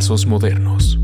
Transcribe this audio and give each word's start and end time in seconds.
Trazos 0.00 0.24
Modernos. 0.24 0.98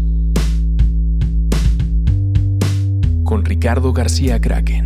Con 3.24 3.44
Ricardo 3.44 3.92
García 3.92 4.40
Kraken. 4.40 4.84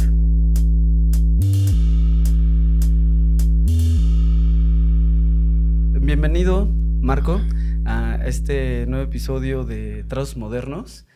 Bienvenido, 6.01 6.69
Marco, 7.01 7.41
a 7.85 8.19
este 8.27 8.85
nuevo 8.89 9.05
episodio 9.05 9.63
de 9.63 10.03
Trazos 10.03 10.37
Modernos. 10.37 11.07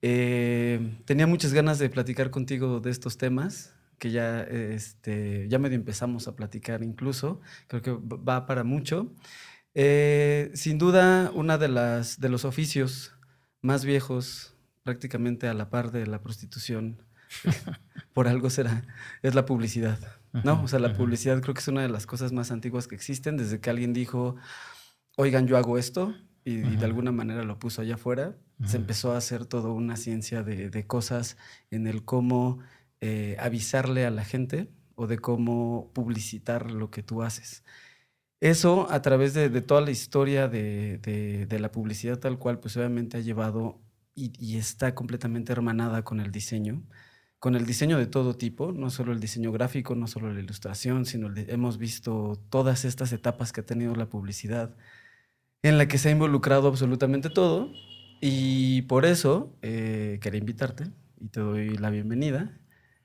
Eh, 0.00 0.98
tenía 1.04 1.28
muchas 1.28 1.52
ganas 1.52 1.78
de 1.78 1.90
platicar 1.90 2.30
contigo 2.30 2.80
de 2.80 2.90
estos 2.90 3.18
temas 3.18 3.72
que 3.98 4.10
ya, 4.10 4.40
este, 4.40 5.46
ya 5.48 5.60
medio 5.60 5.76
empezamos 5.76 6.26
a 6.26 6.34
platicar 6.34 6.82
incluso. 6.82 7.40
Creo 7.68 7.82
que 7.82 7.92
va 7.92 8.46
para 8.46 8.64
mucho. 8.64 9.12
Eh, 9.74 10.50
sin 10.54 10.78
duda, 10.78 11.30
una 11.34 11.58
de 11.58 11.68
las 11.68 12.20
de 12.20 12.28
los 12.28 12.44
oficios 12.44 13.14
más 13.60 13.84
viejos, 13.84 14.54
prácticamente 14.82 15.48
a 15.48 15.54
la 15.54 15.70
par 15.70 15.92
de 15.92 16.06
la 16.06 16.20
prostitución, 16.20 17.02
por 18.12 18.28
algo 18.28 18.50
será, 18.50 18.84
es 19.22 19.34
la 19.34 19.46
publicidad. 19.46 19.98
¿No? 20.44 20.62
O 20.62 20.68
sea, 20.68 20.78
la 20.78 20.94
publicidad 20.94 21.42
creo 21.42 21.52
que 21.52 21.60
es 21.60 21.68
una 21.68 21.82
de 21.82 21.90
las 21.90 22.06
cosas 22.06 22.32
más 22.32 22.50
antiguas 22.50 22.88
que 22.88 22.94
existen, 22.94 23.36
desde 23.36 23.60
que 23.60 23.68
alguien 23.68 23.92
dijo, 23.92 24.36
oigan, 25.16 25.46
yo 25.46 25.58
hago 25.58 25.76
esto, 25.76 26.14
y, 26.42 26.56
de 26.56 26.84
alguna 26.86 27.12
manera 27.12 27.44
lo 27.44 27.58
puso 27.58 27.82
allá 27.82 27.96
afuera, 27.96 28.34
se 28.64 28.78
empezó 28.78 29.12
a 29.12 29.18
hacer 29.18 29.44
toda 29.44 29.70
una 29.70 29.96
ciencia 29.96 30.42
de, 30.42 30.70
de 30.70 30.86
cosas 30.86 31.36
en 31.70 31.86
el 31.86 32.04
cómo 32.04 32.60
eh, 33.00 33.36
avisarle 33.40 34.06
a 34.06 34.10
la 34.10 34.24
gente 34.24 34.68
o 34.94 35.08
de 35.08 35.18
cómo 35.18 35.90
publicitar 35.92 36.70
lo 36.70 36.90
que 36.90 37.02
tú 37.02 37.22
haces. 37.22 37.64
Eso 38.42 38.90
a 38.90 39.00
través 39.02 39.34
de, 39.34 39.48
toda 39.60 39.82
la 39.82 39.92
historia 39.92 40.48
de, 40.48 41.46
la 41.60 41.70
publicidad 41.70 42.18
tal 42.18 42.40
cual, 42.40 42.58
pues 42.58 42.76
obviamente 42.76 43.16
ha 43.16 43.20
llevado 43.20 43.80
y, 44.16 44.56
está 44.56 44.96
completamente 44.96 45.52
hermanada 45.52 46.02
con 46.02 46.18
el 46.18 46.32
diseño, 46.32 46.82
con 47.38 47.54
el 47.54 47.66
diseño 47.66 47.98
de 47.98 48.06
todo 48.06 48.34
tipo, 48.34 48.72
no 48.72 48.90
solo 48.90 49.12
el 49.12 49.20
diseño 49.20 49.52
gráfico, 49.52 49.94
no 49.94 50.08
solo 50.08 50.32
la 50.34 50.40
ilustración, 50.40 51.06
sino 51.06 51.32
hemos 51.36 51.78
visto 51.78 52.42
todas 52.50 52.84
estas 52.84 53.12
etapas 53.12 53.52
que 53.52 53.60
ha 53.60 53.64
tenido 53.64 53.94
la 53.94 54.06
publicidad, 54.10 54.74
en 55.62 55.78
la 55.78 55.86
que 55.86 55.98
se 55.98 56.08
ha 56.08 56.12
involucrado 56.12 56.66
absolutamente 56.66 57.30
todo. 57.30 57.72
Y 58.20 58.82
por 58.82 59.04
eso 59.04 59.56
eh, 59.62 60.18
quería 60.20 60.40
invitarte 60.40 60.86
y 61.20 61.28
te 61.28 61.38
doy 61.38 61.76
la 61.76 61.90
bienvenida. 61.90 62.58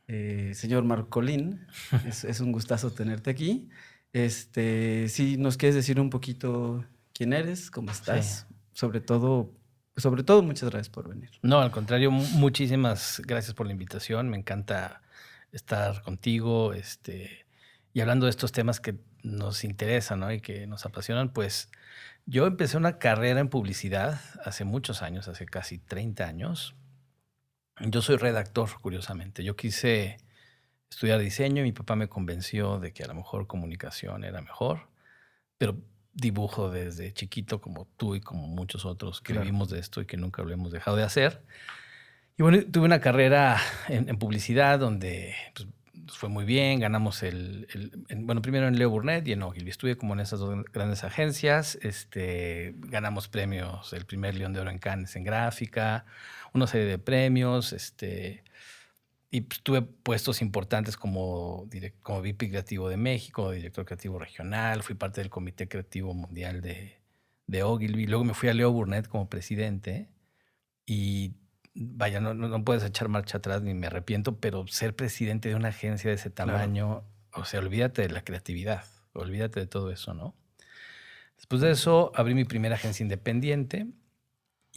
Eh, 0.08 0.53
señor 0.55 0.83
Marcolín. 0.83 1.67
es, 2.08 2.23
es, 2.23 2.39
un 2.39 2.52
gustazo 2.52 2.91
tenerte 2.91 3.30
aquí. 3.30 3.69
Este, 4.17 5.09
si 5.09 5.37
nos 5.37 5.57
quieres 5.57 5.75
decir 5.75 5.99
un 5.99 6.09
poquito 6.09 6.83
quién 7.13 7.33
eres, 7.33 7.69
cómo 7.69 7.91
estás, 7.91 8.47
sobre 8.73 8.99
todo, 8.99 9.51
sobre 9.95 10.23
todo 10.23 10.41
muchas 10.41 10.71
gracias 10.71 10.89
por 10.89 11.07
venir. 11.07 11.29
No, 11.43 11.61
al 11.61 11.69
contrario, 11.69 12.09
muchísimas 12.09 13.21
gracias 13.27 13.53
por 13.53 13.67
la 13.67 13.73
invitación. 13.73 14.27
Me 14.29 14.37
encanta 14.37 15.03
estar 15.51 16.01
contigo, 16.01 16.73
este, 16.73 17.45
y 17.93 18.01
hablando 18.01 18.25
de 18.25 18.31
estos 18.31 18.51
temas 18.51 18.79
que 18.79 18.95
nos 19.21 19.63
interesan 19.63 20.31
y 20.33 20.41
que 20.41 20.65
nos 20.65 20.87
apasionan, 20.87 21.31
pues 21.31 21.69
yo 22.25 22.47
empecé 22.47 22.77
una 22.77 22.97
carrera 22.97 23.39
en 23.39 23.49
publicidad 23.49 24.19
hace 24.43 24.65
muchos 24.65 25.03
años, 25.03 25.27
hace 25.27 25.45
casi 25.45 25.77
30 25.77 26.25
años, 26.25 26.75
yo 27.81 28.02
soy 28.02 28.17
redactor, 28.17 28.81
curiosamente. 28.81 29.43
Yo 29.43 29.55
quise 29.55 30.17
estudiar 30.89 31.19
diseño 31.19 31.61
y 31.61 31.66
mi 31.66 31.71
papá 31.71 31.95
me 31.95 32.07
convenció 32.07 32.80
de 32.80 32.93
que 32.93 33.03
a 33.03 33.07
lo 33.07 33.13
mejor 33.13 33.47
comunicación 33.47 34.23
era 34.23 34.41
mejor, 34.41 34.88
pero 35.57 35.77
dibujo 36.13 36.71
desde 36.71 37.13
chiquito 37.13 37.61
como 37.61 37.88
tú 37.97 38.16
y 38.16 38.21
como 38.21 38.47
muchos 38.47 38.85
otros 38.85 39.21
que 39.21 39.33
vivimos 39.33 39.69
de 39.69 39.80
esto 39.80 40.02
y 40.02 40.05
que 40.05 40.17
nunca 40.17 40.41
lo 40.41 40.52
hemos 40.52 40.71
dejado 40.71 40.97
de 40.97 41.03
hacer. 41.03 41.43
Y 42.37 42.43
bueno, 42.43 42.59
tuve 42.71 42.86
una 42.86 42.99
carrera 43.02 43.58
en, 43.87 44.17
publicidad 44.17 44.80
donde 44.80 45.36
pues, 45.53 45.67
fue 46.17 46.30
muy 46.30 46.45
bien, 46.45 46.80
ganamos 46.80 47.21
el, 47.23 47.67
bueno, 48.17 48.42
primero 48.42 48.67
en 48.67 48.77
Leo 48.77 48.89
Burnett 48.89 49.27
y 49.27 49.33
en 49.33 49.43
Ogilvy. 49.43 49.69
Estuve 49.69 49.98
como 49.98 50.14
en 50.14 50.21
esas 50.21 50.39
dos 50.39 50.64
grandes 50.71 51.04
agencias, 51.04 51.77
este, 51.81 52.75
ganamos 52.77 53.27
premios, 53.27 53.93
el 53.93 54.05
primer 54.05 54.36
León 54.36 54.54
de 54.54 54.61
Oro 54.61 54.71
en 54.71 54.80
Cannes 54.80 55.15
en 55.15 55.23
gráfica, 55.23 56.05
una 56.54 56.65
serie 56.65 56.87
de 56.87 56.98
premios, 56.99 57.73
este, 57.73 58.43
y 59.30 59.42
pues, 59.42 59.61
tuve 59.61 59.82
puestos 59.82 60.42
importantes 60.42 60.95
como, 60.95 61.67
como 62.02 62.21
VIP 62.21 62.49
Creativo 62.49 62.89
de 62.89 62.98
México, 62.98 63.52
director 63.52 63.86
creativo 63.86 64.20
regional, 64.20 64.83
fui 64.83 64.95
parte 64.95 65.21
del 65.21 65.30
Comité 65.30 65.67
Creativo 65.67 66.14
Mundial 66.14 66.61
de, 66.61 67.02
de 67.45 67.64
Ogilvy, 67.64 68.08
luego 68.08 68.23
me 68.23 68.33
fui 68.33 68.49
a 68.49 68.54
Leo 68.54 68.71
Burnett 68.71 69.08
como 69.08 69.30
presidente 69.30 70.10
y 70.86 71.33
vaya, 71.73 72.21
no, 72.21 72.33
no, 72.33 72.64
puedes 72.64 72.83
echar 72.83 73.10
marcha 73.10 73.37
atrás 73.39 73.61
ni 73.61 73.73
me 73.73 73.87
arrepiento, 73.87 74.39
pero 74.39 74.66
ser 74.67 74.95
presidente 74.95 75.49
de 75.49 75.55
una 75.55 75.70
agencia 75.70 76.10
de 76.10 76.16
ese 76.16 76.30
tamaño, 76.30 77.04
o 77.33 77.45
sea, 77.45 77.60
olvídate 77.60 78.04
de 78.04 78.10
la 78.10 78.23
creatividad, 78.23 78.86
olvídate 79.14 79.60
de 79.60 79.67
todo 79.67 79.92
eso, 79.92 80.14
¿no? 80.14 80.36
Después 81.36 81.61
de 81.61 81.70
eso, 81.70 82.11
abrí 82.16 82.33
mi 82.33 82.45
primera 82.45 82.76
agencia 82.76 83.04
independiente 83.04 83.87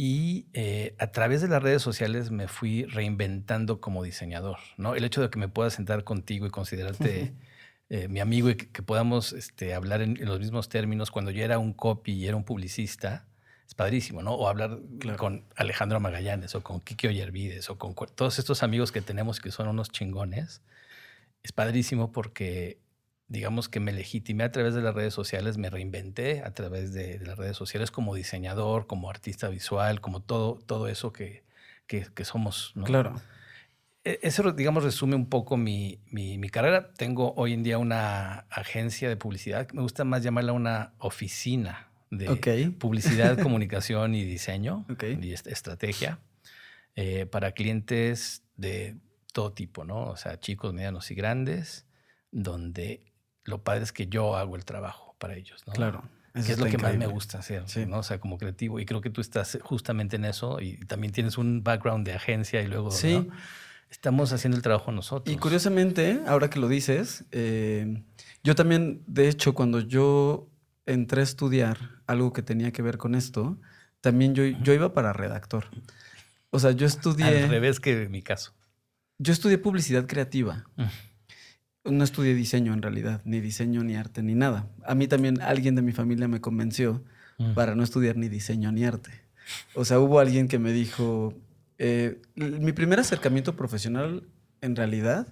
y 0.03 0.47
eh, 0.55 0.95
a 0.99 1.09
través 1.09 1.43
de 1.43 1.49
las 1.49 1.63
redes 1.63 1.83
sociales 1.83 2.31
me 2.31 2.49
fui 2.49 2.85
reinventando 2.85 3.83
como 3.83 4.03
diseñador, 4.03 4.57
¿no? 4.79 4.95
El 4.95 5.05
hecho 5.05 5.21
de 5.21 5.29
que 5.29 5.39
me 5.39 5.49
pueda 5.49 5.69
sentar 5.69 6.05
contigo 6.05 6.47
y 6.47 6.51
considerarte 6.51 7.35
eh, 7.91 8.09
mi 8.09 8.21
amigo 8.21 8.49
y 8.49 8.55
que, 8.55 8.83
podamos 8.83 9.35
este, 9.35 9.75
hablar 9.75 10.01
en, 10.01 10.17
los 10.25 10.39
mismos 10.39 10.71
términos 10.71 11.11
cuando 11.11 11.31
yo 11.31 11.45
era 11.45 11.59
un 11.59 11.75
copy 11.75 12.13
y 12.13 12.27
era 12.27 12.35
un 12.35 12.45
publicista, 12.45 13.29
es 13.69 13.75
padrísimo, 13.75 14.23
¿no? 14.23 14.33
O 14.33 14.49
hablar 14.49 14.81
con 15.19 15.45
Alejandro 15.55 16.01
Magallanes 16.01 16.55
o 16.55 16.63
con 16.63 16.81
Kiki 16.81 17.09
Oyervides 17.09 17.69
o 17.69 17.77
con 17.77 17.95
todos 18.15 18.39
estos 18.39 18.63
amigos 18.63 18.93
que 18.93 19.03
tenemos 19.03 19.39
que 19.39 19.51
son 19.51 19.69
unos 19.69 19.91
chingones. 19.91 20.63
Es 21.43 21.53
padrísimo 21.53 22.11
porque, 22.11 22.79
digamos 23.31 23.69
que 23.69 23.79
me 23.79 23.93
legitimé 23.93 24.43
a 24.43 24.51
través 24.51 24.75
de 24.75 24.83
las 24.83 24.93
redes 24.93 25.15
sociales, 25.15 25.57
me 25.57 25.71
reinventé 25.71 26.43
a 26.43 26.53
través 26.53 26.93
de, 26.93 27.21
las 27.21 27.39
redes 27.39 27.57
sociales 27.57 27.93
como 27.93 28.17
diseñador, 28.17 28.89
como 28.89 29.09
artista 29.09 29.49
visual, 29.49 30.01
como 30.01 30.21
todo, 30.21 30.59
todo 30.67 30.89
eso 30.89 31.13
que, 31.13 31.45
que, 31.87 32.25
somos, 32.25 32.73
¿no? 32.75 32.85
Claro. 32.85 33.15
E, 34.03 34.19
eso, 34.23 34.51
digamos, 34.51 34.83
resume 34.83 35.15
un 35.15 35.29
poco 35.29 35.57
mi, 35.57 36.01
mi, 36.11 36.39
mi, 36.39 36.51
carrera. 36.51 36.93
Tengo 36.95 37.33
hoy 37.37 37.53
en 37.53 37.63
día 37.63 37.79
una 37.79 38.47
agencia 38.51 39.09
de 39.09 39.17
publicidad, 39.17 39.71
me 39.73 39.83
gusta 39.83 40.03
más 40.03 40.25
llamarla 40.25 40.53
una 40.53 40.95
oficina 40.99 41.89
de 42.11 42.73
publicidad, 42.81 43.39
comunicación 43.43 44.17
y 44.17 44.25
diseño 44.25 44.85
y 45.01 45.33
estrategia 45.33 46.19
eh, 46.97 47.27
para 47.27 47.53
clientes 47.53 48.43
de 48.57 48.97
todo 49.33 49.53
tipo, 49.53 49.85
¿no? 49.85 50.07
O 50.07 50.17
sea, 50.17 50.41
chicos, 50.41 50.75
medianos 50.75 51.13
y 51.13 51.15
grandes, 51.15 51.87
donde 52.33 53.10
lo 53.45 53.63
padre 53.63 53.85
es 53.85 53.93
que 53.93 54.07
yo 54.07 54.37
hago 54.37 54.57
el 54.57 54.65
trabajo 54.65 55.15
para 55.19 55.37
ellos, 55.37 55.63
¿no? 55.67 55.73
Claro. 55.73 56.03
que 56.35 56.53
es 56.53 56.59
lo 56.59 56.67
que 56.67 56.79
más 56.79 56.97
me 56.97 57.07
gusta 57.07 57.39
hacer, 57.39 57.65
¿no? 57.87 57.99
O 57.99 58.03
sea, 58.03 58.21
como 58.21 58.39
creativo. 58.39 58.81
Y 58.81 58.87
creo 58.87 59.01
que 59.01 59.11
tú 59.11 59.21
estás 59.21 59.59
justamente 59.63 60.17
en 60.17 60.25
eso 60.25 60.61
y 60.61 60.77
también 60.87 61.13
tienes 61.13 61.39
un 61.39 61.63
background 61.63 62.07
de 62.07 62.15
agencia 62.15 62.63
y 62.63 62.67
luego, 62.67 62.91
sí. 62.91 63.29
Estamos 63.91 64.33
haciendo 64.33 64.57
el 64.57 64.63
trabajo 64.63 64.93
nosotros. 64.93 65.35
Y 65.35 65.37
curiosamente, 65.37 66.21
ahora 66.29 66.49
que 66.49 66.61
lo 66.61 66.69
dices, 66.69 67.25
eh, 67.33 68.05
yo 68.45 68.55
también, 68.55 69.03
de 69.09 69.29
hecho, 69.29 69.53
cuando 69.53 69.81
yo 69.81 70.49
entré 70.87 71.23
a 71.23 71.25
estudiar 71.25 71.77
algo 72.07 72.33
que 72.33 72.43
tenía 72.43 72.71
que 72.71 72.83
ver 72.83 72.99
con 72.99 73.17
esto, 73.17 73.59
también 74.01 74.37
yo, 74.37 74.45
yo 74.45 74.73
iba 74.73 74.95
para 74.95 75.13
redactor. 75.13 75.67
O 76.51 76.59
sea, 76.61 76.71
yo 76.71 76.87
estudié... 76.87 77.43
Al 77.43 77.49
revés 77.49 77.81
que 77.81 78.05
en 78.05 78.11
mi 78.11 78.23
caso. 78.23 78.55
Yo 79.19 79.33
estudié 79.33 79.59
publicidad 79.59 80.07
creativa. 80.07 80.65
No 81.85 82.05
estudié 82.05 82.35
diseño 82.35 82.75
en 82.75 82.83
realidad, 82.83 83.23
ni 83.25 83.41
diseño, 83.41 83.83
ni 83.83 83.97
arte, 83.97 84.23
ni 84.23 84.35
nada. 84.35 84.69
A 84.85 84.95
mí 84.95 85.09
también 85.09 85.41
alguien 85.41 85.75
de 85.75 85.83
mi 85.83 85.93
familia 85.93 86.29
me 86.29 86.41
convenció 86.41 87.03
para 87.55 87.75
no 87.75 87.83
estudiar 87.83 88.17
ni 88.17 88.29
diseño 88.29 88.71
ni 88.71 88.85
arte. 88.85 89.11
O 89.75 89.87
sea, 89.87 89.99
hubo 89.99 90.21
alguien 90.21 90.47
que 90.47 90.59
me 90.59 90.73
dijo, 90.73 91.35
eh, 91.79 92.21
mi 92.35 92.73
primer 92.73 93.01
acercamiento 93.01 93.57
profesional 93.57 94.25
en 94.61 94.77
realidad 94.77 95.27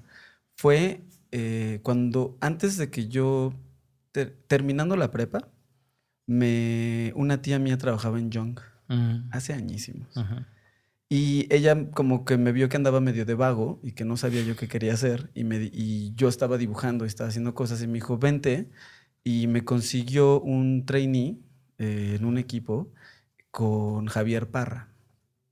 fue 0.56 1.02
eh, 1.32 1.80
cuando 1.82 2.38
antes 2.40 2.78
de 2.78 2.90
que 2.90 3.08
yo 3.08 3.52
terminando 4.46 4.96
la 4.96 5.10
prepa, 5.10 5.48
me, 6.26 7.12
una 7.14 7.42
tía 7.42 7.58
mía 7.58 7.78
trabajaba 7.78 8.18
en 8.18 8.30
Young 8.30 8.58
hace 9.30 9.52
añísimos. 9.52 10.08
Y 11.10 11.46
ella 11.54 11.90
como 11.92 12.24
que 12.24 12.36
me 12.36 12.52
vio 12.52 12.68
que 12.68 12.76
andaba 12.76 13.00
medio 13.00 13.24
de 13.24 13.34
vago 13.34 13.80
y 13.82 13.92
que 13.92 14.04
no 14.04 14.16
sabía 14.16 14.42
yo 14.42 14.56
qué 14.56 14.68
quería 14.68 14.92
hacer. 14.92 15.30
Y, 15.34 15.44
me, 15.44 15.56
y 15.72 16.14
yo 16.14 16.28
estaba 16.28 16.58
dibujando 16.58 17.04
y 17.04 17.08
estaba 17.08 17.28
haciendo 17.28 17.54
cosas 17.54 17.82
y 17.82 17.86
me 17.86 17.94
dijo, 17.94 18.18
vente. 18.18 18.68
Y 19.24 19.46
me 19.46 19.64
consiguió 19.64 20.40
un 20.40 20.84
trainee 20.86 21.38
eh, 21.78 22.16
en 22.18 22.24
un 22.24 22.38
equipo 22.38 22.92
con 23.50 24.06
Javier 24.06 24.50
Parra. 24.50 24.88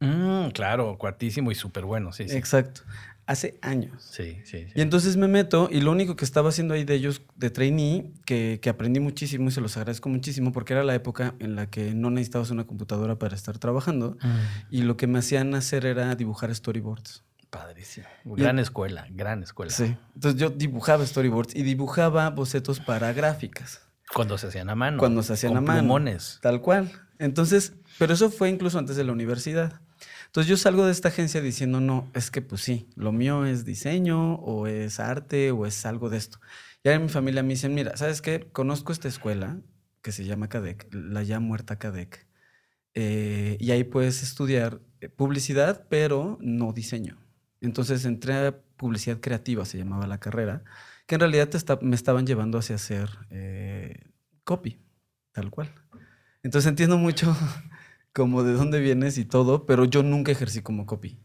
Mm, 0.01 0.51
claro, 0.51 0.99
cuartísimo 0.99 1.51
y 1.51 1.55
súper 1.55 1.85
bueno, 1.85 2.13
sí, 2.13 2.25
Exacto. 2.29 2.83
Hace 3.27 3.59
años. 3.63 4.03
Sí, 4.11 4.39
sí, 4.45 4.67
sí. 4.67 4.73
Y 4.75 4.81
entonces 4.81 5.17
me 5.17 5.27
meto 5.29 5.69
y 5.71 5.81
lo 5.81 5.91
único 5.93 6.15
que 6.17 6.25
estaba 6.25 6.49
haciendo 6.51 6.75
ahí 6.75 6.85
de 6.85 6.95
ellos 6.95 7.23
de 7.37 7.51
trainee, 7.51 8.13
que, 8.25 8.61
que 8.63 8.69
aprendí 8.71 9.01
muchísimo 9.01 9.49
y 9.49 9.53
se 9.53 9.61
los 9.61 9.77
agradezco 9.77 10.09
muchísimo 10.09 10.53
porque 10.53 10.73
era 10.75 10.85
la 10.85 10.95
época 10.95 11.35
en 11.41 11.57
la 11.57 11.69
que 11.69 11.95
no 11.95 12.11
necesitabas 12.11 12.51
una 12.51 12.65
computadora 12.67 13.19
para 13.19 13.35
estar 13.35 13.59
trabajando 13.59 14.17
Mm, 14.23 14.75
y 14.75 14.83
lo 14.83 14.97
que 14.97 15.07
me 15.07 15.19
hacían 15.19 15.55
hacer 15.55 15.87
era 15.87 16.15
dibujar 16.15 16.55
storyboards. 16.55 17.25
padrísimo. 17.51 18.07
Gran 18.25 18.59
escuela, 18.59 19.07
gran 19.11 19.43
escuela. 19.43 19.73
Sí. 19.73 19.97
Entonces 20.15 20.41
yo 20.41 20.51
dibujaba 20.51 21.05
storyboards 21.07 21.55
y 21.55 21.63
dibujaba 21.63 22.29
bocetos 22.31 22.81
para 22.81 23.13
gráficas. 23.13 23.81
Cuando 24.15 24.37
se 24.39 24.47
hacían 24.49 24.69
a 24.69 24.75
mano. 24.75 24.99
Cuando 24.99 25.23
se 25.23 25.33
hacían 25.33 25.53
con 25.55 25.59
a 25.59 25.61
mano. 25.63 25.81
plumones. 25.81 26.39
Tal 26.43 26.61
cual. 26.61 26.93
Entonces, 27.19 27.73
pero 27.99 28.13
eso 28.15 28.31
fue 28.31 28.51
incluso 28.51 28.79
antes 28.79 28.97
de 28.97 29.05
la 29.05 29.13
universidad. 29.13 29.81
Entonces 30.37 30.51
yo 30.51 30.59
salgo 30.59 30.85
de 30.85 30.93
esta 30.93 31.09
agencia 31.09 31.41
diciendo, 31.41 31.81
no, 31.81 32.11
es 32.13 32.31
que 32.31 32.43
pues 32.43 32.61
sí, 32.61 32.91
lo 32.95 33.11
mío 33.11 33.47
es 33.47 33.65
diseño 33.65 34.35
o 34.35 34.67
es 34.67 35.01
arte 35.01 35.51
o 35.51 35.65
es 35.65 35.87
algo 35.87 36.11
de 36.11 36.19
esto. 36.19 36.41
Y 36.85 36.89
ahora 36.91 37.01
mi 37.01 37.09
familia 37.09 37.43
me 37.43 37.55
dicen, 37.55 37.75
mira, 37.75 37.97
¿sabes 37.97 38.21
qué? 38.21 38.47
Conozco 38.53 38.93
esta 38.93 39.09
escuela 39.09 39.59
que 40.03 40.13
se 40.13 40.27
llama 40.27 40.51
CADEC, 40.51 40.89
la 40.93 41.23
ya 41.23 41.41
muerta 41.41 41.79
CADEC. 41.79 42.27
eh, 42.95 43.57
y 43.61 43.71
ahí 43.73 43.85
puedes 43.85 44.23
estudiar 44.23 44.81
eh, 45.01 45.09
publicidad, 45.09 45.87
pero 45.91 46.39
no 46.43 46.73
diseño. 46.75 47.19
Entonces 47.63 48.05
entré 48.05 48.35
a 48.35 48.59
publicidad 48.77 49.21
creativa, 49.21 49.65
se 49.65 49.79
llamaba 49.79 50.07
la 50.07 50.19
carrera, 50.21 50.65
que 51.07 51.17
en 51.17 51.21
realidad 51.23 51.49
te 51.49 51.57
esta- 51.57 51.79
me 51.83 51.97
estaban 51.97 52.27
llevando 52.27 52.59
hacia 52.59 52.77
hacer 52.77 53.11
eh, 53.31 54.11
copy, 54.45 54.81
tal 55.33 55.51
cual. 55.51 55.73
Entonces 56.43 56.69
entiendo 56.69 56.99
mucho 56.99 57.37
como 58.17 58.43
de 58.43 58.55
dónde 58.55 58.81
vienes 58.81 59.19
y 59.19 59.27
todo, 59.27 59.67
pero 59.67 59.85
yo 59.85 60.03
nunca 60.03 60.33
ejercí 60.33 60.63
como 60.63 60.87
copy. 60.87 61.19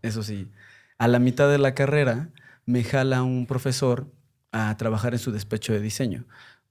Eso 0.00 0.22
sí, 0.22 0.48
a 0.96 1.06
la 1.06 1.18
mitad 1.18 1.50
de 1.50 1.58
la 1.58 1.74
carrera 1.74 2.30
me 2.64 2.84
jala 2.84 3.22
un 3.22 3.44
profesor 3.44 4.10
a 4.50 4.74
trabajar 4.78 5.12
en 5.12 5.18
su 5.18 5.30
despecho 5.30 5.74
de 5.74 5.80
diseño, 5.80 6.24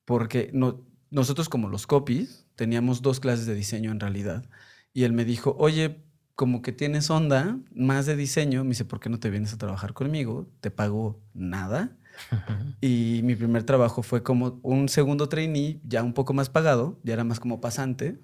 porque 0.03 0.49
no, 0.51 0.81
nosotros 1.11 1.47
como 1.47 1.69
los 1.69 1.85
copies 1.85 2.47
teníamos 2.55 3.03
dos 3.03 3.19
clases 3.19 3.45
de 3.45 3.53
diseño 3.53 3.91
en 3.91 3.99
realidad, 3.99 4.49
y 4.95 5.03
él 5.03 5.13
me 5.13 5.25
dijo, 5.25 5.55
oye, 5.59 6.03
como 6.33 6.63
que 6.63 6.71
tienes 6.71 7.11
onda 7.11 7.59
más 7.75 8.07
de 8.07 8.15
diseño, 8.15 8.63
me 8.63 8.69
dice, 8.69 8.83
¿por 8.83 8.99
qué 8.99 9.09
no 9.09 9.19
te 9.19 9.29
vienes 9.29 9.53
a 9.53 9.59
trabajar 9.59 9.93
conmigo? 9.93 10.49
Te 10.59 10.71
pago 10.71 11.21
nada. 11.35 11.95
Y 12.81 13.21
mi 13.23 13.35
primer 13.35 13.61
trabajo 13.61 14.01
fue 14.01 14.23
como 14.23 14.59
un 14.63 14.89
segundo 14.89 15.29
trainee, 15.29 15.79
ya 15.83 16.01
un 16.01 16.13
poco 16.13 16.33
más 16.33 16.49
pagado, 16.49 16.99
ya 17.03 17.13
era 17.13 17.23
más 17.23 17.39
como 17.39 17.61
pasante, 17.61 18.19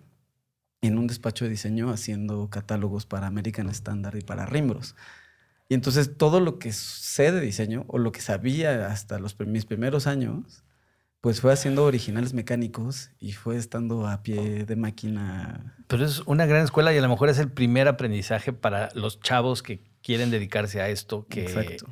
en 0.88 0.98
un 0.98 1.08
despacho 1.08 1.46
de 1.46 1.52
diseño 1.52 1.90
haciendo 1.90 2.50
catálogos 2.50 3.06
para 3.06 3.28
American 3.28 3.70
Standard 3.70 4.18
y 4.18 4.22
para 4.22 4.46
Rimbros. 4.46 4.96
Y 5.70 5.76
entonces 5.76 6.18
todo 6.18 6.42
lo 6.42 6.60
que 6.60 6.74
sé 6.74 7.32
de 7.32 7.40
diseño, 7.40 7.86
o 7.88 7.98
lo 7.98 8.12
que 8.12 8.20
sabía 8.20 8.88
hasta 8.88 9.18
los, 9.18 9.40
mis 9.40 9.66
primeros 9.66 10.08
años, 10.08 10.64
pues 11.22 11.40
fue 11.40 11.54
haciendo 11.54 11.86
originales 11.86 12.34
mecánicos 12.34 13.12
y 13.18 13.32
fue 13.32 13.56
estando 13.56 14.08
a 14.08 14.24
pie 14.24 14.66
de 14.66 14.76
máquina. 14.76 15.74
Pero 15.88 16.04
es 16.06 16.20
una 16.26 16.46
gran 16.46 16.66
escuela 16.66 16.94
y 16.94 16.98
a 16.98 17.02
lo 17.02 17.08
mejor 17.08 17.30
es 17.30 17.40
el 17.40 17.50
primer 17.50 17.88
aprendizaje 17.88 18.52
para 18.52 18.90
los 18.94 19.22
chavos 19.22 19.64
que 19.64 19.82
quieren 20.02 20.32
dedicarse 20.32 20.82
a 20.82 20.90
esto, 20.90 21.26
que 21.30 21.44
Exacto. 21.44 21.86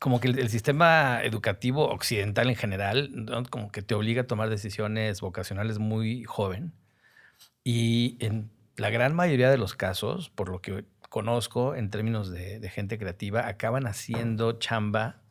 como 0.00 0.20
que 0.20 0.28
el, 0.28 0.38
el 0.38 0.48
sistema 0.48 1.22
educativo 1.22 1.90
occidental 1.90 2.48
en 2.48 2.56
general, 2.56 3.10
¿no? 3.12 3.44
como 3.44 3.70
que 3.70 3.82
te 3.82 3.94
obliga 3.94 4.22
a 4.22 4.26
tomar 4.26 4.48
decisiones 4.48 5.20
vocacionales 5.20 5.78
muy 5.78 6.24
joven. 6.24 6.72
Y 7.64 8.16
en 8.20 8.50
la 8.76 8.90
gran 8.90 9.14
mayoría 9.14 9.50
de 9.50 9.58
los 9.58 9.74
casos, 9.74 10.30
por 10.30 10.48
lo 10.48 10.60
que 10.62 10.84
conozco 11.08 11.74
en 11.74 11.90
términos 11.90 12.30
de, 12.30 12.60
de 12.60 12.68
gente 12.70 12.98
creativa, 12.98 13.46
acaban 13.46 13.86
haciendo 13.86 14.52
chamba 14.58 15.22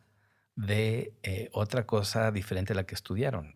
de 0.56 1.14
eh, 1.24 1.50
otra 1.54 1.86
cosa 1.86 2.31
diferente 2.31 2.74
a 2.74 2.76
la 2.76 2.84
que 2.86 2.96
estudiaron. 2.96 3.56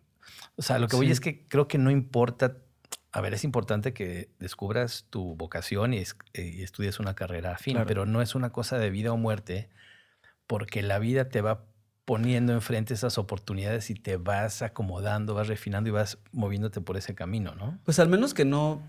O 0.56 0.62
sea, 0.62 0.78
lo 0.78 0.88
que 0.88 0.96
voy 0.96 1.06
Sí. 1.06 1.12
es 1.12 1.20
que 1.20 1.46
creo 1.48 1.68
que 1.68 1.76
no 1.78 1.90
importa, 1.90 2.56
a 3.12 3.20
ver, 3.20 3.34
es 3.34 3.44
importante 3.44 3.92
que 3.92 4.30
descubras 4.38 5.06
tu 5.10 5.36
vocación 5.36 5.92
y, 5.92 5.98
es- 5.98 6.16
y 6.32 6.62
estudies 6.62 6.98
una 6.98 7.14
carrera 7.14 7.52
afín, 7.52 7.74
Claro. 7.74 7.86
pero 7.86 8.06
no 8.06 8.22
es 8.22 8.34
una 8.34 8.50
cosa 8.50 8.78
de 8.78 8.88
vida 8.90 9.12
o 9.12 9.16
muerte, 9.18 9.68
porque 10.46 10.82
la 10.82 10.98
vida 10.98 11.28
te 11.28 11.42
va 11.42 11.66
poniendo 12.04 12.52
enfrente 12.52 12.94
esas 12.94 13.18
oportunidades 13.18 13.90
y 13.90 13.94
te 13.94 14.16
vas 14.16 14.62
acomodando, 14.62 15.34
vas 15.34 15.48
refinando 15.48 15.88
y 15.88 15.92
vas 15.92 16.18
moviéndote 16.32 16.80
por 16.80 16.96
ese 16.96 17.14
camino, 17.14 17.54
¿no? 17.54 17.78
Pues 17.84 17.98
al 17.98 18.08
menos 18.08 18.34
que 18.34 18.44
no 18.44 18.82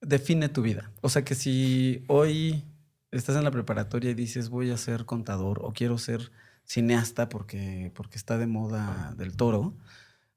define 0.00 0.48
tu 0.48 0.62
vida. 0.62 0.90
O 1.00 1.08
sea 1.08 1.24
que 1.24 1.34
si 1.34 2.04
hoy 2.08 2.64
estás 3.10 3.36
en 3.36 3.44
la 3.44 3.50
preparatoria 3.50 4.10
y 4.10 4.14
dices 4.14 4.48
voy 4.48 4.70
a 4.70 4.76
ser 4.76 5.04
contador 5.04 5.60
o 5.62 5.72
quiero 5.72 5.98
ser 5.98 6.32
cineasta 6.64 7.28
porque, 7.28 7.92
porque 7.94 8.18
está 8.18 8.36
de 8.36 8.46
moda 8.46 9.14
del 9.16 9.36
toro, 9.36 9.74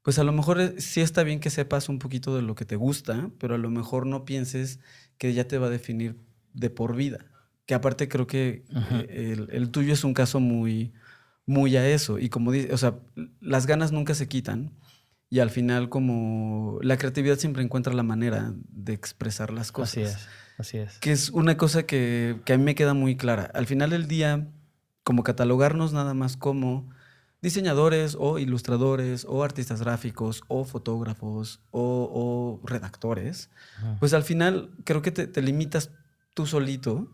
pues 0.04 0.20
a 0.20 0.24
lo 0.24 0.32
mejor 0.32 0.62
eh, 0.62 0.80
sí 0.80 1.02
está 1.02 1.24
bien 1.24 1.40
que 1.40 1.50
sepas 1.50 1.90
un 1.90 2.00
poquito 2.00 2.36
de 2.36 2.44
lo 2.44 2.56
que 2.56 2.66
te 2.66 2.76
gusta, 2.76 3.32
pero 3.40 3.56
a 3.56 3.58
lo 3.58 3.70
mejor 3.72 4.06
no 4.06 4.24
pienses 4.26 4.80
que 5.18 5.34
ya 5.34 5.48
te 5.48 5.58
va 5.58 5.68
a 5.68 5.72
definir 5.72 6.16
de 6.54 6.70
por 6.70 6.96
vida. 6.96 7.26
Que 7.66 7.74
aparte 7.74 8.08
creo 8.08 8.28
que 8.28 8.64
eh, 8.92 9.34
el, 9.34 9.50
el 9.52 9.70
tuyo 9.70 9.94
es 9.94 10.04
un 10.04 10.14
caso 10.14 10.40
muy, 10.40 10.94
muy 11.50 11.76
a 11.78 11.88
eso. 11.88 12.20
Y 12.20 12.30
como 12.30 12.52
dice, 12.52 12.72
o 12.74 12.78
sea, 12.78 13.00
las 13.42 13.66
ganas 13.66 13.92
nunca 13.92 14.14
se 14.14 14.28
quitan. 14.28 14.72
Y 15.32 15.40
al 15.40 15.50
final, 15.50 15.90
como 15.90 16.80
la 16.82 16.98
creatividad 16.98 17.38
siempre 17.38 17.64
encuentra 17.64 17.94
la 17.94 18.04
manera 18.04 18.54
de 18.70 18.94
expresar 18.94 19.52
las 19.52 19.72
cosas. 19.72 19.98
Así 19.98 20.02
es, 20.02 20.28
así 20.60 20.78
es. 20.78 20.98
Que 21.00 21.12
es 21.12 21.30
una 21.32 21.58
cosa 21.58 21.84
que, 21.84 22.40
que 22.46 22.54
a 22.54 22.58
mí 22.58 22.64
me 22.64 22.76
queda 22.76 22.94
muy 22.94 23.18
clara. 23.18 23.50
Al 23.54 23.66
final 23.66 23.90
del 23.90 24.08
día, 24.08 24.48
como 25.04 25.24
catalogarnos 25.24 25.92
nada 25.92 26.14
más 26.14 26.38
como 26.38 26.90
diseñadores 27.42 28.16
o 28.20 28.38
ilustradores 28.38 29.26
o 29.28 29.44
artistas 29.44 29.82
gráficos 29.82 30.44
o 30.50 30.66
fotógrafos 30.66 31.62
o, 31.72 32.60
o 32.62 32.68
redactores, 32.68 33.50
pues 34.00 34.14
al 34.14 34.24
final 34.24 34.72
creo 34.84 35.02
que 35.02 35.12
te, 35.12 35.26
te 35.26 35.42
limitas 35.42 35.90
tú 36.36 36.46
solito 36.46 37.08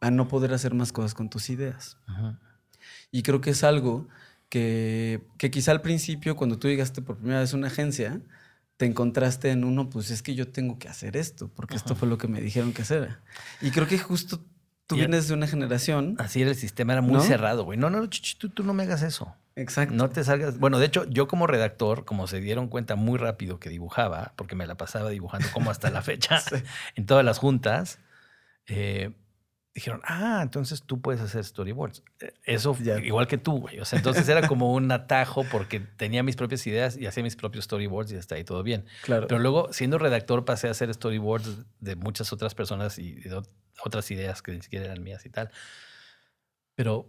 a 0.00 0.10
no 0.10 0.28
poder 0.28 0.52
hacer 0.52 0.74
más 0.74 0.92
cosas 0.92 1.14
con 1.14 1.30
tus 1.30 1.48
ideas. 1.50 1.96
Ujú. 2.08 2.36
Y 3.10 3.22
creo 3.22 3.40
que 3.40 3.50
es 3.50 3.64
algo 3.64 4.08
que, 4.48 5.22
que 5.38 5.50
quizá 5.50 5.72
al 5.72 5.80
principio, 5.82 6.36
cuando 6.36 6.58
tú 6.58 6.68
llegaste 6.68 7.02
por 7.02 7.16
primera 7.16 7.40
vez 7.40 7.52
a 7.54 7.56
una 7.56 7.68
agencia, 7.68 8.20
te 8.76 8.86
encontraste 8.86 9.50
en 9.50 9.64
uno, 9.64 9.90
pues 9.90 10.10
es 10.10 10.22
que 10.22 10.34
yo 10.34 10.48
tengo 10.48 10.78
que 10.78 10.88
hacer 10.88 11.16
esto, 11.16 11.48
porque 11.54 11.76
esto 11.76 11.94
fue 11.94 12.08
lo 12.08 12.18
que 12.18 12.28
me 12.28 12.40
dijeron 12.40 12.72
que 12.72 12.82
hacer. 12.82 13.18
Y 13.60 13.70
creo 13.70 13.86
que 13.86 13.98
justo 13.98 14.42
tú 14.86 14.96
Y- 14.96 15.00
vienes 15.00 15.28
de 15.28 15.34
una 15.34 15.46
generación. 15.46 16.16
Así 16.18 16.40
era 16.42 16.50
el 16.50 16.56
sistema, 16.56 16.94
era 16.94 17.02
muy 17.02 17.14
¿No? 17.14 17.20
cerrado, 17.20 17.64
güey. 17.64 17.78
No, 17.78 17.90
no, 17.90 18.06
ch, 18.08 18.20
ch, 18.22 18.38
tú, 18.38 18.48
tú 18.48 18.64
no 18.64 18.72
me 18.74 18.82
hagas 18.84 19.02
eso. 19.02 19.34
Exacto. 19.54 19.94
No 19.94 20.08
te 20.08 20.24
salgas. 20.24 20.58
Bueno, 20.58 20.78
de 20.78 20.86
hecho, 20.86 21.04
yo 21.10 21.28
como 21.28 21.46
redactor, 21.46 22.04
como 22.06 22.26
se 22.26 22.40
dieron 22.40 22.68
cuenta 22.68 22.96
muy 22.96 23.18
rápido 23.18 23.60
que 23.60 23.68
dibujaba, 23.68 24.32
porque 24.36 24.54
me 24.56 24.66
la 24.66 24.76
pasaba 24.76 25.10
dibujando 25.10 25.48
como 25.52 25.70
hasta 25.70 25.90
la 25.90 26.00
fecha 26.02 26.40
Sí. 26.40 26.56
en 26.96 27.04
todas 27.04 27.24
las 27.24 27.38
juntas, 27.38 27.98
eh, 28.66 29.12
dijeron, 29.74 30.00
ah, 30.04 30.40
entonces 30.42 30.82
tú 30.82 31.00
puedes 31.00 31.20
hacer 31.20 31.44
storyboards. 31.44 32.02
Eh, 32.20 32.32
Eso, 32.44 32.76
Ya. 32.82 32.98
igual 32.98 33.26
que 33.28 33.38
tú, 33.38 33.60
güey. 33.60 33.78
O 33.80 33.84
sea, 33.84 33.98
entonces 33.98 34.28
era 34.28 34.46
como 34.48 34.72
un 34.74 34.90
atajo 34.90 35.44
porque 35.44 35.78
tenía 35.80 36.22
mis 36.22 36.34
propias 36.36 36.66
ideas 36.66 36.96
y 36.96 37.06
hacía 37.06 37.22
mis 37.22 37.36
propios 37.36 37.64
storyboards 37.66 38.10
y 38.12 38.16
hasta 38.16 38.34
ahí 38.34 38.44
todo 38.44 38.62
bien. 38.62 38.84
Claro. 39.04 39.28
Pero 39.28 39.38
luego, 39.40 39.72
siendo 39.72 39.98
redactor, 39.98 40.44
pasé 40.44 40.68
a 40.68 40.72
hacer 40.72 40.92
storyboards 40.92 41.58
de 41.78 41.94
muchas 41.96 42.32
otras 42.32 42.54
personas 42.54 42.98
y 42.98 43.12
de 43.14 43.30
ot- 43.36 43.48
otras 43.84 44.10
ideas 44.10 44.42
que 44.42 44.52
ni 44.52 44.60
siquiera 44.60 44.86
eran 44.86 45.02
mías 45.04 45.24
y 45.24 45.30
tal. 45.30 45.50
Pero 46.74 47.06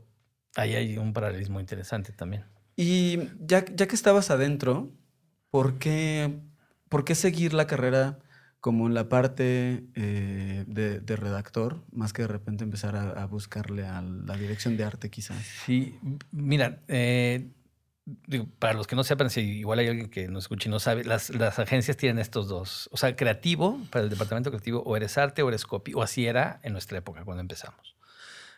ahí 0.56 0.76
hay 0.76 0.98
un 0.98 1.14
paralelismo 1.14 1.60
interesante 1.60 2.12
también. 2.12 2.46
Y 2.76 3.20
ya, 3.40 3.66
ya 3.66 3.88
que 3.88 3.96
estabas 3.96 4.32
adentro, 4.32 4.92
¿por 5.50 5.78
qué, 5.80 6.40
por 6.90 7.06
qué 7.06 7.16
seguir 7.16 7.54
la 7.54 7.68
carrera 7.68 8.20
como 8.62 8.88
en 8.88 8.94
la 8.94 9.10
parte 9.10 9.84
eh, 9.96 10.64
de, 10.68 11.00
de 11.00 11.16
redactor, 11.16 11.84
más 11.92 12.14
que 12.14 12.22
de 12.22 12.28
repente 12.30 12.64
empezar 12.64 12.96
a, 12.96 13.10
a 13.22 13.26
buscarle 13.26 13.86
a 13.86 14.02
la 14.02 14.38
dirección 14.38 14.78
de 14.78 14.84
arte 14.84 15.10
quizás? 15.10 15.44
Sí, 15.66 15.98
mira, 16.32 16.80
eh, 16.88 17.50
digo, 18.28 18.48
para 18.60 18.74
los 18.74 18.86
que 18.88 18.96
no 18.96 19.04
sepan, 19.04 19.30
si 19.32 19.42
igual 19.42 19.80
hay 19.80 19.88
alguien 19.88 20.10
que 20.10 20.28
nos 20.28 20.44
escuche 20.44 20.70
y 20.70 20.72
no 20.72 20.80
sabe, 20.80 21.04
las, 21.04 21.32
las 21.32 21.58
agencias 21.60 21.98
tienen 21.98 22.20
estos 22.20 22.48
dos. 22.48 22.88
O 22.92 22.98
sea, 22.98 23.16
creativo, 23.16 23.80
para 23.90 24.04
el 24.04 24.10
departamento 24.12 24.52
creativo, 24.52 24.82
o 24.84 24.96
eres 24.96 25.18
arte 25.18 25.42
o 25.42 25.50
eres 25.50 25.66
copy, 25.66 25.94
o 25.96 26.04
así 26.04 26.28
era 26.28 26.60
en 26.64 26.74
nuestra 26.74 27.00
época 27.00 27.24
cuando 27.26 27.42
empezamos. 27.42 27.96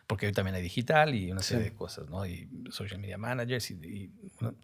Porque 0.06 0.26
hoy 0.26 0.32
también 0.32 0.54
hay 0.54 0.62
digital 0.62 1.14
y 1.14 1.32
una 1.32 1.40
serie 1.40 1.64
Sí. 1.64 1.70
de 1.70 1.76
cosas, 1.76 2.10
¿no? 2.10 2.26
Y 2.26 2.46
social 2.70 3.00
media 3.00 3.16
managers 3.16 3.70
y... 3.70 3.74
y, 3.74 4.10
bueno. 4.38 4.54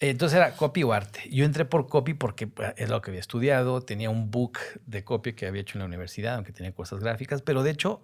Entonces 0.00 0.36
era 0.36 0.56
copy 0.56 0.82
o 0.82 0.92
arte. 0.92 1.28
Yo 1.30 1.44
entré 1.44 1.64
por 1.66 1.86
copy 1.88 2.14
porque 2.14 2.46
pues, 2.46 2.72
es 2.76 2.88
lo 2.88 3.02
que 3.02 3.10
había 3.10 3.20
estudiado, 3.20 3.82
tenía 3.82 4.08
un 4.10 4.30
book 4.30 4.58
de 4.86 5.04
copy 5.04 5.34
que 5.34 5.46
había 5.46 5.60
hecho 5.60 5.76
en 5.76 5.80
la 5.80 5.86
universidad, 5.86 6.36
aunque 6.36 6.52
tenía 6.52 6.72
cosas 6.72 7.00
gráficas, 7.00 7.42
pero 7.42 7.62
de 7.62 7.70
hecho 7.72 8.00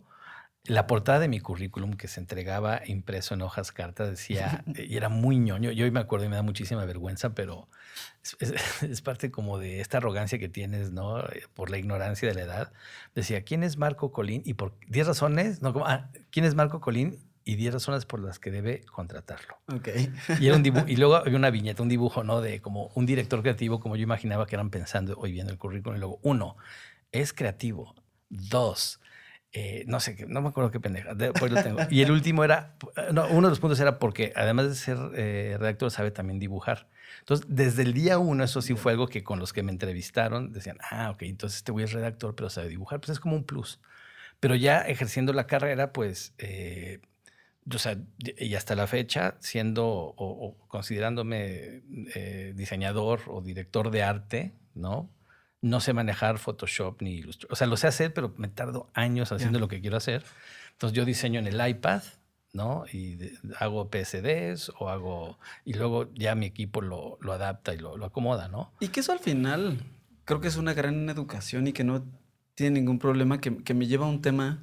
la 0.64 0.86
portada 0.86 1.20
de 1.20 1.28
mi 1.28 1.40
currículum 1.40 1.94
que 1.94 2.08
se 2.08 2.20
entregaba 2.20 2.82
impreso 2.86 3.34
en 3.34 3.42
hojas 3.42 3.72
cartas 3.72 4.10
decía, 4.10 4.64
y 4.76 4.96
era 4.96 5.08
muy 5.10 5.38
ñoño, 5.38 5.70
yo 5.72 5.84
hoy 5.84 5.90
me 5.92 6.00
acuerdo 6.00 6.26
y 6.26 6.28
me 6.30 6.36
da 6.36 6.42
muchísima 6.42 6.84
vergüenza, 6.86 7.34
pero 7.34 7.68
es, 8.22 8.36
es- 8.40 8.82
es 8.84 9.02
parte 9.02 9.30
como 9.30 9.58
de 9.58 9.80
esta 9.80 9.98
arrogancia 9.98 10.38
que 10.38 10.48
tienes, 10.48 10.92
¿no? 10.92 11.20
Eh, 11.20 11.44
Por 11.54 11.70
la 11.70 11.78
ignorancia 11.78 12.28
de 12.28 12.34
la 12.34 12.42
edad. 12.42 12.72
Decía, 13.14 13.42
¿quién 13.44 13.62
es 13.64 13.76
Marco 13.78 14.12
Colín? 14.12 14.42
Y 14.44 14.54
por 14.54 14.74
10 14.88 15.06
razones, 15.06 15.62
no, 15.62 15.72
como, 15.72 15.86
ah, 15.86 16.10
¿quién 16.30 16.44
es 16.46 16.54
Marco 16.54 16.80
Colín? 16.80 17.18
Y 17.46 17.54
10 17.54 17.74
razones 17.74 18.04
por 18.06 18.20
las 18.20 18.40
que 18.40 18.50
debe 18.50 18.82
contratarlo. 18.86 19.56
Ok. 19.72 19.88
Y, 20.40 20.48
era 20.48 20.56
un 20.56 20.66
y 20.88 20.96
luego 20.96 21.14
había 21.14 21.36
una 21.36 21.48
viñeta, 21.50 21.80
un 21.80 21.88
dibujo, 21.88 22.24
¿no? 22.24 22.40
De 22.40 22.60
como 22.60 22.90
un 22.96 23.06
director 23.06 23.40
creativo, 23.40 23.78
como 23.78 23.94
yo 23.94 24.02
imaginaba 24.02 24.46
que 24.46 24.56
eran 24.56 24.68
pensando 24.68 25.16
hoy 25.16 25.30
viendo 25.30 25.52
el 25.52 25.58
currículum. 25.58 25.96
Y 25.96 26.00
luego, 26.00 26.18
uno, 26.22 26.56
es 27.12 27.32
creativo. 27.32 27.94
Dos, 28.28 29.00
eh, 29.52 29.84
no 29.86 30.00
sé, 30.00 30.16
qué- 30.16 30.26
no 30.26 30.42
me 30.42 30.48
acuerdo 30.48 30.72
qué 30.72 30.80
pendeja. 30.80 31.14
Después 31.14 31.52
lo 31.52 31.62
tengo. 31.62 31.78
Y 31.88 32.02
el 32.02 32.10
último 32.10 32.42
era, 32.42 32.74
no, 33.12 33.28
uno 33.28 33.46
de 33.46 33.50
los 33.50 33.60
puntos 33.60 33.78
era 33.78 34.00
porque 34.00 34.32
además 34.34 34.68
de 34.68 34.74
ser 34.74 34.98
eh, 35.14 35.56
redactor, 35.60 35.92
sabe 35.92 36.10
también 36.10 36.40
dibujar. 36.40 36.88
Entonces, 37.20 37.46
desde 37.48 37.84
el 37.84 37.92
día 37.92 38.18
uno, 38.18 38.42
eso 38.42 38.60
sí 38.60 38.74
fue 38.74 38.90
algo 38.90 39.06
que 39.06 39.22
con 39.22 39.38
los 39.38 39.52
que 39.52 39.62
me 39.62 39.70
entrevistaron 39.70 40.52
decían, 40.52 40.78
ah, 40.90 41.10
ok, 41.10 41.22
entonces 41.22 41.58
este 41.58 41.70
güey 41.70 41.84
es 41.84 41.92
redactor, 41.92 42.34
pero 42.34 42.50
sabe 42.50 42.68
dibujar. 42.68 42.98
Pues 43.00 43.10
es 43.10 43.20
como 43.20 43.36
un 43.36 43.44
plus. 43.44 43.80
Pero 44.40 44.56
ya 44.56 44.80
ejerciendo 44.80 45.32
la 45.32 45.46
carrera, 45.46 45.92
pues, 45.92 46.34
eh, 46.38 46.98
o 47.74 47.78
sea, 47.78 47.96
y 48.18 48.54
hasta 48.54 48.74
la 48.74 48.86
fecha, 48.86 49.36
siendo 49.40 49.86
o, 49.86 50.14
o 50.16 50.56
considerándome 50.68 51.82
eh, 52.14 52.52
diseñador 52.56 53.20
o 53.28 53.40
director 53.42 53.90
de 53.90 54.02
arte, 54.02 54.52
¿no? 54.74 55.10
No 55.62 55.80
sé 55.80 55.92
manejar 55.92 56.38
Photoshop 56.38 57.02
ni 57.02 57.14
Illustrator. 57.14 57.52
O 57.52 57.56
sea, 57.56 57.66
lo 57.66 57.76
sé 57.76 57.86
hacer, 57.88 58.12
pero 58.14 58.32
me 58.36 58.48
tardo 58.48 58.88
años 58.94 59.32
haciendo 59.32 59.58
lo 59.58 59.68
que 59.68 59.80
quiero 59.80 59.96
hacer. 59.96 60.22
Entonces 60.72 60.96
yo 60.96 61.04
diseño 61.04 61.40
en 61.40 61.46
el 61.46 61.66
iPad, 61.68 62.02
¿no? 62.52 62.84
Y 62.92 63.16
de- 63.16 63.32
hago 63.58 63.90
PSDs 63.90 64.70
o 64.78 64.88
hago... 64.90 65.38
Y 65.64 65.74
luego 65.74 66.12
ya 66.14 66.34
mi 66.34 66.46
equipo 66.46 66.82
lo, 66.82 67.18
lo 67.20 67.32
adapta 67.32 67.74
y 67.74 67.78
lo, 67.78 67.96
lo 67.96 68.04
acomoda, 68.06 68.48
¿no? 68.48 68.72
Y 68.80 68.88
que 68.88 69.00
eso 69.00 69.12
al 69.12 69.18
final 69.18 69.78
creo 70.24 70.40
que 70.40 70.48
es 70.48 70.56
una 70.56 70.74
gran 70.74 71.08
educación 71.08 71.66
y 71.66 71.72
que 71.72 71.84
no 71.84 72.04
tiene 72.54 72.78
ningún 72.80 72.98
problema, 72.98 73.40
que, 73.40 73.56
que 73.64 73.74
me 73.74 73.86
lleva 73.86 74.06
a 74.06 74.08
un 74.10 74.22
tema, 74.22 74.62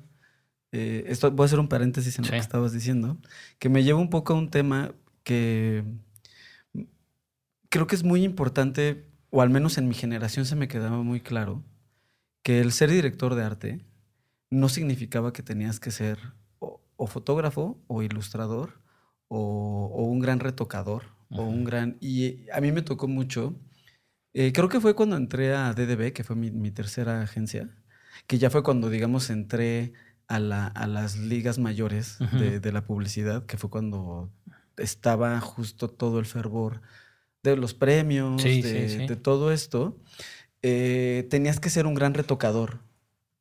eh, 0.74 1.06
esto, 1.08 1.32
voy 1.32 1.46
a 1.46 1.48
hacer 1.48 1.60
un 1.60 1.70
paréntesis 1.70 2.18
en 2.20 2.26
Sí. 2.26 2.32
lo 2.32 2.36
que 2.38 2.42
estabas 2.42 2.74
diciendo, 2.74 3.18
que 3.60 3.70
me 3.70 3.84
lleva 3.84 4.00
un 4.00 4.10
poco 4.10 4.34
a 4.34 4.38
un 4.38 4.50
tema 4.50 4.94
que 5.24 5.86
creo 7.70 7.88
que 7.88 7.96
es 7.96 8.04
muy 8.04 8.24
importante, 8.24 9.06
o 9.30 9.42
al 9.42 9.50
menos 9.50 9.78
en 9.78 9.88
mi 9.88 9.96
generación 9.96 10.46
se 10.46 10.56
me 10.56 10.68
quedaba 10.68 11.02
muy 11.04 11.22
claro, 11.22 11.64
que 12.44 12.60
el 12.60 12.72
ser 12.72 12.90
director 12.92 13.36
de 13.36 13.44
arte 13.44 13.86
no 14.50 14.70
significaba 14.70 15.34
que 15.34 15.44
tenías 15.44 15.80
que 15.80 15.92
ser 15.92 16.20
o, 16.60 16.82
o 16.98 17.08
fotógrafo 17.08 17.82
o 17.88 18.04
ilustrador 18.04 18.82
o, 19.28 19.90
o 19.94 20.04
un 20.06 20.20
gran 20.20 20.40
retocador 20.40 21.04
o 21.30 21.44
un 21.44 21.64
gran... 21.64 21.98
Y 22.00 22.48
a 22.52 22.62
mí 22.62 22.72
me 22.72 22.84
tocó 22.84 23.08
mucho, 23.08 23.56
eh, 24.34 24.52
creo 24.54 24.70
que 24.70 24.80
fue 24.80 24.94
cuando 24.96 25.16
entré 25.18 25.56
a 25.56 25.74
DDB, 25.74 26.14
que 26.14 26.24
fue 26.24 26.36
mi, 26.36 26.52
mi 26.52 26.70
tercera 26.70 27.22
agencia, 27.24 27.70
que 28.28 28.38
ya 28.38 28.52
fue 28.52 28.62
cuando, 28.62 28.90
digamos, 28.92 29.30
entré 29.32 29.94
a, 30.28 30.40
la- 30.40 30.68
a 30.68 30.88
las 30.88 31.18
ligas 31.18 31.60
mayores 31.60 32.18
de, 32.32 32.60
de 32.60 32.72
la 32.72 32.86
publicidad, 32.86 33.46
que 33.46 33.58
fue 33.58 33.70
cuando 33.70 34.32
estaba 34.78 35.40
justo 35.42 35.88
todo 35.90 36.20
el 36.20 36.26
fervor 36.26 36.82
de 37.44 37.56
los 37.58 37.74
premios, 37.74 38.42
Sí, 38.42 38.62
de, 38.62 38.90
sí, 38.90 39.00
sí. 39.00 39.08
de 39.08 39.16
todo 39.16 39.52
esto. 39.52 39.98
Eh, 40.62 41.28
tenías 41.30 41.60
que 41.60 41.70
ser 41.70 41.86
un 41.86 41.94
gran 41.94 42.14
retocador 42.14 42.80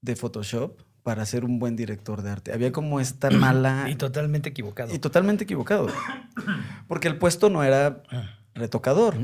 de 0.00 0.16
Photoshop 0.16 0.82
para 1.04 1.24
ser 1.26 1.44
un 1.44 1.58
buen 1.58 1.76
director 1.76 2.22
de 2.22 2.30
arte. 2.30 2.52
Había 2.52 2.72
como 2.72 2.98
esta 3.00 3.30
mala... 3.30 3.88
Y 3.88 3.94
totalmente 3.94 4.48
equivocado. 4.50 4.92
y 4.94 4.98
totalmente 4.98 5.44
equivocado. 5.44 5.86
Porque 6.88 7.08
el 7.08 7.16
puesto 7.18 7.48
no 7.50 7.62
era 7.62 8.02
retocador. 8.54 9.16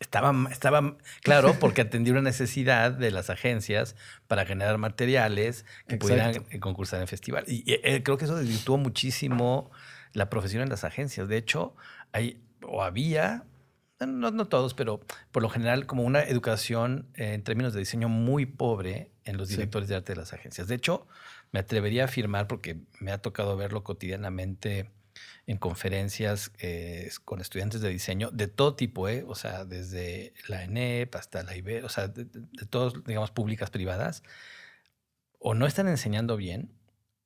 Estaba, 0.00 0.34
estaba 0.50 0.96
claro 1.22 1.56
porque 1.58 1.80
atendía 1.82 2.12
una 2.12 2.22
necesidad 2.22 2.92
de 2.92 3.10
las 3.10 3.30
agencias 3.30 3.96
para 4.26 4.44
generar 4.46 4.78
materiales 4.78 5.64
que 5.86 5.96
pudieran 5.96 6.28
Exacto. 6.30 6.48
eh, 6.52 6.60
concursar 6.60 7.00
en 7.00 7.08
festival. 7.08 7.44
Y 7.46 7.64
eh, 7.66 8.02
creo 8.02 8.18
que 8.18 8.24
eso 8.26 8.36
desvirtuó 8.36 8.76
muchísimo 8.76 9.70
la 10.12 10.28
profesión 10.30 10.62
en 10.62 10.68
las 10.68 10.84
agencias. 10.84 11.28
De 11.28 11.36
hecho, 11.36 11.74
hay 12.12 12.40
o 12.62 12.82
había, 12.82 13.44
no, 14.00 14.30
no 14.30 14.46
todos, 14.48 14.74
pero 14.74 15.00
por 15.32 15.42
lo 15.42 15.48
general 15.48 15.86
como 15.86 16.02
una 16.02 16.22
educación 16.22 17.08
eh, 17.14 17.34
en 17.34 17.42
términos 17.42 17.72
de 17.72 17.80
diseño 17.80 18.08
muy 18.08 18.46
pobre 18.46 19.10
en 19.24 19.36
los 19.38 19.48
Sí. 19.48 19.54
directores 19.56 19.88
de 19.88 19.96
arte 19.96 20.12
de 20.12 20.20
las 20.20 20.32
agencias. 20.32 20.68
De 20.68 20.74
hecho, 20.74 21.06
me 21.52 21.60
atrevería 21.60 22.02
a 22.02 22.04
afirmar, 22.06 22.46
porque 22.46 22.78
me 23.00 23.12
ha 23.12 23.18
tocado 23.18 23.56
verlo 23.56 23.82
cotidianamente 23.84 24.90
en 25.46 25.58
conferencias 25.58 26.52
eh, 26.58 27.10
con 27.24 27.40
estudiantes 27.40 27.80
de 27.80 27.90
diseño 27.90 28.30
de 28.30 28.48
todo 28.48 28.76
tipo, 28.76 29.08
¿eh? 29.08 29.24
o 29.26 29.34
sea, 29.34 29.64
desde 29.64 30.32
la 30.48 30.64
ENEP 30.64 31.14
hasta 31.16 31.42
la 31.42 31.56
IBE, 31.56 31.84
o 31.84 31.88
sea, 31.88 32.08
de, 32.08 32.24
de, 32.24 32.66
todos, 32.68 33.04
digamos, 33.04 33.30
públicas, 33.30 33.70
privadas, 33.70 34.22
o 35.38 35.54
no 35.54 35.66
están 35.66 35.88
enseñando 35.88 36.36
bien, 36.36 36.70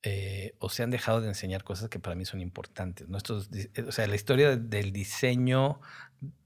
eh, 0.01 0.55
o 0.59 0.69
se 0.69 0.83
han 0.83 0.91
dejado 0.91 1.19
de 1.19 1.27
enseñar 1.27 1.65
cosas 1.65 1.89
que 1.89 1.99
para 1.99 2.15
mí 2.15 2.23
son 2.23 2.39
importantes. 2.39 3.09
¿no? 3.09 3.17
Estos 3.17 3.49
eh, 3.51 3.69
o 3.85 3.91
sea, 3.91 4.07
la 4.07 4.15
historia 4.15 4.55
del 4.55 4.93
diseño, 4.93 5.81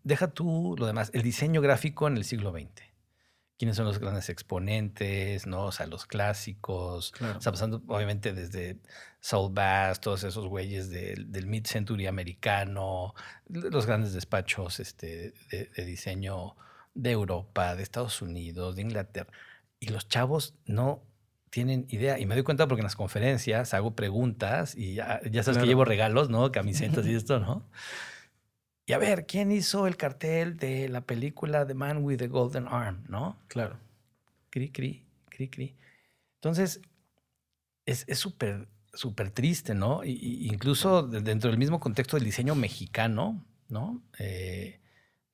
deja 0.03 0.31
tú 0.31 0.75
lo 0.77 0.87
demás, 0.87 1.11
el 1.13 1.21
diseño 1.21 1.61
gráfico 1.61 2.07
en 2.07 2.17
el 2.17 2.25
siglo 2.25 2.51
XX. 2.51 2.92
¿Quiénes 3.63 3.77
son 3.77 3.85
los 3.85 3.97
grandes 3.99 4.27
exponentes? 4.27 5.47
¿no? 5.47 5.67
O 5.67 5.71
sea, 5.71 5.87
los 5.87 6.05
clásicos. 6.05 7.13
Claro. 7.13 7.39
O 7.39 7.41
sea, 7.41 7.53
pasando 7.53 7.81
obviamente 7.87 8.33
desde 8.33 8.81
Saul 9.21 9.53
Bass, 9.53 10.01
todos 10.01 10.25
esos 10.25 10.47
güeyes 10.47 10.89
del, 10.89 11.31
del 11.31 11.47
mid-century 11.47 12.07
americano, 12.07 13.15
los 13.47 13.85
grandes 13.85 14.11
despachos 14.11 14.81
este, 14.81 15.33
de, 15.49 15.71
de 15.73 15.85
diseño 15.85 16.57
de 16.93 17.11
Europa, 17.11 17.73
de 17.77 17.83
Estados 17.83 18.21
Unidos, 18.21 18.75
de 18.75 18.81
Inglaterra. 18.81 19.31
Y 19.79 19.87
los 19.87 20.09
chavos 20.09 20.55
no 20.65 21.01
tienen 21.49 21.85
idea. 21.87 22.19
Y 22.19 22.25
me 22.25 22.35
doy 22.35 22.43
cuenta 22.43 22.67
porque 22.67 22.81
en 22.81 22.85
las 22.87 22.97
conferencias 22.97 23.73
hago 23.73 23.95
preguntas 23.95 24.75
y 24.75 24.95
ya, 24.95 25.21
ya 25.23 25.41
sabes 25.41 25.55
Claro. 25.55 25.61
que 25.61 25.67
llevo 25.67 25.85
regalos, 25.85 26.29
¿no? 26.29 26.51
Camisetas 26.51 27.05
y 27.05 27.15
esto, 27.15 27.39
¿no? 27.39 27.65
Y 28.85 28.93
a 28.93 28.97
ver, 28.97 29.25
¿quién 29.25 29.51
hizo 29.51 29.87
el 29.87 29.95
cartel 29.95 30.57
de 30.57 30.89
la 30.89 31.01
película 31.01 31.65
The 31.65 31.73
Man 31.73 32.03
with 32.03 32.17
the 32.17 32.27
Golden 32.27 32.67
Arm, 32.67 33.03
¿no? 33.07 33.37
Claro. 33.47 33.77
Cri, 34.49 34.69
cri, 34.71 35.05
cri, 35.29 35.47
cri. 35.49 35.75
Entonces, 36.35 36.81
es 37.85 38.03
es 38.07 38.19
súper, 38.19 38.67
súper 38.93 39.31
triste, 39.31 39.73
¿no? 39.73 40.03
Y, 40.03 40.47
incluso 40.47 41.03
de- 41.03 41.21
dentro 41.21 41.49
del 41.49 41.57
mismo 41.57 41.79
contexto 41.79 42.17
del 42.17 42.25
diseño 42.25 42.55
mexicano, 42.55 43.45
¿no? 43.69 44.01
Eh, 44.19 44.79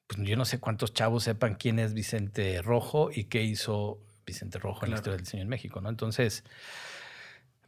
pues 0.08 0.20
yo 0.28 0.36
no 0.38 0.46
sé 0.46 0.60
cuántos 0.60 0.94
chavos 0.94 1.24
sepan 1.24 1.56
quién 1.56 1.80
es 1.80 1.94
Vicente 1.94 2.62
Rojo 2.62 3.10
y 3.14 3.26
qué 3.26 3.44
hizo 3.44 4.00
Vicente 4.26 4.60
Rojo 4.60 4.86
en 4.86 4.92
la 4.92 4.98
historia 4.98 5.16
del 5.18 5.26
diseño 5.26 5.44
en 5.44 5.50
México, 5.50 5.82
¿no? 5.82 5.90
Entonces, 5.90 6.44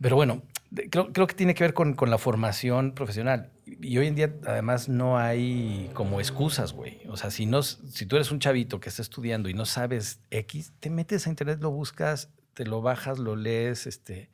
pero 0.02 0.16
bueno, 0.16 0.42
creo, 0.90 1.14
creo 1.14 1.28
que 1.28 1.36
tiene 1.36 1.54
que 1.54 1.64
ver 1.64 1.74
con, 1.74 1.94
con 1.94 2.10
la 2.10 2.18
formación 2.18 2.94
profesional. 2.94 3.52
Y 3.66 3.98
hoy 3.98 4.08
en 4.08 4.16
día, 4.16 4.34
además, 4.46 4.90
no 4.90 5.18
hay 5.18 5.90
como 5.94 6.20
excusas, 6.20 6.74
güey. 6.74 7.02
O 7.08 7.18
sea, 7.18 7.30
si, 7.32 7.46
no, 7.46 7.62
si 7.64 8.06
tú 8.06 8.16
eres 8.16 8.32
un 8.32 8.40
chavito 8.40 8.80
que 8.80 8.90
está 8.90 9.02
estudiando 9.02 9.48
y 9.50 9.54
no 9.54 9.66
sabes 9.66 10.22
X, 10.32 10.74
te 10.80 10.90
metes 10.90 11.28
a 11.28 11.30
internet, 11.30 11.60
lo 11.62 11.72
buscas, 11.72 12.30
te 12.54 12.66
lo 12.66 12.82
bajas, 12.82 13.20
lo 13.20 13.36
lees, 13.36 13.86
este... 13.88 14.32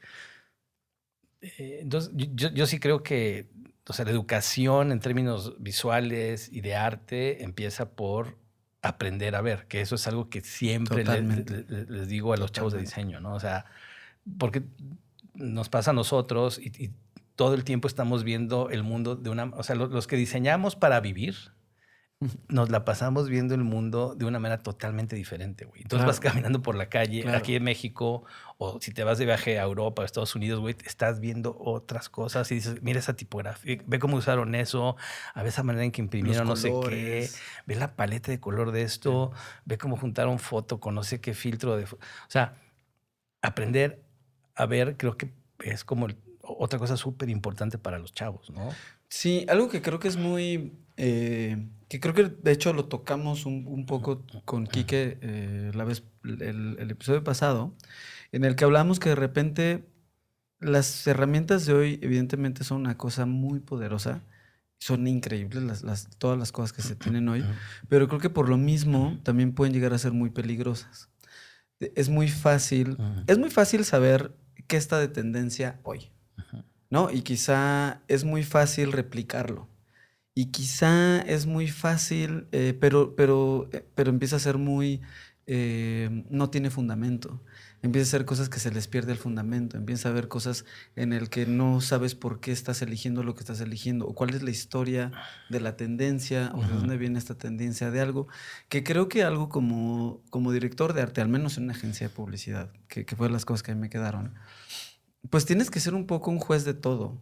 eh, 1.41 1.79
entonces, 1.81 2.12
yo, 2.15 2.50
yo- 2.50 2.65
sí 2.65 2.79
creo 2.79 3.03
que, 3.03 3.47
o 3.88 3.93
sea, 3.93 4.05
la 4.05 4.12
educación 4.12 4.91
en 4.91 5.00
términos 5.00 5.55
visuales 5.59 6.50
y 6.51 6.62
de 6.62 6.75
arte 6.75 7.43
empieza 7.43 7.91
por 7.91 8.38
aprender 8.81 9.36
a 9.36 9.41
ver, 9.41 9.67
que 9.67 9.81
eso 9.81 9.95
es 9.95 10.07
algo 10.07 10.29
que 10.29 10.41
siempre 10.41 11.03
les 11.03 12.07
digo 12.07 12.33
a 12.33 12.38
los 12.38 12.51
chavos 12.51 12.74
de 12.74 12.79
diseño, 12.79 13.19
¿no? 13.19 13.33
O 13.33 13.39
sea, 13.39 13.65
porque 14.38 14.63
nos 15.38 15.70
pasa 15.70 15.91
a 15.91 15.94
nosotros 15.94 16.60
y, 16.62 16.67
y 16.84 16.91
todo 17.36 17.53
el 17.53 17.63
tiempo 17.63 17.88
estamos 17.88 18.24
viendo 18.24 18.70
el 18.70 18.84
mundo 18.84 19.15
de 19.15 19.29
una... 19.29 19.46
O 19.56 19.63
sea, 19.63 19.75
lo- 19.75 19.88
los 19.88 20.08
que 20.08 20.15
diseñamos 20.15 20.75
para 20.75 21.00
vivir, 21.00 21.36
nos 22.50 22.72
la 22.72 22.84
pasamos 22.84 23.29
viendo 23.29 23.53
el 23.53 23.63
mundo 23.63 24.15
de 24.15 24.25
una 24.25 24.39
manera 24.39 24.63
totalmente 24.63 25.15
diferente, 25.15 25.65
güey. 25.65 25.84
Entonces 25.84 26.03
Claro. 26.03 26.08
vas 26.08 26.20
caminando 26.20 26.63
por 26.63 26.74
la 26.75 26.89
calle, 26.89 27.22
Claro. 27.22 27.38
aquí 27.38 27.53
en 27.56 27.63
México, 27.63 28.24
o 28.58 28.82
si 28.82 28.91
te 28.91 29.03
vas 29.03 29.20
de 29.20 29.25
viaje 29.25 29.60
a 29.60 29.63
Europa 29.63 30.01
o 30.01 30.06
Estados 30.06 30.34
Unidos, 30.36 30.60
güey, 30.60 30.75
estás 30.84 31.20
viendo 31.20 31.56
otras 31.60 32.10
cosas 32.10 32.51
y 32.51 32.56
dices, 32.56 32.82
mira 32.82 32.98
esa 32.98 33.15
tipografía, 33.15 33.77
ve 33.86 34.00
cómo 34.00 34.17
usaron 34.17 34.56
eso, 34.56 34.96
a 35.36 35.41
ver 35.44 35.50
esa 35.50 35.62
manera 35.62 35.86
en 35.86 35.91
que 35.91 36.01
imprimieron 36.01 36.48
no 36.48 36.56
sé 36.56 36.70
qué, 36.70 36.74
colores. 36.74 37.39
ve 37.67 37.75
la 37.75 37.96
paleta 37.96 38.32
de 38.32 38.39
color 38.39 38.72
de 38.72 38.82
esto, 38.82 39.32
ve 39.65 39.77
cómo 39.77 39.96
juntaron 39.96 40.39
foto 40.39 40.79
con 40.79 40.96
no 40.96 41.03
sé 41.03 41.22
qué 41.22 41.36
filtro 41.36 41.77
de... 41.77 41.84
O 41.84 41.98
sea, 42.29 42.56
aprender 43.44 44.06
a 44.57 44.65
ver 44.65 44.97
creo 44.97 45.17
que 45.17 45.31
es 45.63 45.83
como 45.83 46.07
el- 46.07 46.17
otra 46.41 46.79
cosa 46.79 46.97
súper 46.97 47.29
importante 47.29 47.77
para 47.77 47.99
los 47.99 48.13
chavos, 48.13 48.49
¿no? 48.51 48.69
Sí, 49.09 49.45
algo 49.49 49.69
que 49.69 49.81
creo 49.81 49.99
que 49.99 50.07
es 50.09 50.17
muy. 50.17 50.73
eh, 50.97 51.67
que 51.87 51.99
creo 52.01 52.13
que 52.13 52.23
de 52.25 52.51
hecho 52.51 52.73
lo 52.73 52.85
tocamos 52.85 53.45
un, 53.45 53.65
un 53.67 53.85
poco 53.85 54.25
con 54.45 54.67
Quique 54.67 55.17
eh, 55.21 55.71
la 55.73 55.83
vez, 55.85 56.03
el, 56.23 56.75
el 56.79 56.91
episodio 56.91 57.23
pasado, 57.23 57.73
en 58.33 58.43
el 58.43 58.55
que 58.55 58.65
hablamos 58.65 58.99
que 58.99 59.09
de 59.09 59.15
repente 59.15 59.85
las 60.59 61.05
herramientas 61.07 61.65
de 61.65 61.73
hoy, 61.73 61.99
evidentemente, 62.01 62.63
son 62.63 62.81
una 62.81 62.97
cosa 62.97 63.25
muy 63.25 63.59
poderosa. 63.59 64.23
Son 64.79 65.07
increíbles 65.07 65.63
las, 65.63 65.83
las- 65.83 66.09
todas 66.17 66.37
las 66.37 66.51
cosas 66.51 66.71
que 66.73 66.81
se 66.81 66.95
tienen 66.95 67.27
hoy, 67.29 67.43
pero 67.89 68.07
creo 68.07 68.19
que 68.19 68.29
por 68.29 68.47
lo 68.49 68.57
mismo 68.57 69.17
también 69.23 69.53
pueden 69.53 69.73
llegar 69.73 69.93
a 69.93 69.97
ser 69.97 70.11
muy 70.13 70.29
peligrosas. 70.29 71.09
Es 71.79 72.09
muy 72.09 72.27
fácil, 72.27 72.97
es 73.27 73.37
muy 73.37 73.49
fácil 73.49 73.85
saber 73.85 74.35
qué 74.67 74.77
está 74.77 75.00
de 75.00 75.07
tendencia 75.07 75.79
hoy. 75.83 76.12
¿no? 76.89 77.12
Y 77.12 77.21
quizá 77.21 78.01
es 78.07 78.24
muy 78.24 78.43
fácil 78.43 78.91
replicarlo. 78.91 79.67
Y 80.33 80.51
quizá 80.51 81.19
es 81.21 81.45
muy 81.45 81.67
fácil, 81.67 82.47
eh, 82.51 82.77
pero, 82.79 83.15
pero, 83.15 83.69
eh, 83.74 83.86
pero 83.95 84.12
empieza 84.12 84.36
a 84.36 84.39
ser 84.39 84.57
muy, 84.57 85.01
eh, 85.47 86.25
no 86.29 86.50
tiene 86.50 86.69
fundamento 86.69 87.43
empieza 87.81 88.05
a 88.05 88.10
hacer 88.10 88.25
cosas 88.25 88.50
que 88.50 88.60
se 88.60 88.72
les 88.72 88.88
pierde 88.88 89.12
el 89.12 89.17
fundamento, 89.17 89.77
empieza 89.77 90.10
a 90.10 90.12
ver 90.12 90.27
cosas 90.27 90.65
en 90.96 91.13
el 91.13 91.29
que 91.29 91.46
no 91.46 91.79
sabes 91.81 92.15
por 92.15 92.39
qué 92.39 92.51
estás 92.51 92.81
eligiendo 92.81 93.24
lo 93.24 93.36
que 93.36 93.41
estás 93.41 93.62
eligiendo, 93.62 94.07
o 94.07 94.15
cuál 94.15 94.34
es 94.34 94.41
la 94.41 94.50
historia 94.50 95.12
de 95.50 95.60
la 95.60 95.77
tendencia, 95.77 96.51
o 96.55 96.62
de 96.62 96.74
dónde 96.74 96.98
viene 96.98 97.19
esta 97.19 97.36
tendencia 97.36 97.91
de 97.91 98.01
algo, 98.01 98.27
que 98.69 98.84
creo 98.84 99.10
que 99.10 99.24
algo 99.24 99.50
como, 99.50 100.22
como 100.29 100.51
director 100.51 100.93
de 100.93 101.01
arte, 101.01 101.22
al 101.22 101.29
menos 101.29 101.57
en 101.57 101.65
una 101.65 101.74
agencia 101.74 102.07
de 102.07 102.13
publicidad, 102.13 102.72
que, 102.88 103.05
que 103.05 103.15
fue 103.15 103.29
las 103.29 103.46
cosas 103.46 103.63
que 103.63 103.72
a 103.72 103.75
mí 103.75 103.81
me 103.81 103.89
quedaron, 103.89 104.34
pues 105.29 105.46
tienes 105.46 105.69
que 105.69 105.79
ser 105.79 105.93
un 105.93 106.07
poco 106.07 106.31
un 106.31 106.39
juez 106.39 106.65
de 106.65 106.74
todo, 106.74 107.22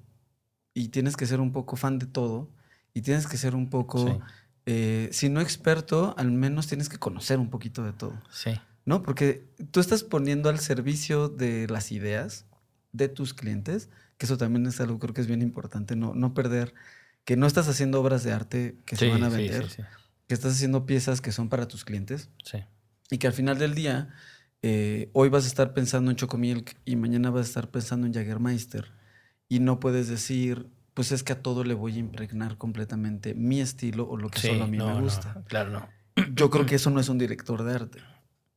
y 0.74 0.90
tienes 0.90 1.18
que 1.18 1.26
ser 1.26 1.40
un 1.42 1.52
poco 1.52 1.76
fan 1.76 2.00
de 2.00 2.06
todo, 2.06 2.50
y 2.94 3.02
tienes 3.02 3.28
que 3.28 3.38
ser 3.38 3.56
un 3.56 3.70
poco... 3.70 4.22
Eh, 4.68 5.10
si 5.12 5.30
no 5.30 5.42
experto, 5.42 6.16
al 6.18 6.32
menos 6.32 6.66
tienes 6.66 6.90
que 6.90 6.98
conocer 6.98 7.38
un 7.38 7.52
poquito 7.52 7.84
de 7.84 7.94
todo. 7.94 8.20
Sí. 8.32 8.52
¿No? 8.86 9.02
Porque 9.02 9.46
tú 9.72 9.80
estás 9.80 10.04
poniendo 10.04 10.50
al 10.50 10.60
servicio 10.60 11.28
de 11.28 11.68
las 11.68 11.92
ideas 11.92 12.46
de 12.92 13.10
tus 13.10 13.34
clientes, 13.34 13.90
que 14.18 14.26
eso 14.26 14.38
también 14.38 14.66
es 14.68 14.80
algo 14.80 15.00
creo 15.00 15.14
que 15.14 15.22
es 15.22 15.28
bien 15.28 15.42
importante, 15.42 15.96
no, 15.96 16.14
no 16.14 16.34
perder, 16.34 16.74
que 17.26 17.36
no 17.36 17.48
estás 17.48 17.68
haciendo 17.68 18.00
obras 18.00 18.24
de 18.24 18.32
arte 18.32 18.78
que 18.86 18.96
se 18.96 19.10
van 19.10 19.24
a 19.24 19.30
vender, 19.30 19.68
que 20.28 20.34
estás 20.34 20.54
haciendo 20.54 20.86
piezas 20.86 21.20
que 21.20 21.32
son 21.32 21.50
para 21.50 21.68
tus 21.68 21.84
clientes. 21.84 22.30
Y 23.12 23.18
que 23.18 23.28
al 23.28 23.34
final 23.34 23.58
del 23.58 23.76
día, 23.76 24.10
eh, 24.62 25.10
hoy 25.14 25.30
vas 25.30 25.46
a 25.46 25.48
estar 25.48 25.74
pensando 25.74 26.12
en 26.12 26.18
Chocomilk 26.18 26.76
y 26.86 26.96
mañana 26.96 27.30
vas 27.30 27.46
a 27.46 27.50
estar 27.50 27.70
pensando 27.70 28.08
en 28.08 28.14
Jagermeister. 28.14 28.92
Y 29.48 29.60
no 29.60 29.80
puedes 29.80 30.08
decir, 30.08 30.68
pues 30.94 31.12
es 31.12 31.24
que 31.24 31.34
a 31.34 31.42
todo 31.42 31.64
le 31.64 31.74
voy 31.74 31.96
a 31.96 32.00
impregnar 32.00 32.58
completamente 32.58 33.36
mi 33.36 33.62
estilo 33.62 34.08
o 34.08 34.18
lo 34.18 34.30
que 34.30 34.40
solo 34.40 34.64
a 34.64 34.68
mí 34.68 34.78
me 34.78 35.02
gusta. 35.02 35.44
claro, 35.48 35.72
no. 35.72 35.90
Yo 36.34 36.50
creo 36.50 36.66
que 36.66 36.76
eso 36.76 36.90
no 36.90 37.00
es 37.00 37.10
un 37.10 37.18
director 37.18 37.64
de 37.64 37.76
arte. 37.76 38.00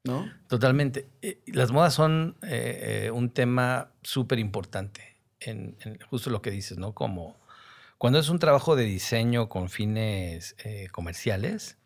¿No? 0.08 0.28
Totalmente. 0.48 1.06
Eh, 1.22 1.38
las 1.46 1.70
modas 1.70 1.94
son 1.94 2.36
eh, 2.42 3.04
eh, 3.04 3.10
un 3.10 3.30
tema 3.30 3.92
súper 4.02 4.38
importante 4.38 5.16
en, 5.38 5.76
justo 6.08 6.30
lo 6.30 6.42
que 6.42 6.50
dices, 6.50 6.78
¿no? 6.78 6.94
Como 6.94 7.36
cuando 7.98 8.18
es 8.18 8.28
un 8.28 8.38
trabajo 8.38 8.74
de 8.74 8.84
diseño 8.84 9.48
con 9.48 9.68
fines 9.68 10.56
comerciales, 10.92 11.76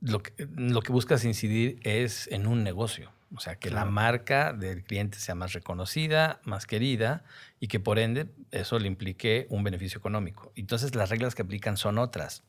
lo 0.00 0.22
que, 0.22 0.48
lo 0.56 0.80
que 0.80 0.92
buscas 0.92 1.24
incidir 1.24 1.80
es 1.82 2.28
en 2.28 2.46
un 2.46 2.62
negocio. 2.62 3.12
O 3.34 3.40
sea, 3.40 3.56
que 3.56 3.70
la 3.70 3.84
marca 3.84 4.54
del 4.54 4.84
cliente 4.84 5.18
sea 5.18 5.34
más 5.34 5.52
reconocida, 5.52 6.40
más 6.44 6.66
querida 6.66 7.24
y 7.60 7.68
que 7.68 7.78
por 7.78 7.98
ende 7.98 8.30
eso 8.52 8.78
le 8.78 8.86
implique 8.86 9.46
un 9.50 9.64
beneficio 9.64 9.98
económico. 9.98 10.52
Entonces 10.54 10.94
las 10.94 11.10
reglas 11.10 11.34
que 11.34 11.42
aplican 11.42 11.76
son 11.76 11.98
otras. 11.98 12.44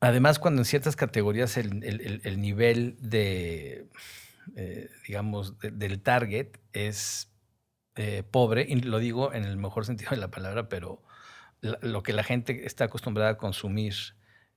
Además, 0.00 0.38
cuando 0.38 0.62
en 0.62 0.64
ciertas 0.64 0.96
categorías 0.96 1.56
el, 1.56 2.40
nivel 2.40 2.96
de, 3.00 3.88
eh, 4.54 4.90
digamos, 5.06 5.58
del 5.58 6.00
target 6.00 6.58
es 6.72 7.32
eh, 7.96 8.22
pobre, 8.30 8.64
y 8.68 8.76
lo 8.80 8.98
digo 8.98 9.32
en 9.32 9.44
el 9.44 9.56
mejor 9.56 9.84
sentido 9.86 10.10
de 10.10 10.18
la 10.18 10.30
palabra, 10.30 10.68
pero 10.68 11.02
lo 11.60 12.02
que 12.04 12.12
la 12.12 12.22
gente 12.22 12.64
está 12.64 12.84
acostumbrada 12.84 13.30
a 13.30 13.36
consumir 13.36 13.94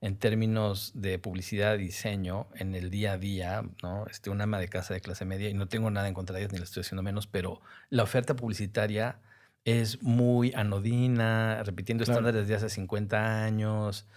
en 0.00 0.16
términos 0.16 0.92
de 0.94 1.18
publicidad, 1.18 1.78
diseño, 1.78 2.48
en 2.54 2.74
el 2.74 2.90
día 2.90 3.12
a 3.12 3.18
día, 3.18 3.62
¿no? 3.82 4.06
Este, 4.08 4.30
una 4.30 4.44
ama 4.44 4.58
de 4.58 4.68
casa 4.68 4.94
de 4.94 5.00
clase 5.00 5.24
media, 5.24 5.48
y 5.48 5.54
no 5.54 5.68
tengo 5.68 5.90
nada 5.90 6.08
en 6.08 6.14
contra 6.14 6.34
de 6.34 6.42
ellos, 6.42 6.52
ni 6.52 6.58
le 6.58 6.64
estoy 6.64 6.80
haciendo 6.80 7.02
menos, 7.02 7.28
pero 7.28 7.60
la 7.88 8.02
oferta 8.02 8.34
publicitaria 8.34 9.20
es 9.64 10.02
muy 10.02 10.52
anodina, 10.54 11.62
repitiendo 11.64 12.02
estándares 12.02 12.48
de 12.48 12.54
hace 12.56 12.68
50 12.68 13.44
años. 13.44 14.08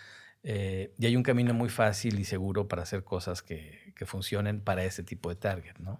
Eh, 0.48 0.94
y 1.00 1.08
hay 1.08 1.16
un 1.16 1.24
camino 1.24 1.56
muy 1.56 1.70
fácil 1.70 2.20
y 2.20 2.24
seguro 2.24 2.68
para 2.68 2.84
hacer 2.84 3.04
cosas 3.04 3.42
que, 3.42 3.94
que, 3.96 4.06
funcionen 4.06 4.62
para 4.62 4.84
ese 4.84 5.01
tipo 5.01 5.29
de 5.29 5.36
target, 5.36 5.77
¿no? 5.79 6.00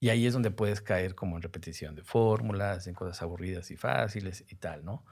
Y 0.00 0.08
ahí 0.08 0.26
es 0.26 0.32
donde 0.32 0.50
puedes 0.50 0.80
caer 0.80 1.14
como 1.14 1.36
en 1.36 1.42
repetición 1.42 1.94
de 1.94 2.02
fórmulas, 2.02 2.86
en 2.86 2.94
cosas 2.94 3.20
aburridas 3.20 3.70
y 3.70 3.76
fáciles 3.76 4.44
y 4.48 4.54
tal, 4.56 4.86
¿no? 4.86 5.04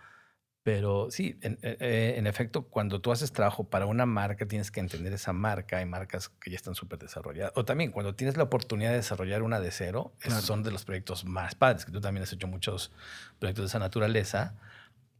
Pero 0.62 1.10
sí, 1.10 1.38
en, 1.42 1.58
eh, 1.62 1.76
eh, 1.80 2.14
en, 2.16 2.26
efecto, 2.26 2.68
cuando 2.68 3.00
tú 3.00 3.12
haces 3.12 3.32
trabajo 3.32 3.64
para 3.64 3.86
una 3.86 4.06
marca, 4.06 4.46
tienes 4.46 4.70
que 4.70 4.80
entender 4.80 5.12
esa 5.12 5.32
marca. 5.32 5.78
Hay 5.78 5.86
marcas 5.86 6.28
que 6.28 6.50
ya 6.50 6.56
están 6.56 6.74
súper 6.74 7.00
desarrolladas. 7.00 7.52
O 7.56 7.64
también, 7.64 7.90
cuando 7.90 8.14
tienes 8.14 8.36
la 8.36 8.44
oportunidad 8.44 8.90
de 8.90 8.96
desarrollar 8.96 9.42
una 9.42 9.60
de 9.60 9.70
cero, 9.72 10.14
esos 10.22 10.44
son 10.44 10.62
de 10.62 10.70
los 10.70 10.84
proyectos 10.84 11.24
más 11.24 11.56
padres, 11.56 11.84
que 11.84 11.90
tú 11.92 12.00
también 12.00 12.22
has 12.22 12.32
hecho 12.32 12.46
muchos 12.46 12.92
proyectos 13.40 13.64
de 13.64 13.66
esa 13.66 13.80
naturaleza. 13.80 14.54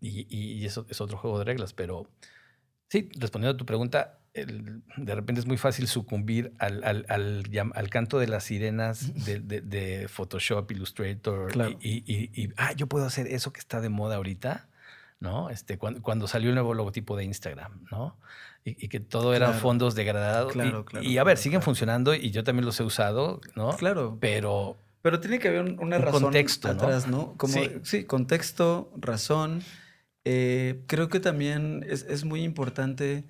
Y, 0.00 0.26
y 0.28 0.64
eso 0.64 0.86
es 0.88 1.00
otro 1.00 1.18
juego 1.18 1.38
de 1.40 1.44
reglas, 1.44 1.72
pero 1.72 2.08
Sí, 2.92 3.08
respondiendo 3.18 3.54
a 3.54 3.56
tu 3.56 3.64
pregunta, 3.64 4.18
de 4.34 5.14
repente 5.14 5.40
es 5.40 5.46
muy 5.46 5.56
fácil 5.56 5.88
sucumbir 5.88 6.52
al, 6.58 6.84
al, 6.84 7.06
al, 7.08 7.88
canto 7.88 8.18
de 8.18 8.26
las 8.26 8.44
sirenas 8.44 9.24
de, 9.24 9.40
de, 9.40 10.08
Photoshop, 10.08 10.70
Illustrator 10.72 11.50
y, 11.80 12.04
y, 12.06 12.50
ah, 12.58 12.74
yo 12.74 12.88
puedo 12.88 13.06
hacer 13.06 13.28
eso 13.28 13.50
que 13.50 13.60
está 13.60 13.80
de 13.80 13.88
moda 13.88 14.16
ahorita, 14.16 14.68
¿no? 15.20 15.48
Este, 15.48 15.78
cuando, 15.78 16.02
cuando 16.02 16.28
salió 16.28 16.50
el 16.50 16.54
nuevo 16.54 16.74
logotipo 16.74 17.16
de 17.16 17.24
Instagram, 17.24 17.86
¿no? 17.90 18.14
Y, 18.62 18.88
que 18.88 19.00
todo 19.00 19.32
eran 19.32 19.54
fondos 19.54 19.94
degradados. 19.94 20.52
Claro, 20.52 20.84
claro, 20.84 21.02
y, 21.02 21.16
a 21.16 21.24
ver, 21.24 21.38
siguen 21.38 21.62
funcionando 21.62 22.14
y 22.14 22.30
yo 22.30 22.44
también 22.44 22.66
los 22.66 22.78
he 22.78 22.82
usado, 22.82 23.40
¿no? 23.56 23.74
Claro. 23.78 24.18
Pero... 24.20 24.76
Pero 25.00 25.18
tiene 25.18 25.38
que 25.38 25.48
haber 25.48 25.62
una 25.80 25.96
razón 25.96 26.24
contexto, 26.24 26.68
atrás, 26.68 27.08
¿no? 27.08 27.32
Como, 27.38 27.54
sí, 27.84 28.04
contexto, 28.04 28.92
razón 28.98 29.62
eh, 30.24 30.82
creo 30.86 31.08
que 31.08 31.20
también 31.20 31.84
es, 31.88 32.24
muy 32.24 32.42
importante 32.42 33.24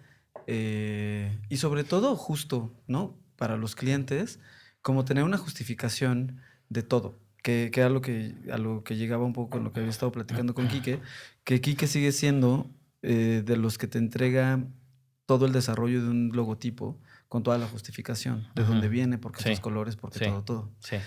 eh, 0.47 1.39
y 1.49 1.57
sobre 1.57 1.85
todo 1.85 2.17
justo, 2.17 2.73
¿no? 2.87 3.17
Para 3.37 3.57
los 3.57 3.75
clientes, 3.75 4.39
como 4.83 5.05
tener 5.05 5.25
una 5.25 5.39
justificación 5.39 6.41
de 6.69 6.83
todo. 6.83 7.19
Que, 7.43 7.71
que 7.73 7.81
era 7.81 7.89
lo 7.89 8.01
que, 8.03 8.37
a 8.53 8.59
lo 8.59 8.85
que 8.85 8.97
llegaba 8.97 9.25
un 9.25 9.33
poco 9.33 9.51
con 9.51 9.65
lo 9.65 9.73
que 9.73 9.81
había 9.81 9.91
estado 9.91 10.13
platicando 10.13 10.55
con 10.55 10.69
Quique, 10.69 11.01
que 11.43 11.61
Quique 11.61 11.89
sigue 11.89 12.13
siendo 12.13 12.71
eh, 13.03 13.43
de 13.45 13.57
los 13.57 13.79
que 13.79 13.89
te 13.89 13.99
entrega 13.99 14.65
todo 15.27 15.47
el 15.47 15.53
desarrollo 15.53 16.03
de 16.03 16.09
un 16.09 16.31
logotipo 16.33 17.01
con 17.29 17.43
toda 17.43 17.59
la 17.59 17.67
justificación, 17.67 18.47
de 18.55 18.63
dónde 18.63 18.89
viene, 18.89 19.19
por 19.19 19.33
qué 19.33 19.57
colores, 19.57 19.97
por 19.97 20.13
qué 20.13 20.27
todo, 20.27 20.45
todo. 20.45 20.71
Sí 20.79 20.99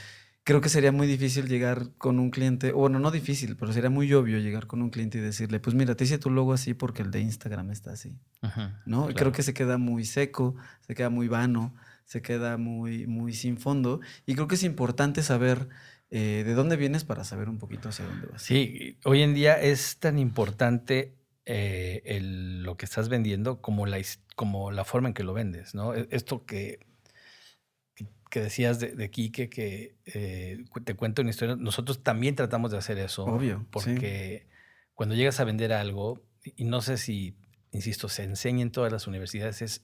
creo 0.45 0.61
que 0.61 0.69
sería 0.69 0.91
muy 0.91 1.07
difícil 1.07 1.49
llegar 1.49 1.89
con 1.97 2.19
un 2.19 2.29
cliente, 2.29 2.71
bueno, 2.71 2.99
no 2.99 3.09
difícil, 3.09 3.57
pero 3.57 3.73
sería 3.73 3.89
muy 3.89 4.13
obvio 4.13 4.37
llegar 4.37 4.67
con 4.67 4.83
un 4.83 4.91
cliente 4.91 5.17
y 5.17 5.21
decirle, 5.21 5.59
pues 5.59 5.75
mira, 5.75 5.95
te 5.95 6.03
hice 6.03 6.19
tu 6.19 6.29
logo 6.29 6.53
así 6.53 6.75
porque 6.75 7.01
el 7.01 7.09
de 7.09 7.19
Instagram 7.19 7.71
está 7.71 7.91
así. 7.91 8.15
¿No? 8.85 9.07
Creo 9.07 9.31
que 9.31 9.41
se 9.41 9.55
queda 9.55 9.79
muy 9.79 10.05
seco, 10.05 10.55
se 10.81 10.93
queda 10.93 11.09
muy 11.09 11.27
vano, 11.27 11.73
se 12.05 12.21
queda 12.21 12.57
muy, 12.57 13.07
muy 13.07 13.33
sin 13.33 13.57
fondo. 13.57 14.01
Y 14.27 14.35
creo 14.35 14.47
que 14.47 14.53
es 14.53 14.63
importante 14.63 15.23
saber 15.23 15.67
eh, 16.11 16.43
de 16.45 16.53
dónde 16.53 16.75
vienes 16.75 17.03
para 17.03 17.23
saber 17.23 17.49
un 17.49 17.57
poquito 17.57 17.89
hacia 17.89 18.05
dónde 18.05 18.27
vas. 18.27 18.43
Sí, 18.43 18.99
hoy 19.03 19.23
en 19.23 19.33
día 19.33 19.59
es 19.59 19.97
tan 19.97 20.19
importante 20.19 21.15
eh, 21.47 22.19
lo 22.21 22.77
que 22.77 22.85
estás 22.85 23.09
vendiendo 23.09 23.61
como 23.61 23.87
la, 23.87 23.97
como 24.35 24.71
la 24.71 24.85
forma 24.85 25.07
en 25.07 25.15
que 25.15 25.23
lo 25.23 25.33
vendes, 25.33 25.73
¿no? 25.73 25.95
E, 25.95 26.07
esto 26.11 26.45
que 26.45 26.85
que 28.35 28.41
decías 28.41 28.81
de, 28.81 28.91
de 28.91 29.09
Quique, 29.09 29.49
que 29.49 29.95
eh, 30.07 30.65
te 30.83 30.93
cuento 30.95 31.21
una 31.21 31.31
historia, 31.31 31.55
nosotros 31.55 32.03
también 32.03 32.35
tratamos 32.35 32.69
de 32.69 32.77
hacer 32.77 32.97
eso. 32.97 33.23
Obvio. 33.23 33.65
Porque 33.71 34.45
cuando 34.93 35.15
llegas 35.15 35.39
a 35.39 35.45
vender 35.45 35.71
algo, 35.71 36.21
y 36.43 36.65
no 36.65 36.81
sé 36.81 36.97
si, 36.97 37.37
insisto, 37.71 38.09
se 38.09 38.23
enseña 38.23 38.61
en 38.61 38.71
todas 38.71 38.91
las 38.91 39.07
universidades, 39.07 39.61
es 39.61 39.83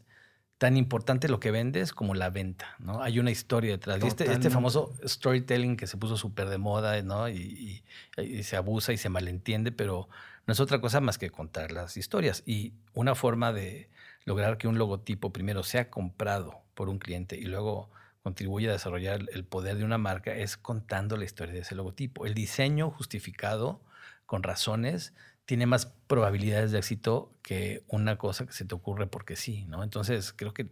tan 0.58 0.76
importante 0.76 1.30
lo 1.30 1.40
que 1.40 1.50
vendes 1.50 1.94
como 1.94 2.14
la 2.14 2.30
venta, 2.30 2.76
¿no? 2.80 3.02
Hay 3.02 3.20
una 3.20 3.32
historia 3.32 3.72
detrás. 3.72 4.04
Este, 4.04 4.30
este, 4.30 4.50
famoso 4.50 4.94
storytelling 5.08 5.78
que 5.78 5.88
se 5.88 5.96
puso 5.96 6.18
súper 6.18 6.50
de 6.50 6.58
moda, 6.58 7.02
¿no? 7.04 7.30
Y, 7.30 7.86
y, 8.18 8.44
se 8.44 8.58
abusa 8.58 8.92
y 8.92 8.98
se 8.98 9.08
malentiende, 9.08 9.72
pero 9.72 10.10
no 10.46 10.52
es 10.52 10.60
otra 10.60 10.82
cosa 10.82 11.00
más 11.00 11.18
que 11.18 11.30
contar 11.30 11.72
las 11.72 11.96
historias. 11.96 12.44
Y 12.46 12.74
una 12.94 13.16
forma 13.16 13.54
de 13.54 13.90
lograr 14.26 14.58
que 14.58 14.68
un 14.68 14.78
logotipo 14.78 15.32
primero 15.32 15.64
sea 15.64 15.90
comprado 15.90 16.64
por 16.74 16.90
un 16.90 17.00
cliente 17.00 17.38
y 17.38 17.46
luego 17.46 17.90
contribuye 18.24 18.70
a 18.70 18.74
desarrollar 18.74 19.26
el 19.32 19.44
poder 19.46 19.78
de 19.78 19.84
una 19.84 19.98
marca 19.98 20.34
es 20.36 20.58
contando 20.58 21.18
la 21.18 21.26
historia 21.26 21.54
de 21.54 21.62
ese 21.62 21.76
logotipo. 21.76 22.26
El 22.26 22.34
diseño 22.34 22.92
justificado 22.92 23.82
con 24.26 24.44
razones 24.44 25.14
tiene 25.46 25.66
más 25.66 25.88
probabilidades 26.08 26.72
de 26.72 26.80
éxito 26.80 27.34
que 27.42 27.84
una 27.88 28.18
cosa 28.18 28.46
que 28.46 28.54
se 28.54 28.66
te 28.66 28.76
ocurre 28.76 29.08
porque 29.08 29.36
sí, 29.36 29.66
¿no? 29.66 29.84
Entonces 29.84 30.34
creo 30.34 30.54
que 30.54 30.70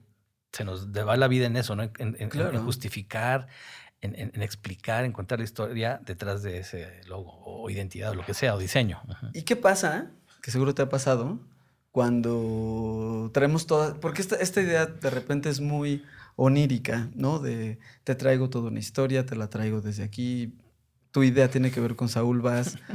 se 0.52 0.64
nos 0.64 0.90
va 0.90 1.18
la 1.18 1.28
vida 1.28 1.48
en 1.48 1.58
eso, 1.58 1.76
¿no? 1.76 1.84
En, 1.84 2.60
justificar, 2.64 3.48
en, 4.02 4.42
explicar, 4.42 5.04
en 5.04 5.12
contar 5.12 5.40
la 5.40 5.46
historia 5.46 6.00
detrás 6.06 6.44
de 6.44 6.60
ese 6.60 7.02
logo 7.08 7.42
o 7.44 7.70
identidad 7.70 8.12
o 8.12 8.16
lo 8.16 8.26
que 8.26 8.34
sea, 8.34 8.56
o 8.56 8.60
diseño. 8.60 9.02
¿Y 9.34 9.42
qué 9.42 9.56
pasa? 9.56 10.12
Que 10.42 10.52
seguro 10.52 10.74
te 10.74 10.82
ha 10.82 10.90
pasado 10.90 11.40
cuando 11.92 13.32
traemos 13.34 13.68
todas, 13.68 13.96
porque 13.96 14.22
esta, 14.22 14.36
esta 14.38 14.62
idea 14.62 14.86
de 14.86 15.10
repente 15.10 15.50
es 15.50 15.60
muy 15.60 16.04
onírica, 16.42 17.10
¿no? 17.16 17.40
De 17.40 17.80
te 18.06 18.16
traigo 18.16 18.50
toda 18.50 18.70
una 18.70 18.80
historia, 18.80 19.26
te 19.26 19.36
la 19.36 19.50
traigo 19.50 19.82
desde 19.82 20.04
aquí, 20.04 20.54
tu 21.12 21.24
idea 21.24 21.50
tiene 21.50 21.70
que 21.70 21.82
ver 21.82 21.96
con 21.96 22.08
Saúl 22.10 22.42
Vaz. 22.42 22.78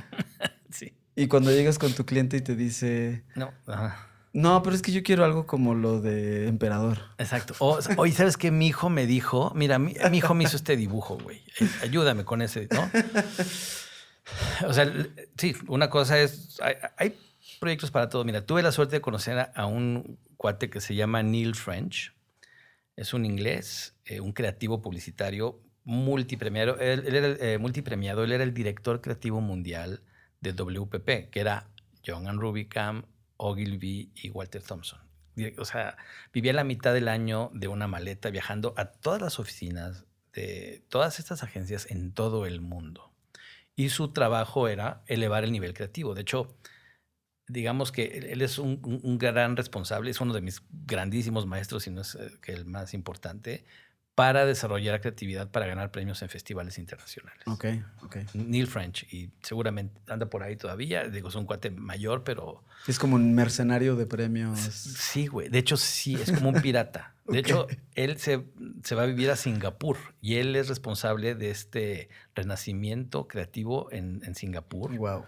Sí. 0.70 0.92
y 1.14 1.28
cuando 1.28 1.52
llegas 1.52 1.78
con 1.78 1.92
tu 1.92 2.04
cliente 2.04 2.36
y 2.36 2.40
te 2.40 2.56
dice, 2.56 3.22
No, 3.36 3.52
ajá. 3.68 4.08
no, 4.32 4.60
pero 4.64 4.74
es 4.74 4.82
que 4.82 4.90
yo 4.90 5.04
quiero 5.04 5.24
algo 5.24 5.46
como 5.46 5.74
lo 5.76 6.00
de 6.00 6.48
emperador. 6.48 6.98
Exacto. 7.18 7.54
O, 7.60 7.78
oye, 7.96 8.12
¿sabes 8.12 8.36
qué? 8.36 8.50
Mi 8.50 8.66
hijo 8.66 8.90
me 8.90 9.06
dijo, 9.06 9.52
mira, 9.54 9.78
mi, 9.78 9.94
mi 10.10 10.18
hijo 10.18 10.34
me 10.34 10.42
hizo 10.42 10.56
este 10.56 10.76
dibujo, 10.76 11.16
güey. 11.22 11.42
Ayúdame 11.82 12.24
con 12.24 12.42
ese, 12.42 12.66
¿no? 12.72 12.90
O 14.66 14.72
sea, 14.72 14.92
sí, 15.36 15.54
una 15.68 15.90
cosa 15.90 16.18
es, 16.18 16.58
hay, 16.60 16.74
hay 16.96 17.18
proyectos 17.60 17.92
para 17.92 18.08
todo. 18.08 18.24
Mira, 18.24 18.44
tuve 18.44 18.62
la 18.62 18.72
suerte 18.72 18.96
de 18.96 19.00
conocer 19.00 19.38
a, 19.38 19.52
a 19.54 19.66
un 19.66 20.18
cuate 20.36 20.70
que 20.70 20.80
se 20.80 20.96
llama 20.96 21.22
Neil 21.22 21.54
French. 21.54 22.12
Es 22.96 23.14
un 23.14 23.24
inglés, 23.24 23.96
eh, 24.04 24.20
un 24.20 24.32
creativo 24.32 24.80
publicitario 24.80 25.60
multipremiado. 25.84 26.78
Él, 26.78 27.04
era 27.06 27.28
eh, 27.28 27.58
multipremiado. 27.58 28.24
Él 28.24 28.32
era 28.32 28.44
el 28.44 28.54
director 28.54 29.00
creativo 29.00 29.40
mundial 29.40 30.02
de 30.40 30.52
WPP, 30.52 31.30
que 31.30 31.40
era 31.40 31.68
John 32.06 32.28
and 32.28 32.40
Rubicam, 32.40 33.04
Ogilvy 33.36 34.12
y 34.14 34.30
Walter 34.30 34.62
Thompson. 34.62 35.00
O 35.58 35.64
sea, 35.64 35.96
vivía 36.32 36.52
la 36.52 36.62
mitad 36.62 36.94
del 36.94 37.08
año 37.08 37.50
de 37.52 37.66
una 37.66 37.88
maleta 37.88 38.30
viajando 38.30 38.72
a 38.76 38.86
todas 38.86 39.20
las 39.20 39.40
oficinas 39.40 40.04
de 40.32 40.84
todas 40.88 41.18
estas 41.18 41.42
agencias 41.42 41.90
en 41.90 42.12
todo 42.12 42.46
el 42.46 42.60
mundo. 42.60 43.12
Y 43.76 43.88
su 43.88 44.12
trabajo 44.12 44.68
era 44.68 45.02
elevar 45.06 45.42
el 45.42 45.50
nivel 45.50 45.74
creativo. 45.74 46.14
De 46.14 46.22
hecho, 46.22 46.56
digamos 47.48 47.92
que 47.92 48.04
él- 48.32 48.42
es 48.42 48.58
un, 48.58 48.80
un- 48.84 49.00
un 49.02 49.18
gran 49.18 49.56
responsable, 49.56 50.10
es 50.10 50.20
uno 50.20 50.32
de 50.34 50.40
mis 50.40 50.62
grandísimos 50.86 51.46
maestros, 51.46 51.82
si 51.84 51.90
no 51.90 52.00
es 52.02 52.14
eh, 52.14 52.30
que 52.42 52.52
el 52.52 52.64
más 52.64 52.94
importante, 52.94 53.64
para 54.14 54.46
desarrollar 54.46 55.00
creatividad 55.00 55.50
para 55.50 55.66
ganar 55.66 55.90
premios 55.90 56.22
en 56.22 56.28
festivales 56.28 56.78
internacionales. 56.78 57.42
Ok, 57.46 57.64
ok. 58.02 58.16
Neil 58.34 58.68
French, 58.68 59.12
y 59.12 59.30
seguramente 59.42 60.00
anda 60.06 60.30
por 60.30 60.44
ahí 60.44 60.54
todavía. 60.56 61.08
Digo, 61.08 61.30
es 61.30 61.34
un 61.34 61.46
cuate 61.46 61.72
mayor, 61.72 62.22
pero 62.22 62.62
Es 62.86 63.00
como 63.00 63.16
un 63.16 63.34
mercenario 63.34 63.96
de 63.96 64.06
premios. 64.06 64.60
Sí, 64.60 65.26
güey. 65.26 65.48
De 65.48 65.58
hecho, 65.58 65.76
sí, 65.76 66.14
es 66.14 66.30
como 66.30 66.50
un 66.50 66.62
pirata. 66.62 67.10
De 67.26 67.38
hecho, 67.40 67.66
él 67.96 68.18
se, 68.18 68.44
se 68.84 68.94
va 68.94 69.02
a 69.02 69.06
vivir 69.06 69.30
a 69.30 69.36
Singapur 69.36 69.96
y 70.20 70.36
él 70.36 70.54
es 70.54 70.68
responsable 70.68 71.34
de 71.34 71.50
este 71.50 72.08
renacimiento 72.36 73.26
creativo 73.26 73.90
en, 73.92 74.20
en 74.24 74.34
Singapur. 74.34 74.96
Wow. 74.96 75.24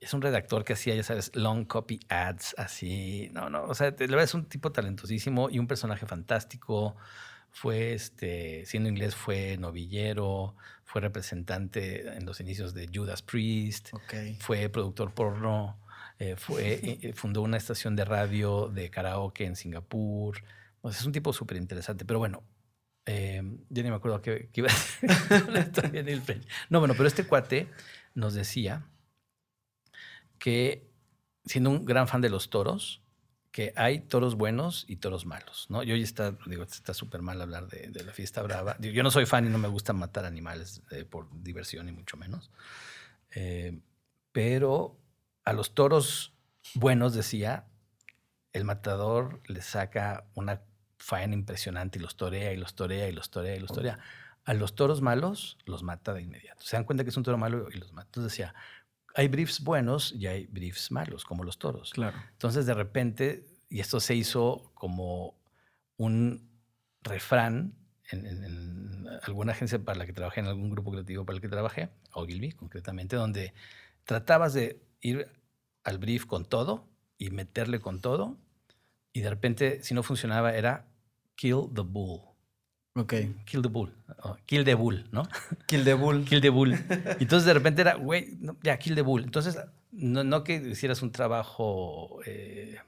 Es 0.00 0.14
un 0.14 0.22
redactor 0.22 0.64
que 0.64 0.74
hacía, 0.74 0.94
ya 0.94 1.02
sabes, 1.02 1.34
long 1.34 1.64
copy 1.64 2.00
ads, 2.08 2.54
así. 2.56 3.30
No, 3.32 3.50
no, 3.50 3.64
o 3.64 3.74
sea, 3.74 3.90
de 3.90 4.06
verdad 4.06 4.24
es 4.24 4.34
un 4.34 4.44
tipo 4.44 4.70
talentosísimo 4.70 5.50
y 5.50 5.58
un 5.58 5.66
personaje 5.66 6.06
fantástico. 6.06 6.96
Fue, 7.50 7.94
este, 7.94 8.64
siendo 8.66 8.88
inglés, 8.88 9.16
fue 9.16 9.56
novillero, 9.56 10.54
fue 10.84 11.00
representante 11.00 12.16
en 12.16 12.24
los 12.24 12.40
inicios 12.40 12.74
de 12.74 12.88
Judas 12.92 13.22
Priest 13.22 13.92
Ok. 13.92 14.14
fue 14.40 14.68
productor 14.68 15.12
porno, 15.12 15.78
eh, 16.18 16.36
fue, 16.36 16.80
eh, 17.02 17.12
fundó 17.14 17.42
una 17.42 17.56
estación 17.56 17.96
de 17.96 18.04
radio 18.04 18.68
de 18.68 18.90
karaoke 18.90 19.44
en 19.44 19.56
Singapur. 19.56 20.42
O 20.80 20.90
sea, 20.90 21.00
es 21.00 21.06
un 21.06 21.12
tipo 21.12 21.32
súper 21.32 21.56
interesante. 21.56 22.04
Pero 22.04 22.18
bueno, 22.18 22.42
eh, 23.06 23.42
ya 23.70 23.82
ni 23.82 23.90
me 23.90 23.96
acuerdo 23.96 24.20
qué, 24.22 24.48
qué 24.52 24.60
iba 24.60 24.70
a 24.70 24.74
decir 24.74 25.48
la. 26.28 26.40
No, 26.70 26.78
bueno, 26.78 26.94
pero 26.94 27.08
este 27.08 27.24
cuate 27.24 27.68
nos 28.14 28.34
decía 28.34 28.84
que, 30.38 30.90
siendo 31.44 31.70
un 31.70 31.84
gran 31.84 32.08
fan 32.08 32.20
de 32.20 32.30
los 32.30 32.50
toros, 32.50 33.02
que 33.50 33.72
hay 33.76 34.00
toros 34.00 34.34
buenos 34.34 34.84
y 34.88 34.96
toros 34.96 35.26
malos, 35.26 35.66
¿no? 35.68 35.82
Y 35.82 35.90
hoy 35.90 36.02
está, 36.02 36.36
digo, 36.46 36.62
está 36.62 36.94
súper 36.94 37.22
mal 37.22 37.40
hablar 37.40 37.66
de, 37.66 37.88
de 37.88 38.04
la 38.04 38.12
fiesta 38.12 38.42
brava. 38.42 38.76
Yo 38.78 39.02
no 39.02 39.10
soy 39.10 39.26
fan 39.26 39.46
y 39.46 39.48
no 39.48 39.58
me 39.58 39.68
gusta 39.68 39.92
matar 39.92 40.24
animales 40.26 40.82
eh, 40.90 41.04
por 41.04 41.26
diversión, 41.42 41.86
ni 41.86 41.92
mucho 41.92 42.16
menos. 42.16 42.50
Eh, 43.34 43.80
pero 44.32 44.96
a 45.44 45.52
los 45.52 45.74
toros 45.74 46.34
buenos, 46.74 47.14
decía, 47.14 47.66
el 48.52 48.64
matador 48.64 49.40
le 49.46 49.62
saca 49.62 50.26
una 50.34 50.62
faena 50.98 51.34
impresionante 51.34 51.98
y 51.98 52.02
los 52.02 52.16
torea 52.16 52.52
y 52.52 52.56
los 52.56 52.74
torea 52.74 53.08
y 53.08 53.12
los 53.12 53.30
torea 53.30 53.56
y 53.56 53.60
los 53.60 53.72
torea. 53.72 53.98
A 54.44 54.54
los 54.54 54.74
toros 54.74 55.02
malos 55.02 55.58
los 55.64 55.82
mata 55.82 56.14
de 56.14 56.22
inmediato. 56.22 56.64
Se 56.64 56.76
dan 56.76 56.84
cuenta 56.84 57.04
que 57.04 57.10
es 57.10 57.16
un 57.16 57.22
toro 57.22 57.38
malo 57.38 57.68
y 57.72 57.78
los 57.78 57.92
mata. 57.92 58.08
Entonces 58.08 58.32
decía, 58.32 58.54
hay 59.18 59.26
briefs 59.28 59.60
buenos 59.64 60.12
y 60.12 60.26
hay 60.28 60.46
briefs 60.46 60.90
malos, 60.92 61.24
como 61.24 61.42
los 61.42 61.58
toros. 61.58 61.90
Claro. 61.92 62.16
Entonces, 62.32 62.66
de 62.66 62.74
repente, 62.74 63.44
y 63.68 63.80
esto 63.80 63.98
se 63.98 64.14
hizo 64.14 64.70
como 64.74 65.34
un 65.96 66.48
refrán 67.02 67.74
en, 68.10 68.26
en- 68.26 68.44
en 68.44 69.06
alguna 69.24 69.52
agencia 69.52 69.78
para 69.80 69.98
la 69.98 70.06
que 70.06 70.12
trabajé, 70.12 70.38
en 70.40 70.46
algún 70.46 70.70
grupo 70.70 70.92
creativo 70.92 71.24
para 71.26 71.34
el 71.36 71.40
que 71.42 71.48
trabajé, 71.48 71.90
Ogilvy 72.12 72.52
concretamente, 72.52 73.16
donde 73.16 73.52
tratabas 74.04 74.54
de 74.54 74.80
ir 75.00 75.26
al 75.82 75.98
brief 75.98 76.24
con 76.26 76.44
todo 76.44 76.88
y 77.18 77.30
meterle 77.30 77.80
con 77.80 78.00
todo, 78.00 78.38
y 79.12 79.20
de 79.20 79.30
repente, 79.30 79.82
si 79.82 79.94
no 79.94 80.02
funcionaba, 80.04 80.54
era 80.54 80.86
kill 81.34 81.64
the 81.74 81.82
bull. 81.82 82.20
Ok. 82.98 83.14
Kill 83.44 83.62
the 83.62 83.68
bull. 83.68 83.92
o 84.24 84.36
kill 84.46 84.64
the 84.64 84.74
bull, 84.74 85.04
¿no? 85.12 85.22
Kill 85.66 85.84
the 85.84 85.94
Bull. 85.94 86.24
Kill 86.24 86.40
the 86.40 86.50
Bull. 86.50 86.72
Y 86.72 87.22
Entonces 87.22 87.44
de 87.46 87.54
repente 87.54 87.80
era, 87.82 87.94
güey, 87.94 88.36
no, 88.40 88.56
ya, 88.62 88.76
Kill 88.78 88.94
the 88.94 89.02
Bull. 89.02 89.22
Entonces, 89.24 89.56
no, 89.92 90.24
no 90.24 90.42
que 90.44 90.56
hicieras 90.56 91.02
un 91.02 91.12
trabajo, 91.12 92.18
eh, 92.26 92.78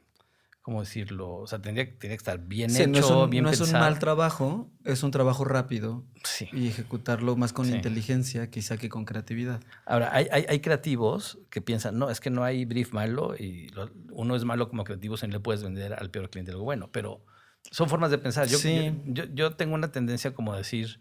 ¿cómo 0.63 0.81
decirlo? 0.81 1.37
O 1.37 1.47
sea, 1.47 1.61
tendría, 1.61 1.97
que 1.97 2.13
estar 2.13 2.39
bien 2.41 2.71
Sí, 2.71 2.83
hecho, 2.83 2.91
no 2.91 2.99
es, 2.99 3.11
un, 3.11 3.31
bien 3.31 3.45
no 3.45 3.51
es 3.51 3.61
un 3.61 3.67
pensado. 3.67 3.85
mal 3.85 3.99
trabajo, 3.99 4.69
es 4.85 5.03
un 5.03 5.11
trabajo 5.11 5.45
rápido 5.45 6.05
Sí. 6.25 6.49
y 6.53 6.67
ejecutarlo 6.69 7.37
más 7.37 7.53
con 7.53 7.67
Sí. 7.67 7.75
inteligencia 7.75 8.51
quizá 8.51 8.77
que 8.77 8.89
con 8.89 9.05
creatividad. 9.05 9.61
Ahora, 9.87 10.11
hay, 10.13 10.27
hay, 10.33 10.45
hay 10.49 10.61
creativos 10.61 11.39
que 11.51 11.61
piensan, 11.61 11.99
no, 11.99 12.11
es 12.11 12.21
que 12.21 12.31
no 12.31 12.43
hay 12.45 12.65
brief 12.65 12.93
malo 12.93 13.35
y 13.39 13.69
lo- 13.71 13.91
uno 14.13 14.35
es 14.37 14.45
malo 14.45 14.69
como 14.69 14.83
creativo 14.85 15.17
si 15.17 15.27
no 15.29 15.35
le 15.35 15.41
puedes 15.41 15.63
vender 15.63 15.95
al 15.95 16.11
peor 16.11 16.29
cliente 16.31 16.51
algo 16.53 16.65
bueno, 16.65 16.89
pero 16.93 17.25
son 17.71 17.89
formas 17.89 18.11
de 18.11 18.19
pensar. 18.19 18.47
Yo, 18.49 18.59
Sí. 18.59 18.93
yo, 19.07 19.25
yo- 19.25 19.35
yo 19.35 19.57
tengo 19.57 19.75
una 19.75 19.93
tendencia 19.93 20.33
como 20.35 20.55
decir, 20.57 21.01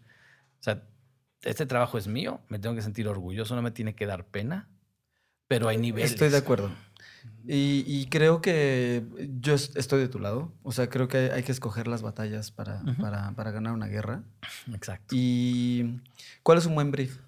o 0.60 0.62
sea, 0.62 0.82
este 1.42 1.66
trabajo 1.66 1.96
es 1.98 2.06
mío, 2.06 2.40
me 2.48 2.58
tengo 2.58 2.74
que 2.74 2.82
sentir 2.82 3.08
orgulloso, 3.08 3.54
no 3.56 3.62
me 3.62 3.70
tiene 3.70 3.94
que 3.94 4.06
dar 4.06 4.26
pena, 4.26 4.68
pero 5.48 5.68
hay 5.68 5.78
niveles. 5.78 6.12
Estoy 6.12 6.28
de 6.28 6.36
acuerdo. 6.36 6.70
Y, 7.46 7.84
y 7.86 8.06
creo 8.10 8.40
que 8.40 9.04
yo 9.40 9.54
es- 9.54 9.74
estoy 9.76 10.00
de 10.00 10.08
tu 10.08 10.18
lado. 10.20 10.52
O 10.62 10.72
sea, 10.72 10.88
creo 10.88 11.08
que 11.08 11.30
hay 11.32 11.42
que 11.42 11.52
escoger 11.52 11.86
las 11.88 12.02
batallas 12.02 12.50
para, 12.50 12.82
para, 13.00 13.32
para 13.32 13.50
ganar 13.50 13.72
una 13.72 13.86
guerra. 13.88 14.22
Exacto. 14.72 15.14
¿Y 15.16 16.00
cuál 16.42 16.58
es 16.58 16.66
un 16.66 16.74
buen 16.74 16.90
brief? 16.90 17.18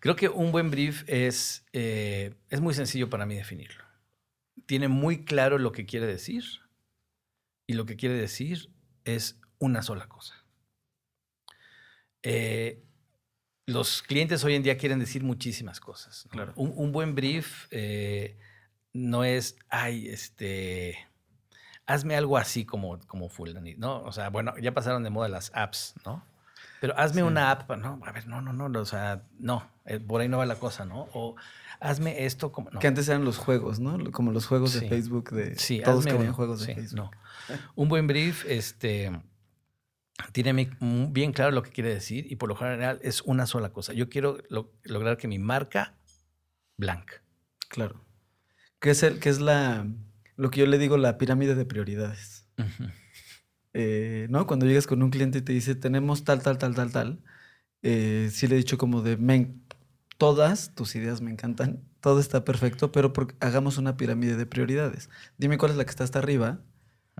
Creo 0.00 0.16
que 0.16 0.28
un 0.28 0.52
buen 0.52 0.70
brief 0.70 1.04
es, 1.06 1.64
eh, 1.72 2.34
es 2.50 2.60
muy 2.60 2.74
sencillo 2.74 3.08
para 3.08 3.24
mí 3.26 3.34
definirlo. 3.34 3.84
Tiene 4.66 4.88
muy 4.88 5.24
claro 5.24 5.58
lo 5.58 5.72
que 5.72 5.86
quiere 5.86 6.06
decir 6.06 6.44
y 7.66 7.74
lo 7.74 7.86
que 7.86 7.96
quiere 7.96 8.14
decir 8.14 8.70
es 9.04 9.40
una 9.58 9.82
sola 9.82 10.08
cosa. 10.08 10.34
Eh, 12.22 12.82
los 13.66 14.02
clientes 14.02 14.44
hoy 14.44 14.54
en 14.54 14.62
día 14.62 14.76
quieren 14.76 14.98
decir 14.98 15.22
muchísimas 15.22 15.80
cosas. 15.80 16.26
¿no? 16.26 16.30
Claro. 16.30 16.52
Un, 16.56 16.72
un 16.76 16.92
buen 16.92 17.14
brief 17.14 17.66
eh, 17.70 18.38
no 18.92 19.24
es, 19.24 19.56
ay, 19.68 20.08
este, 20.08 20.98
hazme 21.86 22.16
algo 22.16 22.36
así 22.36 22.64
como, 22.64 22.98
como 23.06 23.28
fulanito, 23.28 23.80
¿no? 23.80 24.02
O 24.02 24.12
sea, 24.12 24.30
bueno, 24.30 24.56
ya 24.58 24.72
pasaron 24.72 25.02
de 25.02 25.10
moda 25.10 25.28
las 25.28 25.50
apps, 25.54 25.94
¿no? 26.04 26.24
Pero 26.84 26.98
hazme 26.98 27.22
Sí. 27.22 27.26
una 27.26 27.50
app, 27.50 27.70
no, 27.78 27.98
a 28.04 28.12
ver, 28.12 28.26
no, 28.26 28.42
no, 28.42 28.52
no, 28.52 28.78
o 28.78 28.84
sea, 28.84 29.22
no, 29.38 29.66
eh, 29.86 29.98
por 29.98 30.20
ahí 30.20 30.28
no 30.28 30.36
va 30.36 30.44
la 30.44 30.56
cosa, 30.56 30.84
¿no? 30.84 31.08
O 31.14 31.34
hazme 31.80 32.26
esto 32.26 32.52
como, 32.52 32.68
no. 32.70 32.78
Que 32.78 32.88
antes 32.88 33.08
eran 33.08 33.24
los 33.24 33.38
juegos, 33.38 33.80
¿no? 33.80 34.10
Como 34.12 34.32
los 34.32 34.44
juegos 34.46 34.72
Sí. 34.72 34.80
de 34.80 34.88
Facebook 34.90 35.30
de 35.30 35.56
Sí, 35.56 35.80
todos 35.82 36.04
querían 36.04 36.34
juegos 36.34 36.60
de 36.60 36.66
Sí, 36.66 36.74
Facebook. 36.74 36.96
No. 36.98 37.10
Un 37.74 37.88
buen 37.88 38.06
brief, 38.06 38.44
este, 38.46 39.10
tiene 40.32 40.52
bien 41.10 41.32
claro 41.32 41.52
lo 41.52 41.62
que 41.62 41.70
quiere 41.70 41.88
decir 41.94 42.30
y 42.30 42.36
por 42.36 42.50
lo 42.50 42.54
general 42.54 43.00
es 43.02 43.22
una 43.22 43.46
sola 43.46 43.70
cosa. 43.72 43.94
Yo 43.94 44.10
quiero 44.10 44.36
lo- 44.50 44.70
lograr 44.82 45.16
que 45.16 45.26
mi 45.26 45.38
marca 45.38 45.94
blanca. 46.76 47.22
Claro. 47.70 48.04
Que 48.78 48.90
es 48.90 49.02
el, 49.02 49.20
que 49.20 49.30
es 49.30 49.40
la 49.40 49.86
lo 50.36 50.50
que 50.50 50.60
yo 50.60 50.66
le 50.66 50.76
digo 50.76 50.98
la 50.98 51.16
pirámide 51.16 51.54
de 51.54 51.64
prioridades. 51.64 52.46
Eh, 53.74 54.26
¿No? 54.30 54.46
Cuando 54.46 54.66
llegas 54.66 54.86
con 54.86 55.02
un 55.02 55.10
cliente 55.10 55.38
y 55.38 55.42
te 55.42 55.52
dice, 55.52 55.74
tenemos 55.74 56.24
tal, 56.24 56.42
tal, 56.42 56.58
tal, 56.58 56.74
tal, 56.74 56.90
tal. 56.92 57.22
eh, 57.82 58.30
sí 58.32 58.46
le 58.46 58.54
he 58.54 58.58
dicho 58.58 58.78
como 58.78 59.02
de, 59.02 59.16
"Men, 59.18 59.62
todas 60.16 60.74
tus 60.74 60.94
ideas 60.96 61.20
me 61.20 61.30
encantan, 61.30 61.82
todo 62.00 62.18
está 62.20 62.44
perfecto, 62.44 62.92
pero 62.92 63.12
por- 63.12 63.34
hagamos 63.40 63.76
una 63.76 63.96
pirámide 63.96 64.36
de 64.36 64.46
prioridades. 64.46 65.10
Dime 65.38 65.58
cuál 65.58 65.72
es 65.72 65.76
la 65.76 65.84
que 65.84 65.90
está 65.90 66.04
hasta 66.04 66.18
arriba 66.20 66.60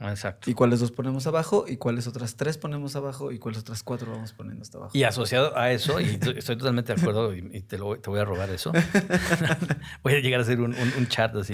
Exacto. 0.00 0.48
y 0.50 0.54
cuáles 0.54 0.80
dos 0.80 0.90
ponemos 0.92 1.26
abajo 1.26 1.66
y 1.68 1.76
cuáles 1.76 2.06
otras 2.06 2.36
tres 2.36 2.56
ponemos 2.56 2.96
abajo 2.96 3.30
y 3.32 3.38
cuáles 3.38 3.60
otras 3.60 3.82
cuatro 3.82 4.12
vamos 4.12 4.32
poniendo 4.32 4.62
hasta 4.62 4.78
abajo. 4.78 4.92
Y 4.96 5.02
asociado 5.02 5.56
a 5.56 5.70
eso, 5.72 6.00
y 6.00 6.18
estoy 6.36 6.56
totalmente 6.56 6.94
de 6.94 7.00
acuerdo, 7.00 7.34
y, 7.34 7.60
te, 7.62 7.76
lo, 7.78 7.84
voy- 7.86 7.98
te 8.00 8.08
voy 8.10 8.20
a 8.20 8.24
robar 8.24 8.48
eso. 8.50 8.72
voy 10.02 10.14
a 10.14 10.20
llegar 10.20 10.40
a 10.40 10.42
hacer 10.44 10.60
un, 10.60 10.74
un, 10.74 10.92
un 10.98 11.06
chart 11.08 11.34
así. 11.36 11.52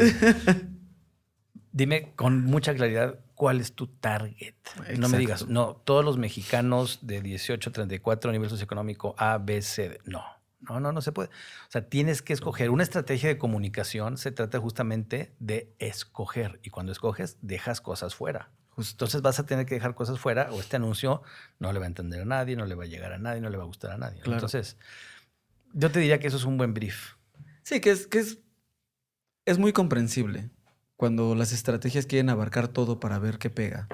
Dime 1.72 2.12
con 2.16 2.44
mucha 2.44 2.74
claridad 2.74 3.20
cuál 3.34 3.60
es 3.60 3.74
tu 3.74 3.86
target. 3.86 4.54
No 4.98 5.08
me 5.08 5.18
digas, 5.18 5.46
no, 5.46 5.76
todos 5.84 6.04
los 6.04 6.18
mexicanos 6.18 6.98
de 7.02 7.22
18 7.22 7.70
a 7.70 7.72
34 7.72 8.30
a 8.30 8.32
nivel 8.32 8.50
socioeconómico 8.50 9.14
A, 9.18 9.38
B, 9.38 9.62
C. 9.62 9.88
D. 9.88 10.00
No, 10.04 10.24
No, 10.60 10.80
no, 10.80 10.92
no 10.92 11.00
se 11.00 11.12
puede. 11.12 11.28
O 11.28 11.70
sea, 11.70 11.88
tienes 11.88 12.22
que 12.22 12.32
escoger. 12.32 12.70
Una 12.70 12.82
estrategia 12.82 13.28
de 13.28 13.38
comunicación 13.38 14.18
se 14.18 14.32
trata 14.32 14.58
justamente 14.58 15.32
de 15.38 15.72
escoger. 15.78 16.60
Y 16.62 16.70
cuando 16.70 16.92
escoges, 16.92 17.38
dejas 17.40 17.80
cosas 17.80 18.14
fuera. 18.14 18.50
Entonces 18.76 19.22
vas 19.22 19.38
a 19.38 19.46
tener 19.46 19.66
que 19.66 19.74
dejar 19.74 19.94
cosas 19.94 20.18
fuera 20.18 20.50
o 20.52 20.60
este 20.60 20.76
anuncio 20.76 21.22
no 21.58 21.72
le 21.72 21.78
va 21.78 21.84
a 21.84 21.88
entender 21.88 22.22
a 22.22 22.24
nadie, 22.24 22.56
no 22.56 22.64
le 22.66 22.74
va 22.74 22.84
a 22.84 22.86
llegar 22.86 23.12
a 23.12 23.18
nadie, 23.18 23.40
no 23.40 23.50
le 23.50 23.56
va 23.56 23.64
a 23.64 23.66
gustar 23.66 23.92
a 23.92 23.98
nadie. 23.98 24.22
Entonces, 24.24 24.76
yo 25.72 25.90
te 25.90 26.00
diría 26.00 26.18
que 26.18 26.28
eso 26.28 26.36
es 26.36 26.44
un 26.44 26.56
buen 26.56 26.72
brief. 26.72 27.14
Sí, 27.62 27.80
que 27.80 27.90
es, 27.90 28.06
que 28.06 28.20
es, 28.20 28.38
es 29.44 29.58
muy 29.58 29.72
comprensible 29.72 30.50
cuando 31.00 31.34
las 31.34 31.52
estrategias 31.52 32.04
quieren 32.04 32.28
abarcar 32.28 32.68
todo 32.68 33.00
para 33.00 33.18
ver 33.18 33.38
qué 33.38 33.48
pega. 33.48 33.88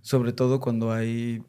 Sobre 0.00 0.32
todo 0.32 0.60
cuando 0.60 0.92
hay 0.92 1.44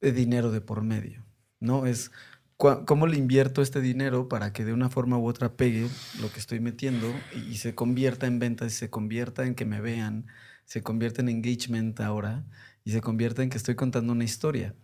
dinero 0.00 0.50
de 0.50 0.60
por 0.60 0.82
medio. 0.82 1.24
¿No? 1.60 1.86
Es 1.86 2.10
cómo 2.56 3.06
le 3.06 3.16
invierto 3.18 3.62
este 3.62 3.80
dinero 3.80 4.28
para 4.28 4.52
que 4.52 4.64
de 4.64 4.72
una 4.72 4.90
forma 4.90 5.16
u 5.16 5.28
otra 5.28 5.56
pegue 5.56 5.88
lo 6.20 6.32
que 6.32 6.40
estoy 6.40 6.58
metiendo 6.58 7.06
y, 7.48 7.58
se 7.58 7.76
convierta 7.76 8.26
en 8.26 8.40
ventas 8.40 8.72
y 8.72 8.76
se 8.76 8.90
convierta 8.90 9.46
en 9.46 9.54
que 9.54 9.64
me 9.64 9.80
vean, 9.80 10.26
se 10.64 10.82
convierta 10.82 11.22
en 11.22 11.28
engagement 11.28 12.00
ahora 12.00 12.44
y 12.82 12.90
se 12.90 13.00
convierta 13.00 13.44
en 13.44 13.48
que 13.48 13.58
estoy 13.58 13.76
contando 13.76 14.12
una 14.12 14.24
historia. 14.24 14.74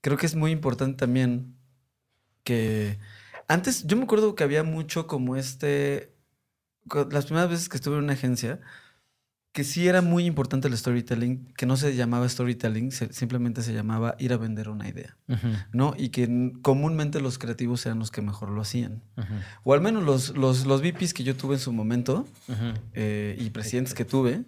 Creo 0.00 0.16
que 0.16 0.24
es 0.24 0.36
muy 0.36 0.52
importante 0.52 0.96
también 0.96 1.54
que 2.44 2.98
antes 3.46 3.86
yo 3.86 3.94
me 3.98 4.04
acuerdo 4.04 4.34
que 4.34 4.44
había 4.44 4.62
mucho 4.62 5.06
como 5.06 5.36
este 5.36 6.14
las 7.10 7.26
primeras 7.26 7.50
veces 7.50 7.68
que 7.68 7.76
estuve 7.76 7.98
en 7.98 8.04
una 8.04 8.14
agencia 8.14 8.58
que 9.52 9.64
sí 9.64 9.86
era 9.86 10.00
muy 10.00 10.24
importante 10.24 10.66
el 10.66 10.76
storytelling, 10.76 11.52
que 11.56 11.66
no 11.66 11.76
se 11.76 11.94
llamaba 11.94 12.26
storytelling, 12.26 12.90
simplemente 12.90 13.62
se 13.62 13.74
llamaba 13.74 14.16
ir 14.18 14.32
a 14.32 14.38
vender 14.38 14.70
una 14.70 14.88
idea, 14.88 15.16
¿no? 15.72 15.94
Y 15.96 16.08
que 16.08 16.52
comúnmente 16.62 17.20
los 17.20 17.38
creativos 17.38 17.84
eran 17.84 17.98
los 17.98 18.10
que 18.10 18.22
mejor 18.22 18.50
lo 18.50 18.62
hacían. 18.62 19.02
O 19.62 19.74
al 19.74 19.82
menos 19.82 20.02
los, 20.02 20.36
los, 20.36 20.64
los, 20.64 20.80
VPs 20.80 21.12
que 21.12 21.22
yo 21.22 21.36
tuve 21.36 21.54
en 21.56 21.60
su 21.60 21.72
momento 21.72 22.26
eh, 22.94 23.36
y 23.38 23.50
presidentes 23.50 23.92
que 23.92 24.06
tuve, 24.06 24.44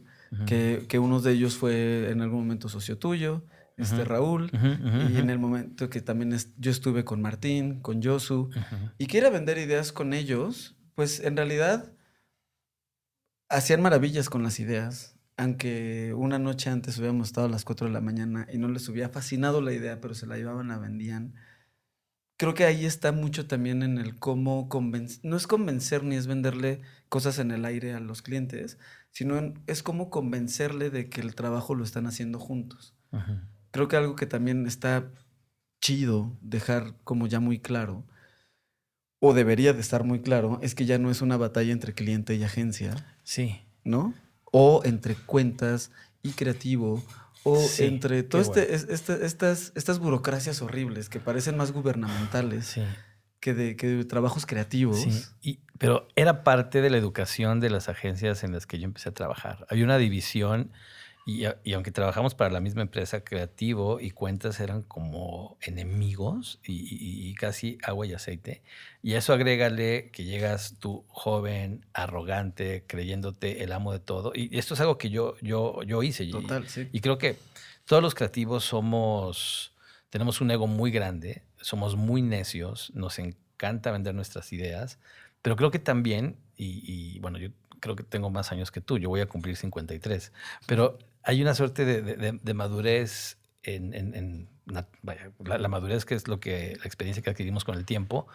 que, 0.46 0.86
que 0.88 0.98
uno 0.98 1.20
de 1.20 1.32
ellos 1.32 1.56
fue 1.56 2.10
en 2.10 2.22
algún 2.22 2.40
momento 2.40 2.70
socio 2.70 2.96
tuyo, 2.96 3.44
este 3.76 4.04
Raúl, 4.04 4.50
y 4.52 5.18
en 5.18 5.28
el 5.28 5.38
momento 5.38 5.90
que 5.90 6.00
también 6.00 6.34
yo 6.56 6.70
estuve 6.70 7.04
con 7.04 7.20
Martín, 7.20 7.80
con 7.80 8.02
Josu, 8.02 8.48
y 8.96 9.06
que 9.06 9.18
ir 9.18 9.26
a 9.26 9.30
vender 9.30 9.58
ideas 9.58 9.92
con 9.92 10.14
ellos, 10.14 10.76
pues 10.94 11.20
en 11.20 11.36
realidad 11.36 11.93
hacían 13.54 13.82
maravillas 13.82 14.28
con 14.28 14.42
las 14.42 14.60
ideas. 14.60 15.16
Aunque 15.36 16.14
una 16.14 16.38
noche 16.38 16.70
antes 16.70 16.96
hubiéramos 16.98 17.28
estado 17.28 17.46
a 17.48 17.50
las 17.50 17.64
4 17.64 17.88
de 17.88 17.92
la 17.92 18.00
mañana 18.00 18.46
y 18.52 18.58
no 18.58 18.68
les 18.68 18.88
hubiera 18.88 19.08
fascinado 19.08 19.60
la 19.60 19.72
idea, 19.72 20.00
pero 20.00 20.14
se 20.14 20.26
la 20.26 20.36
llevaban, 20.36 20.68
la 20.68 20.78
vendían. 20.78 21.34
Creo 22.36 22.54
que 22.54 22.64
ahí 22.64 22.84
está 22.84 23.12
mucho 23.12 23.46
también 23.46 23.82
en 23.82 23.98
el 23.98 24.16
cómo 24.18 24.68
convencer, 24.68 25.20
no 25.24 25.36
es 25.36 25.46
convencer 25.46 26.02
ni 26.02 26.16
es 26.16 26.26
venderle 26.26 26.82
cosas 27.08 27.38
en 27.38 27.52
el 27.52 27.64
aire 27.64 27.94
a 27.94 28.00
los 28.00 28.22
clientes, 28.22 28.78
sino 29.10 29.54
es 29.66 29.82
cómo 29.82 30.10
convencerle 30.10 30.90
de 30.90 31.08
que 31.08 31.20
el 31.20 31.34
trabajo 31.34 31.74
lo 31.74 31.84
están 31.84 32.06
haciendo 32.06 32.38
juntos. 32.38 32.96
Creo 33.70 33.88
que 33.88 33.96
algo 33.96 34.16
que 34.16 34.26
también 34.26 34.66
está 34.66 35.12
chido 35.80 36.36
dejar 36.40 36.96
como 37.04 37.26
ya 37.28 37.38
muy 37.38 37.60
claro 37.60 38.04
o 39.20 39.32
debería 39.32 39.72
de 39.72 39.80
estar 39.80 40.04
muy 40.04 40.20
claro, 40.20 40.58
es 40.60 40.74
que 40.74 40.84
ya 40.84 40.98
no 40.98 41.10
es 41.10 41.22
una 41.22 41.38
batalla 41.38 41.72
entre 41.72 41.94
cliente 41.94 42.34
y 42.34 42.42
agencia. 42.44 43.13
Sí. 43.24 43.60
¿No? 43.82 44.14
O 44.52 44.82
entre 44.84 45.16
cuentas 45.16 45.90
y 46.22 46.30
creativo, 46.30 47.02
o 47.42 47.62
entre 47.78 48.22
todas 48.22 48.48
este, 48.48 48.74
este, 48.74 49.26
estas, 49.26 49.72
estas 49.74 49.98
burocracias 49.98 50.62
horribles 50.62 51.08
que 51.08 51.20
parecen 51.20 51.56
más 51.56 51.72
gubernamentales 51.72 52.80
que, 53.40 53.52
de, 53.52 53.76
que, 53.76 53.86
de, 53.88 54.04
trabajos 54.04 54.46
creativos. 54.46 55.00
Sí. 55.00 55.24
Y, 55.42 55.58
pero 55.78 56.08
era 56.16 56.44
parte 56.44 56.80
de 56.80 56.88
la 56.88 56.96
educación 56.96 57.60
de 57.60 57.68
las 57.68 57.88
agencias 57.90 58.44
en 58.44 58.52
las 58.52 58.66
que 58.66 58.78
yo 58.78 58.86
empecé 58.86 59.10
a 59.10 59.12
trabajar. 59.12 59.66
Había 59.68 59.84
una 59.84 59.98
división 59.98 60.70
y, 61.26 61.72
aunque 61.72 61.90
trabajamos 61.90 62.34
para 62.34 62.50
la 62.50 62.60
misma 62.60 62.82
empresa, 62.82 63.24
creativo 63.24 63.98
y 63.98 64.10
cuentas 64.10 64.60
eran 64.60 64.82
como 64.82 65.56
enemigos 65.62 66.60
y, 66.62 67.32
casi 67.34 67.78
agua 67.82 68.06
y 68.06 68.12
aceite. 68.12 68.62
Y 69.02 69.14
eso 69.14 69.32
agrégale 69.32 70.10
que 70.12 70.24
llegas 70.24 70.76
tú 70.78 71.04
joven, 71.08 71.86
arrogante, 71.94 72.84
creyéndote 72.86 73.64
el 73.64 73.72
amo 73.72 73.92
de 73.92 74.00
todo. 74.00 74.32
Y 74.34 74.58
esto 74.58 74.74
es 74.74 74.80
algo 74.80 74.98
que 74.98 75.08
yo, 75.08 75.36
yo, 75.40 75.82
yo 75.84 76.02
hice. 76.02 76.26
Total, 76.26 76.68
sí. 76.68 76.88
Y 76.92 77.00
creo 77.00 77.16
que 77.16 77.36
todos 77.86 78.02
los 78.02 78.14
creativos 78.14 78.64
somos, 78.64 79.72
tenemos 80.10 80.42
un 80.42 80.50
ego 80.50 80.66
muy 80.66 80.90
grande, 80.90 81.42
somos 81.58 81.96
muy 81.96 82.20
necios, 82.20 82.92
nos 82.94 83.18
encanta 83.18 83.90
vender 83.92 84.14
nuestras 84.14 84.52
ideas, 84.52 84.98
pero 85.40 85.56
creo 85.56 85.70
que 85.70 85.78
también, 85.78 86.36
y, 86.58 86.82
y 86.86 87.18
bueno, 87.20 87.38
yo 87.38 87.48
creo 87.80 87.96
que 87.96 88.02
tengo 88.02 88.28
más 88.28 88.52
años 88.52 88.70
que 88.70 88.82
tú, 88.82 88.98
yo 88.98 89.08
voy 89.08 89.20
a 89.20 89.26
cumplir 89.26 89.56
53, 89.56 90.32
pero 90.66 90.98
hay 91.24 91.42
una 91.42 91.54
suerte 91.54 91.84
de, 91.84 92.54
madurez 92.54 93.38
en, 93.62 94.48
la, 94.66 95.68
madurez 95.68 96.04
que 96.04 96.14
es 96.14 96.28
lo 96.28 96.38
que 96.38 96.76
la 96.78 96.84
experiencia 96.84 97.22
que 97.22 97.30
adquirimos 97.30 97.64
con 97.64 97.76
el 97.76 97.84
tiempo, 97.84 98.26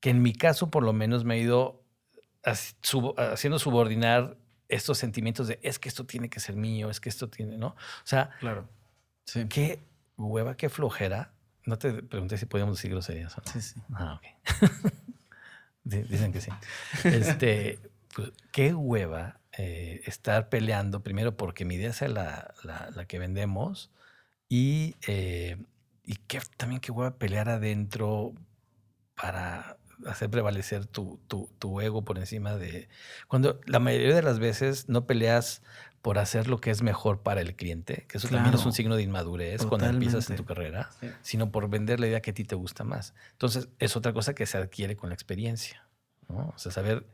que 0.00 0.10
en 0.10 0.20
mi 0.20 0.32
caso 0.32 0.70
por 0.70 0.82
lo 0.82 0.92
menos 0.92 1.24
me 1.24 1.34
ha 1.34 1.38
ido 1.38 1.82
haciendo 2.42 3.58
subordinar 3.58 4.36
estos 4.68 4.98
sentimientos 4.98 5.48
de 5.48 5.60
es 5.62 5.78
que 5.78 5.88
esto 5.88 6.04
tiene 6.04 6.28
que 6.28 6.40
ser 6.40 6.56
mío, 6.56 6.90
es 6.90 7.00
que 7.00 7.08
esto 7.08 7.28
tiene, 7.28 7.56
¿no? 7.56 7.68
O 7.68 8.04
sea, 8.04 8.30
claro. 8.40 8.68
qué 9.48 9.80
hueva, 10.16 10.56
qué 10.56 10.68
flojera. 10.68 11.32
No 11.64 11.78
te 11.78 12.02
pregunté 12.02 12.36
si 12.36 12.46
podíamos 12.46 12.76
decir 12.76 12.90
groserías. 12.90 13.36
¿no? 13.36 13.44
Sí, 13.52 13.60
sí. 13.60 13.80
Ah, 13.94 14.18
ok. 14.18 14.92
Dicen 15.84 16.32
que 16.32 16.40
sí. 16.40 16.50
Este, 17.04 17.78
pues, 18.14 18.32
qué 18.50 18.74
hueva 18.74 19.40
eh, 19.60 20.02
estar 20.04 20.48
peleando, 20.48 21.02
primero 21.02 21.36
porque 21.36 21.64
mi 21.64 21.74
idea 21.74 21.92
sea 21.92 22.06
la, 22.06 22.54
la, 22.62 23.04
que 23.06 23.18
vendemos 23.18 23.90
y, 24.48 24.94
eh, 25.08 25.56
y 26.04 26.14
que 26.14 26.40
también 26.56 26.80
que 26.80 26.92
voy 26.92 27.08
a 27.08 27.16
pelear 27.16 27.48
adentro 27.48 28.34
para 29.16 29.76
hacer 30.06 30.30
prevalecer 30.30 30.86
tu, 30.86 31.18
tu, 31.26 31.50
tu, 31.58 31.80
ego 31.80 32.04
por 32.04 32.18
encima 32.18 32.54
de... 32.54 32.88
Cuando 33.26 33.60
la 33.66 33.80
mayoría 33.80 34.14
de 34.14 34.22
las 34.22 34.38
veces 34.38 34.88
no 34.88 35.06
peleas 35.06 35.62
por 36.02 36.20
hacer 36.20 36.46
lo 36.46 36.60
que 36.60 36.70
es 36.70 36.82
mejor 36.82 37.22
para 37.22 37.40
el 37.40 37.56
cliente, 37.56 38.06
que 38.08 38.18
eso 38.18 38.28
también 38.28 38.54
es 38.54 38.64
un 38.64 38.72
signo 38.72 38.94
de 38.94 39.02
inmadurez 39.02 39.66
cuando 39.66 39.88
empiezas 39.88 40.30
en 40.30 40.36
tu 40.36 40.44
carrera, 40.44 40.88
sino 41.22 41.50
por 41.50 41.68
vender 41.68 41.98
la 41.98 42.06
idea 42.06 42.20
que 42.20 42.30
a 42.30 42.34
ti 42.34 42.44
te 42.44 42.54
gusta 42.54 42.84
más. 42.84 43.12
Entonces, 43.32 43.68
es 43.80 43.96
otra 43.96 44.12
cosa 44.12 44.34
que 44.34 44.46
se 44.46 44.56
adquiere 44.56 44.94
con 44.94 45.08
la 45.08 45.14
experiencia. 45.14 45.84
¿no? 46.28 46.52
O 46.54 46.58
sea, 46.58 46.70
saber 46.70 47.04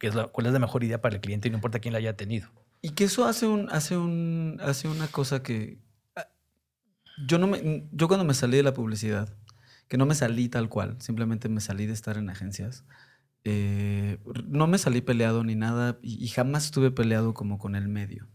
es 0.00 0.14
cuál 0.32 0.46
es 0.46 0.52
la 0.52 0.58
mejor 0.58 0.84
idea 0.84 1.00
para 1.00 1.16
el 1.16 1.20
cliente 1.20 1.48
y 1.48 1.50
no 1.50 1.58
importa 1.58 1.78
quién 1.78 1.92
la 1.92 1.98
haya 1.98 2.16
tenido. 2.16 2.48
Y 2.82 2.90
que 2.90 3.04
eso 3.04 3.24
hace, 3.24 3.46
un, 3.46 3.68
hace, 3.70 3.96
un, 3.96 4.58
hace 4.60 4.88
una 4.88 5.08
cosa 5.08 5.42
que... 5.42 5.78
Ah, 6.14 6.28
yo, 7.26 7.38
no 7.38 7.46
me, 7.46 7.88
yo 7.92 8.08
cuando 8.08 8.24
me 8.24 8.34
salí 8.34 8.56
de 8.56 8.62
la 8.62 8.74
publicidad, 8.74 9.34
que 9.88 9.96
no 9.96 10.06
me 10.06 10.14
salí 10.14 10.48
tal 10.48 10.68
cual, 10.68 10.96
simplemente 11.00 11.48
me 11.48 11.60
salí 11.60 11.86
de 11.86 11.92
estar 11.92 12.16
en 12.16 12.28
agencias, 12.30 12.84
eh, 13.44 14.18
no 14.48 14.66
me 14.66 14.78
salí 14.78 15.00
peleado 15.00 15.44
ni 15.44 15.54
nada 15.54 15.98
y, 16.02 16.26
jamás 16.28 16.64
estuve 16.64 16.90
peleado 16.90 17.32
como 17.32 17.58
con 17.58 17.76
el 17.76 17.86
medio 17.86 18.28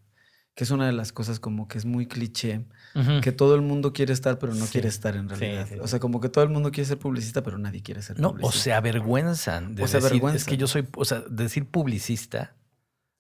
que 0.56 0.64
es 0.64 0.72
una 0.72 0.86
de 0.86 0.92
las 0.92 1.12
cosas 1.14 1.40
como 1.40 1.68
que 1.68 1.78
es 1.78 1.86
muy 1.86 2.08
cliché, 2.08 2.66
que 3.22 3.32
todo 3.32 3.56
el 3.56 3.62
mundo 3.62 3.94
quiere 3.94 4.12
estar, 4.12 4.38
pero 4.38 4.54
no 4.54 4.66
quiere 4.66 4.90
estar 4.90 5.16
en 5.16 5.30
realidad. 5.30 5.68
o 5.82 5.88
sea, 5.88 6.00
como 6.00 6.20
que 6.20 6.28
todo 6.28 6.44
el 6.44 6.50
mundo 6.50 6.72
quiere 6.72 6.88
ser 6.88 7.00
publicista, 7.00 7.42
pero 7.42 7.58
nadie 7.58 7.82
quiere 7.82 8.02
ser 8.02 8.20
no, 8.20 8.32
publicista. 8.32 8.60
O 8.60 8.62
se 8.62 8.74
avergüenzan 8.74 9.76
de 9.76 9.84
o 9.84 9.88
decir, 9.88 10.22
es 10.34 10.46
que 10.46 10.58
yo 10.58 10.68
soy, 10.68 10.88
o 10.96 11.06
sea, 11.06 11.22
decir 11.30 11.66
publicista 11.66 12.54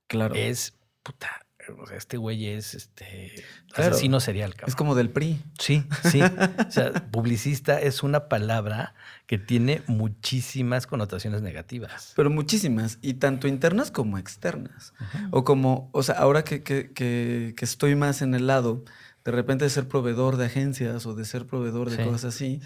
claro. 0.07 0.35
es, 0.35 0.73
puta, 1.03 1.45
o 1.77 1.85
sea, 1.85 1.97
este 1.97 2.17
güey 2.17 2.47
es 2.47 2.73
este 2.73 3.31
claro. 3.73 3.91
asesino 3.91 4.19
serial. 4.19 4.53
Cabrón. 4.53 4.69
Es 4.69 4.75
como 4.75 4.95
del 4.95 5.09
PRI. 5.09 5.41
Sí, 5.59 5.85
sí. 6.09 6.21
o 6.21 6.71
sea, 6.71 6.91
publicista 7.11 7.79
es 7.79 8.03
una 8.03 8.27
palabra 8.27 8.93
que 9.27 9.37
tiene 9.37 9.81
muchísimas 9.87 10.87
connotaciones 10.87 11.41
negativas. 11.41 12.13
Pero 12.15 12.29
muchísimas, 12.29 12.99
y 13.01 13.15
tanto 13.15 13.47
internas 13.47 13.91
como 13.91 14.17
externas. 14.17 14.93
O 15.31 15.43
como, 15.43 15.89
o 15.93 16.03
sea, 16.03 16.15
ahora 16.15 16.43
que, 16.43 16.63
que, 16.63 16.91
que, 16.93 17.53
estoy 17.59 17.95
más 17.95 18.21
en 18.21 18.33
el 18.33 18.47
lado 18.47 18.83
de 19.23 19.31
repente 19.31 19.63
de 19.63 19.69
ser 19.69 19.87
proveedor 19.87 20.37
de 20.37 20.45
agencias 20.45 21.05
o 21.05 21.13
de 21.13 21.25
ser 21.25 21.45
proveedor 21.45 21.89
de 21.89 22.03
cosas 22.03 22.35
así, 22.35 22.59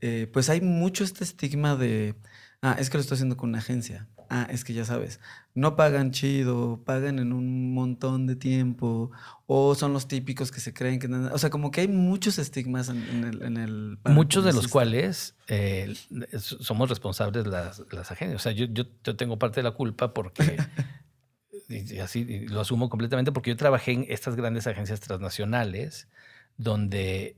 eh, 0.00 0.28
pues 0.32 0.50
hay 0.50 0.60
mucho 0.60 1.02
este 1.02 1.24
estigma 1.24 1.76
de, 1.76 2.14
ah, 2.60 2.76
es 2.78 2.90
que 2.90 2.98
lo 2.98 3.00
estoy 3.00 3.16
haciendo 3.16 3.36
con 3.36 3.48
una 3.48 3.58
agencia. 3.58 4.06
Ah, 4.30 4.48
es 4.50 4.64
que 4.64 4.72
ya 4.72 4.84
sabes, 4.84 5.20
no 5.54 5.76
pagan 5.76 6.10
chido, 6.10 6.82
pagan 6.84 7.18
en 7.18 7.32
un 7.32 7.72
montón 7.74 8.26
de 8.26 8.36
tiempo, 8.36 9.10
o 9.46 9.74
son 9.74 9.92
los 9.92 10.08
típicos 10.08 10.50
que 10.50 10.60
se 10.60 10.72
creen 10.72 10.98
que... 10.98 11.06
O 11.06 11.38
sea, 11.38 11.50
como 11.50 11.70
que 11.70 11.82
hay 11.82 11.88
muchos 11.88 12.38
estigmas 12.38 12.88
en, 12.88 13.56
el... 13.56 13.98
muchos 14.04 14.44
de 14.44 14.52
los 14.52 14.68
cuales 14.68 15.34
eh, 15.48 15.94
somos 16.38 16.88
responsables 16.88 17.46
las, 17.46 17.82
las 17.92 18.10
agencias. 18.10 18.40
O 18.40 18.42
sea, 18.42 18.52
yo, 18.52 18.66
yo, 18.66 18.86
tengo 19.16 19.38
parte 19.38 19.60
de 19.60 19.64
la 19.64 19.72
culpa 19.72 20.12
porque... 20.12 20.56
y 21.68 21.98
así 21.98 22.46
lo 22.46 22.60
asumo 22.60 22.88
completamente 22.88 23.32
porque 23.32 23.50
yo 23.50 23.56
trabajé 23.56 23.92
en 23.92 24.06
estas 24.08 24.36
grandes 24.36 24.66
agencias 24.66 25.00
transnacionales 25.00 26.08
donde 26.56 27.36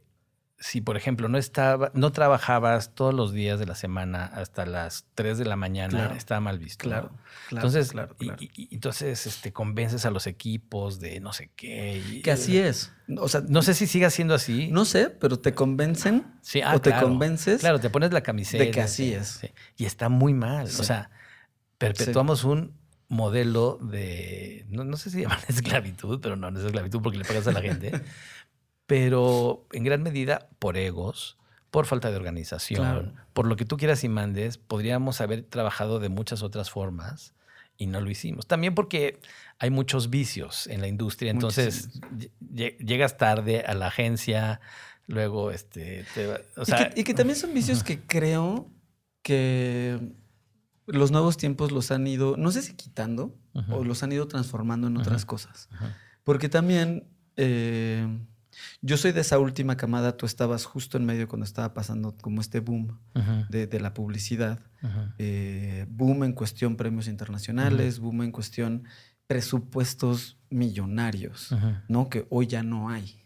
si, 0.58 0.80
por 0.80 0.96
ejemplo, 0.96 1.28
no 1.28 1.36
estaba, 1.36 1.90
no 1.94 2.12
trabajabas 2.12 2.94
todos 2.94 3.12
los 3.12 3.32
días 3.32 3.58
de 3.58 3.66
la 3.66 3.74
semana 3.74 4.24
hasta 4.24 4.64
las 4.64 5.04
3 5.14 5.36
de 5.36 5.44
la 5.44 5.54
mañana, 5.56 5.90
Claro. 5.98 6.14
estaba 6.14 6.40
mal 6.40 6.58
visto. 6.58 6.84
¿no? 6.86 6.90
Claro, 6.92 7.08
claro. 7.48 7.66
entonces, 7.66 7.92
claro, 7.92 8.16
y- 8.20 8.68
entonces 8.74 9.26
este, 9.26 9.52
convences 9.52 10.06
a 10.06 10.10
los 10.10 10.26
equipos 10.26 10.98
de 10.98 11.20
no 11.20 11.32
sé 11.34 11.50
qué. 11.56 12.02
y- 12.10 12.22
que 12.22 12.30
así 12.30 12.56
es. 12.58 12.90
O 13.18 13.28
sea, 13.28 13.42
No 13.46 13.60
sé 13.62 13.74
si 13.74 13.86
siga 13.86 14.08
siendo 14.08 14.34
así. 14.34 14.68
no 14.72 14.84
sé, 14.86 15.10
pero 15.10 15.38
te 15.38 15.52
convencen 15.54 16.24
Sí, 16.40 16.62
ah, 16.62 16.74
o 16.74 16.80
te 16.80 16.92
convences 16.94 17.60
Claro, 17.60 17.78
te 17.78 17.90
pones 17.90 18.12
la 18.12 18.22
camiseta. 18.22 18.64
de 18.64 18.70
que 18.70 18.80
así 18.80 19.08
sí, 19.08 19.12
es. 19.14 19.28
sí. 19.28 19.48
Y 19.76 19.84
está 19.84 20.08
muy 20.08 20.32
mal. 20.32 20.68
Sí. 20.68 20.80
O 20.80 20.84
sea, 20.84 21.10
perpetuamos 21.78 22.44
un 22.44 22.74
modelo 23.08 23.78
de, 23.82 24.64
no, 24.68 24.84
no 24.84 24.96
sé 24.96 25.10
si 25.10 25.20
llaman 25.22 25.38
esclavitud, 25.48 26.18
pero 26.20 26.34
no, 26.36 26.50
no 26.50 26.58
es 26.58 26.64
esclavitud 26.64 27.00
porque 27.02 27.18
le 27.18 27.24
pagas 27.24 27.46
a 27.46 27.52
la 27.52 27.60
gente, 27.62 27.92
pero 28.86 29.66
en 29.72 29.84
gran 29.84 30.02
medida 30.02 30.48
por 30.58 30.76
egos, 30.76 31.36
por 31.70 31.86
falta 31.86 32.10
de 32.10 32.16
organización, 32.16 32.80
Claro. 32.80 33.12
por 33.32 33.46
lo 33.46 33.56
que 33.56 33.64
tú 33.64 33.76
quieras 33.76 34.02
y 34.04 34.08
mandes, 34.08 34.56
podríamos 34.58 35.20
haber 35.20 35.42
trabajado 35.42 35.98
de 35.98 36.08
muchas 36.08 36.42
otras 36.42 36.70
formas 36.70 37.34
y 37.76 37.86
no 37.86 38.00
lo 38.00 38.10
hicimos. 38.10 38.46
También 38.46 38.74
porque 38.74 39.18
hay 39.58 39.70
muchos 39.70 40.08
vicios 40.08 40.66
en 40.68 40.80
la 40.80 40.88
industria, 40.88 41.30
entonces 41.30 42.00
lle- 42.16 42.30
lle- 42.40 42.76
llegas 42.78 43.16
tarde 43.18 43.60
a 43.66 43.74
la 43.74 43.88
agencia, 43.88 44.60
luego 45.06 45.50
este, 45.50 46.06
te 46.14 46.26
va- 46.26 46.40
o 46.56 46.64
sea, 46.64 46.80
y, 46.80 46.94
que, 46.94 47.00
y 47.00 47.04
que 47.04 47.14
también 47.14 47.36
son 47.38 47.52
vicios 47.52 47.82
que 47.84 48.00
creo 48.00 48.70
que 49.22 49.98
los 50.86 51.10
nuevos 51.10 51.36
tiempos 51.36 51.72
los 51.72 51.90
han 51.90 52.06
ido, 52.06 52.36
no 52.36 52.50
sé 52.52 52.62
si 52.62 52.74
quitando 52.74 53.34
Ujú. 53.54 53.74
o 53.74 53.84
los 53.84 54.02
han 54.02 54.12
ido 54.12 54.28
transformando 54.28 54.86
en 54.86 54.96
otras 54.96 55.24
cosas. 55.26 55.68
Porque 56.22 56.48
también 56.48 57.08
eh, 57.36 58.06
yo 58.82 58.96
soy 58.96 59.12
de 59.12 59.20
esa 59.20 59.38
última 59.38 59.76
camada, 59.76 60.16
tú 60.16 60.26
estabas 60.26 60.64
justo 60.64 60.96
en 60.98 61.04
medio 61.04 61.28
cuando 61.28 61.44
estaba 61.44 61.74
pasando 61.74 62.16
como 62.16 62.40
este 62.40 62.60
boom 62.60 62.98
de, 63.48 63.66
de 63.66 63.80
la 63.80 63.92
publicidad. 63.94 64.60
Eh, 65.18 65.86
boom 65.88 66.24
en 66.24 66.32
cuestión 66.32 66.76
premios 66.76 67.08
internacionales, 67.08 67.98
boom 67.98 68.22
en 68.22 68.30
cuestión 68.32 68.84
presupuestos 69.46 70.38
millonarios. 70.50 71.52
¿no? 71.88 72.08
Que 72.08 72.26
hoy 72.30 72.46
ya 72.46 72.62
no 72.62 72.88
hay. 72.88 73.22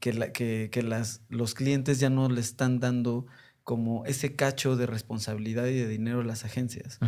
Que, 0.00 0.12
la- 0.12 0.32
que, 0.32 0.68
que 0.72 0.82
las, 0.82 1.22
los 1.28 1.54
clientes 1.54 2.00
ya 2.00 2.08
no 2.10 2.28
le 2.28 2.40
están 2.40 2.80
dando 2.80 3.26
como 3.62 4.04
ese 4.06 4.34
cacho 4.34 4.76
de 4.76 4.86
responsabilidad 4.86 5.66
y 5.66 5.74
de 5.74 5.86
dinero 5.86 6.20
a 6.20 6.24
las 6.24 6.44
agencias. 6.44 6.98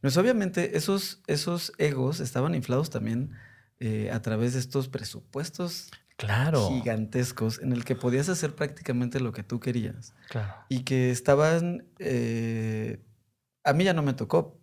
Pues 0.00 0.16
obviamente 0.18 0.76
esos, 0.76 1.22
esos 1.28 1.72
egos 1.78 2.20
estaban 2.20 2.54
inflados 2.54 2.90
también 2.90 3.30
eh, 3.80 4.10
a 4.12 4.20
través 4.20 4.52
de 4.54 4.58
estos 4.60 4.88
presupuestos 4.88 5.90
Claro. 6.16 6.68
gigantescos 6.68 7.58
en 7.60 7.72
el 7.72 7.84
que 7.84 7.96
podías 7.96 8.28
hacer 8.28 8.54
prácticamente 8.54 9.18
lo 9.20 9.32
que 9.32 9.42
tú 9.42 9.58
querías 9.58 10.14
Claro. 10.30 10.54
y 10.68 10.80
que 10.84 11.10
estaban, 11.10 11.84
eh, 11.98 13.00
a 13.64 13.72
mí 13.72 13.82
ya 13.84 13.94
no 13.94 14.02
me 14.02 14.12
tocó, 14.14 14.56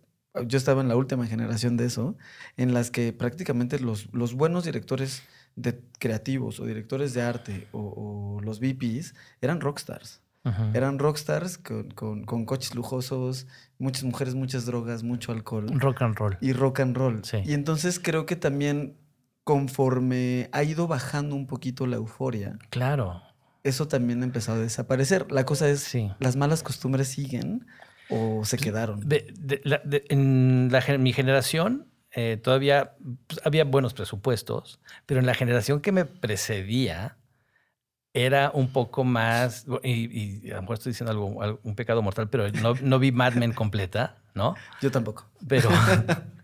yo 0.46 0.56
estaba 0.56 0.80
en 0.80 0.88
la 0.88 0.96
última 0.96 1.26
generación 1.26 1.76
de 1.76 1.84
eso, 1.84 2.16
en 2.56 2.72
las 2.72 2.90
que 2.90 3.12
prácticamente 3.12 3.78
los, 3.78 4.08
los 4.14 4.32
buenos 4.34 4.64
directores 4.64 5.22
de 5.56 5.78
creativos 5.98 6.58
o 6.58 6.64
directores 6.64 7.12
de 7.12 7.20
arte 7.20 7.68
o, 7.72 7.80
o 8.38 8.40
los 8.40 8.58
VPs 8.58 9.14
eran 9.42 9.60
rockstars. 9.60 10.22
Ujú. 10.44 10.70
Eran 10.74 10.98
rockstars 10.98 11.58
con, 11.58 11.90
con- 11.90 12.24
con 12.24 12.46
coches 12.46 12.74
lujosos, 12.74 13.46
muchas 13.78 14.04
mujeres, 14.04 14.34
muchas 14.34 14.64
drogas, 14.64 15.02
mucho 15.02 15.30
alcohol 15.32 15.66
rock 15.78 16.00
and 16.02 16.16
roll. 16.16 16.38
y 16.40 16.52
rock 16.54 16.80
and 16.80 16.96
roll. 16.96 17.22
Sí. 17.24 17.36
Y 17.44 17.52
entonces 17.52 18.00
creo 18.00 18.24
que 18.24 18.34
también 18.34 18.96
conforme 19.44 20.48
ha 20.52 20.62
ido 20.62 20.86
bajando 20.86 21.34
un 21.36 21.46
poquito 21.46 21.86
la 21.86 21.96
euforia, 21.96 22.58
Claro. 22.70 23.22
eso 23.64 23.88
también 23.88 24.22
ha 24.22 24.24
empezado 24.24 24.58
a 24.58 24.62
desaparecer. 24.62 25.30
La 25.32 25.44
cosa 25.44 25.68
es, 25.68 25.80
Sí. 25.80 26.10
¿las 26.20 26.36
malas 26.36 26.62
costumbres 26.62 27.08
siguen 27.08 27.66
o 28.08 28.44
se 28.44 28.56
quedaron? 28.58 29.00
De- 29.08 29.32
de- 29.38 29.60
la- 29.64 29.80
de- 29.84 30.04
en 30.08 30.68
la 30.70 30.82
mi 30.98 31.12
generación 31.12 31.88
eh, 32.14 32.36
todavía 32.36 32.94
pues, 33.26 33.40
había 33.42 33.64
buenos 33.64 33.94
presupuestos, 33.94 34.80
pero 35.06 35.18
en 35.20 35.24
la 35.26 35.32
generación 35.34 35.80
que 35.80 35.92
me 35.92 36.04
precedía 36.04 37.16
era 38.12 38.50
un 38.52 38.70
poco 38.70 39.02
más, 39.04 39.64
y, 39.82 40.44
y 40.46 40.50
a 40.50 40.56
lo 40.56 40.60
mejor 40.60 40.74
estoy 40.74 40.90
diciendo 40.92 41.10
algo, 41.10 41.42
algo- 41.42 41.60
un 41.62 41.74
pecado 41.74 42.02
mortal, 42.02 42.28
pero 42.28 42.50
no, 42.50 42.74
no 42.82 42.98
vi 42.98 43.12
Mad 43.12 43.32
Men 43.32 43.54
completa, 43.54 44.18
¿no? 44.34 44.54
Yo 44.82 44.90
tampoco. 44.90 45.24
Pero, 45.48 45.70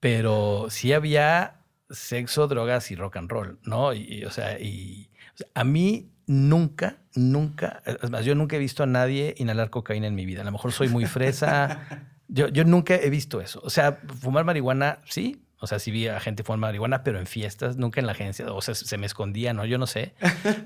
pero 0.00 0.66
sí 0.70 0.92
había 0.92 1.60
sexo, 1.94 2.46
drogas 2.48 2.90
y 2.90 2.96
rock 2.96 3.16
and 3.16 3.30
roll, 3.30 3.58
¿no? 3.64 3.92
Y, 3.92 4.02
y, 4.02 4.24
o 4.24 4.30
sea, 4.30 4.58
y 4.60 5.10
o 5.34 5.36
sea, 5.38 5.46
a 5.54 5.64
mí 5.64 6.10
nunca, 6.26 6.98
nunca, 7.14 7.82
es 7.84 8.10
más, 8.10 8.24
yo 8.24 8.34
nunca 8.34 8.56
he 8.56 8.58
visto 8.58 8.82
a 8.82 8.86
nadie 8.86 9.34
inhalar 9.38 9.70
cocaína 9.70 10.06
en 10.06 10.14
mi 10.14 10.24
vida. 10.26 10.42
A 10.42 10.44
lo 10.44 10.52
mejor 10.52 10.72
soy 10.72 10.88
muy 10.88 11.06
fresa. 11.06 12.10
Yo, 12.26 12.48
yo 12.48 12.64
nunca 12.64 12.94
he 12.96 13.10
visto 13.10 13.42
eso. 13.42 13.60
O 13.62 13.68
sea, 13.68 14.00
fumar 14.20 14.46
marihuana, 14.46 15.00
sí. 15.04 15.44
O 15.58 15.66
sea, 15.66 15.78
sí 15.78 15.90
vi 15.90 16.08
a 16.08 16.18
gente 16.20 16.42
fumar 16.42 16.58
marihuana, 16.58 17.04
pero 17.04 17.18
en 17.18 17.26
fiestas, 17.26 17.76
nunca 17.76 18.00
en 18.00 18.06
la 18.06 18.12
agencia. 18.12 18.50
O 18.50 18.62
sea, 18.62 18.74
se 18.74 18.96
me 18.96 19.04
escondía, 19.04 19.52
¿no? 19.52 19.66
Yo 19.66 19.76
no 19.76 19.86
sé. 19.86 20.14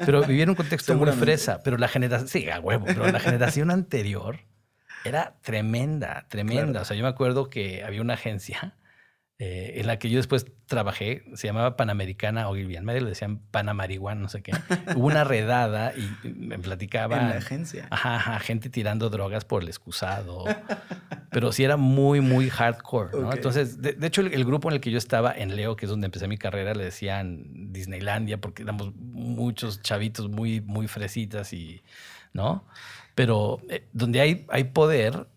Pero 0.06 0.22
vivía 0.22 0.44
en 0.44 0.50
un 0.50 0.54
contexto 0.54 0.94
muy 0.94 1.10
fresa. 1.10 1.60
Pero 1.64 1.76
la 1.76 1.88
generación, 1.88 2.28
sí, 2.28 2.48
a 2.48 2.60
huevo, 2.60 2.86
pero 2.86 3.10
la 3.10 3.18
generación 3.18 3.72
anterior 3.72 4.38
era 5.04 5.34
tremenda, 5.42 6.26
tremenda. 6.28 6.64
Claro. 6.64 6.82
O 6.82 6.84
sea, 6.84 6.96
yo 6.96 7.02
me 7.02 7.08
acuerdo 7.08 7.50
que 7.50 7.82
había 7.82 8.02
una 8.02 8.14
agencia 8.14 8.76
eh, 9.40 9.74
en 9.76 9.86
la 9.86 10.00
que 10.00 10.10
yo 10.10 10.16
después 10.16 10.46
trabajé, 10.66 11.22
se 11.34 11.46
llamaba 11.46 11.76
Panamericana 11.76 12.48
o 12.48 12.54
bien 12.54 12.84
medio 12.84 13.02
le 13.02 13.10
decían 13.10 13.38
Panamarihuana, 13.52 14.20
no 14.20 14.28
sé 14.28 14.42
qué. 14.42 14.50
Hubo 14.96 15.06
una 15.06 15.22
redada 15.22 15.92
y 15.96 16.28
me 16.28 16.58
platicaban. 16.58 17.20
En 17.20 17.28
la 17.28 17.36
agencia. 17.36 17.86
Ajá, 17.90 18.16
ajá, 18.16 18.40
gente 18.40 18.68
tirando 18.68 19.10
drogas 19.10 19.44
por 19.44 19.62
el 19.62 19.68
excusado. 19.68 20.44
Pero 21.30 21.52
sí 21.52 21.62
era 21.62 21.76
muy, 21.76 22.20
muy 22.20 22.50
hardcore, 22.50 23.10
¿no? 23.20 23.32
Entonces, 23.32 23.80
de, 23.80 23.92
de 23.92 24.06
hecho, 24.08 24.22
el, 24.22 24.34
el 24.34 24.44
grupo 24.44 24.68
en 24.70 24.74
el 24.74 24.80
que 24.80 24.90
yo 24.90 24.98
estaba, 24.98 25.32
en 25.32 25.54
Leo, 25.54 25.76
que 25.76 25.86
es 25.86 25.90
donde 25.90 26.06
empecé 26.06 26.26
mi 26.26 26.38
carrera, 26.38 26.74
le 26.74 26.84
decían 26.84 27.72
Disneylandia, 27.72 28.40
porque 28.40 28.64
éramos 28.64 28.92
muchos 28.96 29.82
chavitos 29.82 30.28
muy, 30.28 30.60
muy 30.62 30.88
fresitas 30.88 31.52
y, 31.52 31.82
¿no? 32.32 32.64
Pero 33.14 33.60
eh, 33.68 33.86
donde 33.92 34.20
hay, 34.20 34.46
hay 34.48 34.64
poder, 34.64 35.28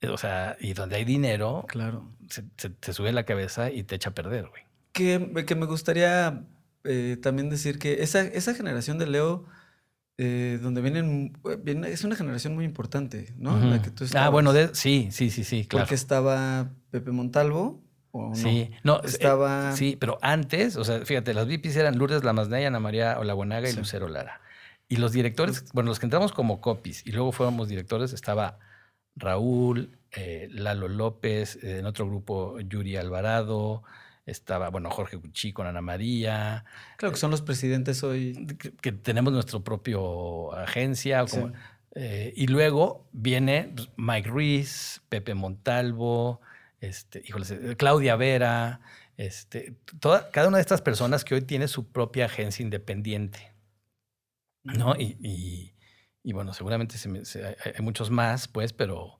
eh, 0.00 0.08
o 0.08 0.16
sea, 0.16 0.56
y 0.60 0.74
donde 0.74 0.96
hay 0.96 1.04
dinero, 1.04 1.64
Claro. 1.68 2.04
Se, 2.28 2.44
se- 2.56 2.70
te 2.70 2.92
sube 2.92 3.12
la 3.12 3.24
cabeza 3.24 3.70
y 3.70 3.82
te 3.82 3.94
echa 3.96 4.10
a 4.10 4.14
perder, 4.14 4.48
güey. 4.48 4.62
Que, 4.92 5.44
que 5.46 5.54
me 5.54 5.66
gustaría 5.66 6.44
eh, 6.84 7.16
también 7.22 7.50
decir 7.50 7.78
que 7.78 8.02
esa, 8.02 8.20
esa 8.22 8.54
generación 8.54 8.98
de 8.98 9.06
Leo, 9.06 9.44
eh, 10.16 10.58
donde 10.62 10.80
vienen, 10.80 11.36
viene- 11.62 11.90
es 11.90 12.02
una 12.04 12.16
generación 12.16 12.54
muy 12.54 12.64
importante, 12.64 13.32
¿no? 13.38 13.56
La 13.58 13.80
que 13.82 13.90
tú 13.90 14.04
ah, 14.16 14.28
bueno, 14.30 14.52
de- 14.52 14.74
sí, 14.74 15.08
sí, 15.12 15.30
sí, 15.30 15.44
sí, 15.44 15.64
claro. 15.66 15.84
Porque 15.84 15.94
estaba 15.94 16.70
Pepe 16.90 17.12
Montalvo, 17.12 17.80
¿o 18.10 18.30
no? 18.30 18.34
Sí, 18.34 18.70
no, 18.82 18.96
eh, 18.96 19.02
Estaba- 19.04 19.76
sí, 19.76 19.96
pero 20.00 20.18
antes, 20.22 20.76
o 20.76 20.84
sea, 20.84 21.04
fíjate, 21.04 21.34
las 21.34 21.46
VPs 21.46 21.76
eran 21.76 21.98
Lourdes 21.98 22.24
Lamasnaya, 22.24 22.66
Ana 22.68 22.80
María 22.80 23.18
Olaguanaga 23.20 23.68
y 23.68 23.72
Sí. 23.72 23.78
Lucero 23.78 24.08
Lara. 24.08 24.40
Y 24.88 24.96
los 24.96 25.12
directores, 25.12 25.66
bueno, 25.74 25.88
los 25.90 26.00
que 26.00 26.06
entramos 26.06 26.32
como 26.32 26.60
copies 26.60 27.06
y 27.06 27.12
luego 27.12 27.30
fuéramos 27.30 27.68
directores, 27.68 28.12
estaba 28.12 28.58
Raúl, 29.16 29.97
eh, 30.12 30.48
Lalo 30.50 30.88
López, 30.88 31.56
eh, 31.62 31.78
en 31.78 31.86
otro 31.86 32.06
grupo 32.06 32.58
Yuri 32.60 32.96
Alvarado, 32.96 33.82
estaba, 34.26 34.68
bueno, 34.68 34.90
Jorge 34.90 35.18
Cuchí 35.18 35.52
con 35.52 35.66
Ana 35.66 35.80
María, 35.80 36.64
Claro 36.98 37.12
que 37.14 37.18
son 37.20 37.30
los 37.30 37.40
presidentes 37.42 38.02
hoy. 38.02 38.46
que, 38.58 38.72
que 38.72 38.92
tenemos 38.92 39.32
nuestro 39.32 39.64
propio 39.64 40.52
agencia. 40.54 41.26
Sí. 41.26 41.40
como- 41.40 41.52
eh, 41.94 42.32
y 42.36 42.46
luego 42.46 43.08
viene 43.12 43.74
Mike 43.96 44.28
Ruiz, 44.28 45.00
Pepe 45.08 45.34
Montalvo, 45.34 46.40
este, 46.80 47.22
híjoles, 47.26 47.50
eh, 47.50 47.74
Claudia 47.76 48.14
Vera, 48.16 48.80
este, 49.16 49.74
toda, 49.98 50.30
cada 50.30 50.48
una 50.48 50.58
de 50.58 50.62
estas 50.62 50.82
personas 50.82 51.24
que 51.24 51.34
hoy 51.34 51.40
tiene 51.40 51.66
su 51.66 51.90
propia 51.90 52.26
agencia 52.26 52.62
independiente. 52.62 53.52
¿no? 54.64 54.94
Y, 54.96 55.16
y- 55.22 55.74
y 56.22 56.32
bueno, 56.32 56.52
seguramente 56.52 56.98
se 56.98 57.08
me- 57.08 57.24
se- 57.24 57.44
hay, 57.46 57.54
hay 57.76 57.82
muchos 57.82 58.10
más, 58.10 58.46
pues, 58.48 58.72
pero 58.72 59.17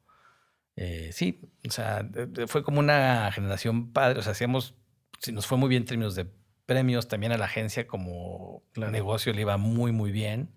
eh, 0.80 1.10
sí, 1.12 1.40
o 1.66 1.70
sea, 1.72 2.08
fue 2.46 2.62
como 2.62 2.78
una 2.78 3.30
generación 3.32 3.92
padre, 3.92 4.20
o 4.20 4.22
sea, 4.22 4.32
hacíamos, 4.32 4.74
si 5.18 5.32
nos 5.32 5.46
fue 5.46 5.58
muy 5.58 5.68
bien 5.68 5.82
en 5.82 5.86
términos 5.88 6.14
de 6.14 6.26
premios, 6.66 7.08
también 7.08 7.32
a 7.32 7.36
la 7.38 7.46
agencia 7.46 7.86
como 7.86 8.62
Claro. 8.72 8.92
negocio 8.92 9.32
le 9.32 9.40
iba 9.40 9.56
muy, 9.56 9.90
muy 9.90 10.12
bien. 10.12 10.50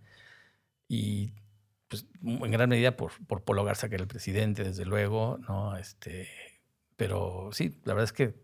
Y 0.88 1.32
pues 1.88 2.06
en 2.24 2.52
gran 2.52 2.70
medida 2.70 2.96
por, 2.98 3.12
por 3.28 3.44
Polo 3.44 3.64
Garza, 3.64 3.90
que 3.90 3.96
era 3.96 4.04
el 4.04 4.08
presidente, 4.08 4.64
desde 4.64 4.86
luego, 4.86 5.40
¿no? 5.48 5.76
Este, 5.78 6.28
pero 6.98 7.50
sí, 7.54 7.80
la 7.86 7.94
verdad 7.94 8.04
es 8.06 8.14
que 8.14 8.36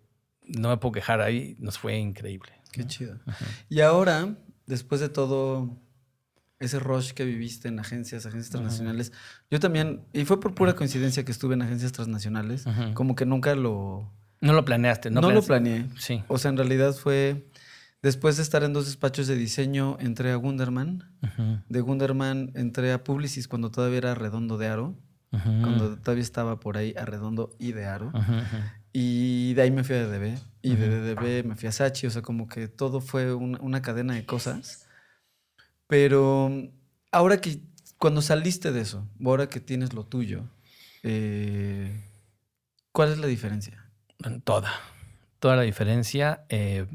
no 0.43 0.69
me 0.69 0.77
puedo 0.77 0.93
quejar 0.93 1.21
ahí, 1.21 1.55
nos 1.59 1.77
fue 1.77 1.97
increíble. 1.97 2.53
Qué 2.71 2.81
¿no? 2.83 2.87
chido. 2.87 3.19
Ajá. 3.25 3.45
Y 3.69 3.81
ahora, 3.81 4.35
después 4.65 4.99
de 5.01 5.09
todo 5.09 5.77
ese 6.59 6.79
rush 6.79 7.11
que 7.11 7.23
viviste 7.25 7.67
en 7.67 7.79
agencias, 7.79 8.25
agencias 8.25 8.51
transnacionales, 8.51 9.13
yo 9.51 9.59
también, 9.59 10.01
y 10.13 10.25
fue 10.25 10.39
por 10.39 10.55
pura 10.55 10.73
coincidencia 10.73 11.23
que 11.23 11.31
estuve 11.31 11.53
en 11.53 11.61
agencias 11.61 11.91
transnacionales, 11.91 12.65
como 12.93 13.15
que 13.15 13.25
nunca 13.25 13.55
lo, 13.55 14.11
No 14.41 14.53
lo 14.53 14.65
planeaste, 14.65 15.09
no, 15.11 15.21
no, 15.21 15.31
lo 15.31 15.43
planeé. 15.43 15.87
Sí. 15.97 16.23
O 16.27 16.37
sea, 16.37 16.49
en 16.49 16.57
realidad 16.57 16.93
fue 16.93 17.47
Después 18.01 18.37
de 18.37 18.43
estar 18.43 18.63
en 18.63 18.73
dos 18.73 18.85
despachos 18.85 19.27
de 19.27 19.35
diseño, 19.35 19.97
entré 19.99 20.31
a 20.31 20.35
Gunderman. 20.35 21.03
De 21.67 21.81
Gunderman 21.81 22.51
entré 22.53 22.93
a 22.93 23.03
Publicis 23.03 23.47
cuando 23.47 23.71
todavía 23.71 23.97
era 23.97 24.15
Redondo 24.15 24.57
de 24.57 24.67
Aro. 24.67 24.95
Cuando 25.31 25.97
todavía 25.97 26.23
estaba 26.23 26.59
por 26.59 26.77
ahí 26.77 26.93
a 26.97 27.05
Redondo 27.05 27.55
y 27.59 27.71
de 27.71 27.85
Aro. 27.85 28.11
Y 28.93 29.53
de 29.55 29.63
ahí 29.63 29.71
me 29.71 29.83
fui 29.83 29.95
a 29.95 30.07
DDB. 30.07 30.37
Y 30.61 30.75
de. 30.75 31.15
DDB 31.15 31.45
me 31.45 31.55
fui 31.55 31.67
a 31.67 31.71
Sachi. 31.71 32.07
O 32.07 32.11
sea, 32.11 32.21
como 32.21 32.47
que 32.47 32.67
todo 32.67 33.01
fue 33.01 33.33
una, 33.33 33.59
una 33.61 33.81
cadena 33.81 34.13
de 34.13 34.25
cosas. 34.25 34.86
Pero 35.87 36.51
ahora 37.11 37.39
que, 37.41 37.61
cuando 37.97 38.21
saliste 38.21 38.71
de 38.71 38.81
eso, 38.81 39.07
ahora 39.23 39.49
que 39.49 39.59
tienes 39.59 39.93
lo 39.93 40.05
tuyo, 40.05 40.43
eh, 41.03 42.03
¿cuál 42.91 43.11
es 43.11 43.17
la 43.17 43.27
diferencia? 43.27 43.89
Toda. 44.43 44.71
Toda 45.39 45.55
la 45.55 45.61
diferencia. 45.63 46.45
eh, 46.49 46.85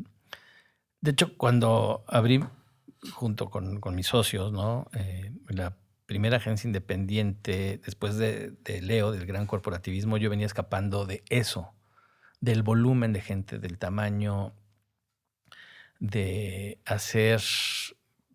de 1.00 1.10
hecho, 1.10 1.36
cuando 1.36 2.04
abrí 2.06 2.44
junto 3.10 3.50
con, 3.50 3.80
con 3.80 3.94
mis 3.96 4.06
socios, 4.06 4.52
¿no? 4.52 4.88
Eh, 4.94 5.32
la 5.48 5.76
primera 6.06 6.36
agencia 6.36 6.68
independiente, 6.68 7.80
después 7.84 8.16
de, 8.16 8.52
de 8.62 8.80
Leo, 8.82 9.10
del 9.10 9.26
gran 9.26 9.46
corporativismo, 9.46 10.16
yo 10.16 10.30
venía 10.30 10.46
escapando 10.46 11.04
de 11.04 11.24
eso, 11.28 11.74
del 12.40 12.62
volumen 12.62 13.12
de 13.12 13.20
gente, 13.20 13.58
del 13.58 13.78
tamaño, 13.78 14.54
de 15.98 16.80
hacer, 16.84 17.40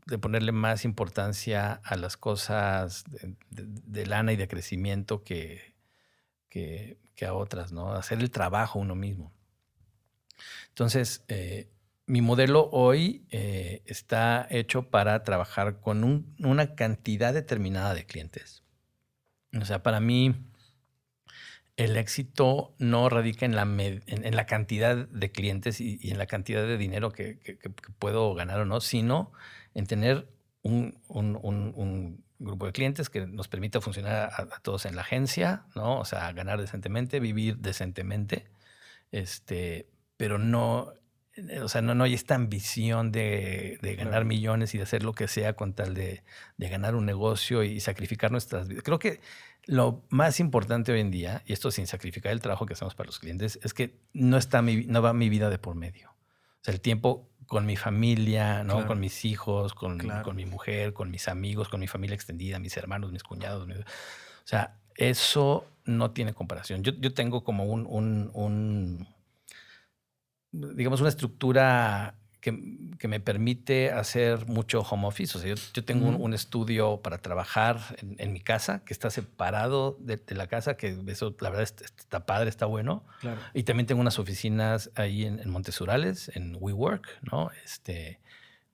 de 0.07 0.17
ponerle 0.17 0.53
más 0.53 0.85
importancia 0.85 1.81
a 1.83 1.97
las 1.97 2.15
cosas 2.15 3.03
de, 3.49 4.05
lana 4.05 4.31
y 4.31 4.37
de 4.37 4.47
crecimiento 4.47 5.23
que, 5.23 5.75
que, 6.49 6.97
a 7.25 7.33
otras, 7.33 7.73
¿no? 7.73 7.91
Hacer 7.93 8.19
el 8.19 8.31
trabajo 8.31 8.79
uno 8.79 8.95
mismo. 8.95 9.33
Entonces, 10.69 11.25
eh, 11.27 11.69
mi 12.05 12.21
modelo 12.21 12.69
hoy 12.71 13.25
eh, 13.31 13.81
está 13.85 14.47
hecho 14.49 14.89
para 14.89 15.23
trabajar 15.23 15.81
con 15.81 16.05
un- 16.05 16.35
una 16.39 16.75
cantidad 16.75 17.33
determinada 17.33 17.93
de 17.93 18.05
clientes. 18.05 18.63
O 19.59 19.65
sea, 19.65 19.83
para 19.83 19.99
mí, 19.99 20.35
el 21.75 21.97
éxito 21.97 22.75
no 22.79 23.09
radica 23.09 23.45
en 23.45 23.55
la, 23.55 23.63
en, 23.63 24.35
la 24.35 24.45
cantidad 24.45 24.95
de 24.95 25.31
clientes 25.31 25.81
y, 25.81 25.99
en 26.09 26.17
la 26.17 26.27
cantidad 26.27 26.65
de 26.65 26.77
dinero 26.77 27.11
que- 27.11 27.39
que 27.39 27.69
puedo 27.99 28.33
ganar 28.35 28.61
o 28.61 28.65
no, 28.65 28.79
sino 28.79 29.31
en 29.77 29.85
tener 29.85 30.27
un, 30.63 30.99
un- 31.07 31.37
un- 31.41 31.73
un 31.75 32.23
grupo 32.39 32.65
de 32.65 32.71
clientes 32.71 33.09
que 33.09 33.25
nos 33.27 33.47
permita 33.47 33.79
funcionar 33.79 34.29
a, 34.31 34.41
a 34.55 34.59
todos 34.61 34.85
en 34.85 34.95
la 34.95 35.01
agencia, 35.03 35.65
¿no? 35.75 35.99
O 35.99 36.05
sea, 36.05 36.31
ganar 36.33 36.59
decentemente, 36.59 37.19
vivir 37.19 37.57
decentemente, 37.57 38.47
este, 39.11 39.87
pero 40.17 40.37
no, 40.37 40.93
eh, 41.35 41.61
o 41.61 41.69
sea, 41.69 41.81
no, 41.81 41.95
no 41.95 42.03
hay 42.03 42.13
esta 42.13 42.35
ambición 42.35 43.11
de, 43.11 43.77
de 43.81 43.95
ganar 43.95 44.11
Claro. 44.13 44.25
millones 44.25 44.73
y 44.73 44.77
de 44.77 44.83
hacer 44.83 45.03
lo 45.03 45.13
que 45.13 45.27
sea 45.27 45.53
con 45.53 45.73
tal 45.73 45.93
de, 45.93 46.23
de 46.57 46.69
ganar 46.69 46.95
un 46.95 47.05
negocio 47.05 47.63
y 47.63 47.79
sacrificar 47.79 48.31
nuestras 48.31 48.67
vidas. 48.67 48.83
Creo 48.83 48.99
que 48.99 49.19
lo 49.65 50.03
más 50.09 50.39
importante 50.39 50.91
hoy 50.91 51.01
en 51.01 51.11
día, 51.11 51.43
y 51.45 51.53
esto 51.53 51.71
sin 51.71 51.87
sacrificar 51.87 52.31
el 52.31 52.41
trabajo 52.41 52.65
que 52.65 52.73
hacemos 52.73 52.95
para 52.95 53.07
los 53.07 53.19
clientes, 53.19 53.59
es 53.63 53.73
que 53.73 53.99
no, 54.13 54.37
está 54.37 54.61
mi, 54.61 54.85
no 54.87 55.01
va 55.01 55.13
mi 55.13 55.29
vida 55.29 55.49
de 55.49 55.59
por 55.59 55.75
medio. 55.75 56.09
O 56.11 56.63
sea, 56.63 56.73
el 56.73 56.81
tiempo 56.81 57.29
con 57.47 57.65
mi 57.65 57.75
familia, 57.77 58.63
¿no? 58.63 58.73
Claro. 58.73 58.87
con 58.87 58.99
mis 58.99 59.25
hijos, 59.25 59.73
con, 59.73 59.97
Claro. 59.97 60.23
con 60.23 60.35
mi 60.35 60.45
mujer, 60.45 60.93
con 60.93 61.09
mis 61.09 61.27
amigos, 61.27 61.69
con 61.69 61.79
mi 61.79 61.87
familia 61.87 62.13
extendida, 62.15 62.59
mis 62.59 62.75
hermanos, 62.77 63.11
mis 63.11 63.23
cuñados. 63.23 63.67
mis- 63.67 63.79
O 63.79 63.83
sea, 64.49 64.77
eso 64.95 65.65
no 65.85 66.11
tiene 66.11 66.33
comparación. 66.33 66.83
Yo, 66.83 66.91
yo 66.99 67.13
tengo 67.13 67.43
como 67.43 67.63
un, 67.65 67.85
un- 67.89 68.29
un, 68.33 69.07
digamos, 70.51 70.99
una 71.01 71.09
estructura 71.09 72.15
que, 72.47 72.77
que 72.97 73.07
me 73.09 73.19
permite 73.19 73.91
hacer 73.91 74.47
mucho 74.47 74.79
home 74.79 75.05
office. 75.05 75.37
O 75.37 75.41
sea, 75.41 75.53
yo, 75.53 75.61
yo 75.73 75.83
tengo 75.83 76.07
un, 76.07 76.15
un 76.15 76.33
estudio 76.33 77.01
para 77.01 77.17
trabajar 77.17 77.79
en, 77.97 78.15
en 78.19 78.31
mi 78.31 78.39
casa 78.39 78.83
que 78.85 78.93
está 78.93 79.09
separado 79.09 79.97
de, 79.99 80.15
de 80.15 80.35
la 80.35 80.47
casa, 80.47 80.77
que 80.77 80.97
eso 81.07 81.35
la 81.41 81.49
verdad 81.49 81.63
está, 81.63 81.85
está 81.85 82.25
padre, 82.25 82.49
está 82.49 82.65
bueno. 82.65 83.03
Claro. 83.19 83.41
Y 83.53 83.63
también 83.63 83.85
tengo 83.85 83.99
unas 83.99 84.17
oficinas 84.17 84.91
ahí 84.95 85.25
en, 85.25 85.39
en 85.39 85.49
Montesurales, 85.49 86.31
en 86.35 86.55
WeWork, 86.57 87.05
¿no? 87.29 87.51
Este, 87.65 88.21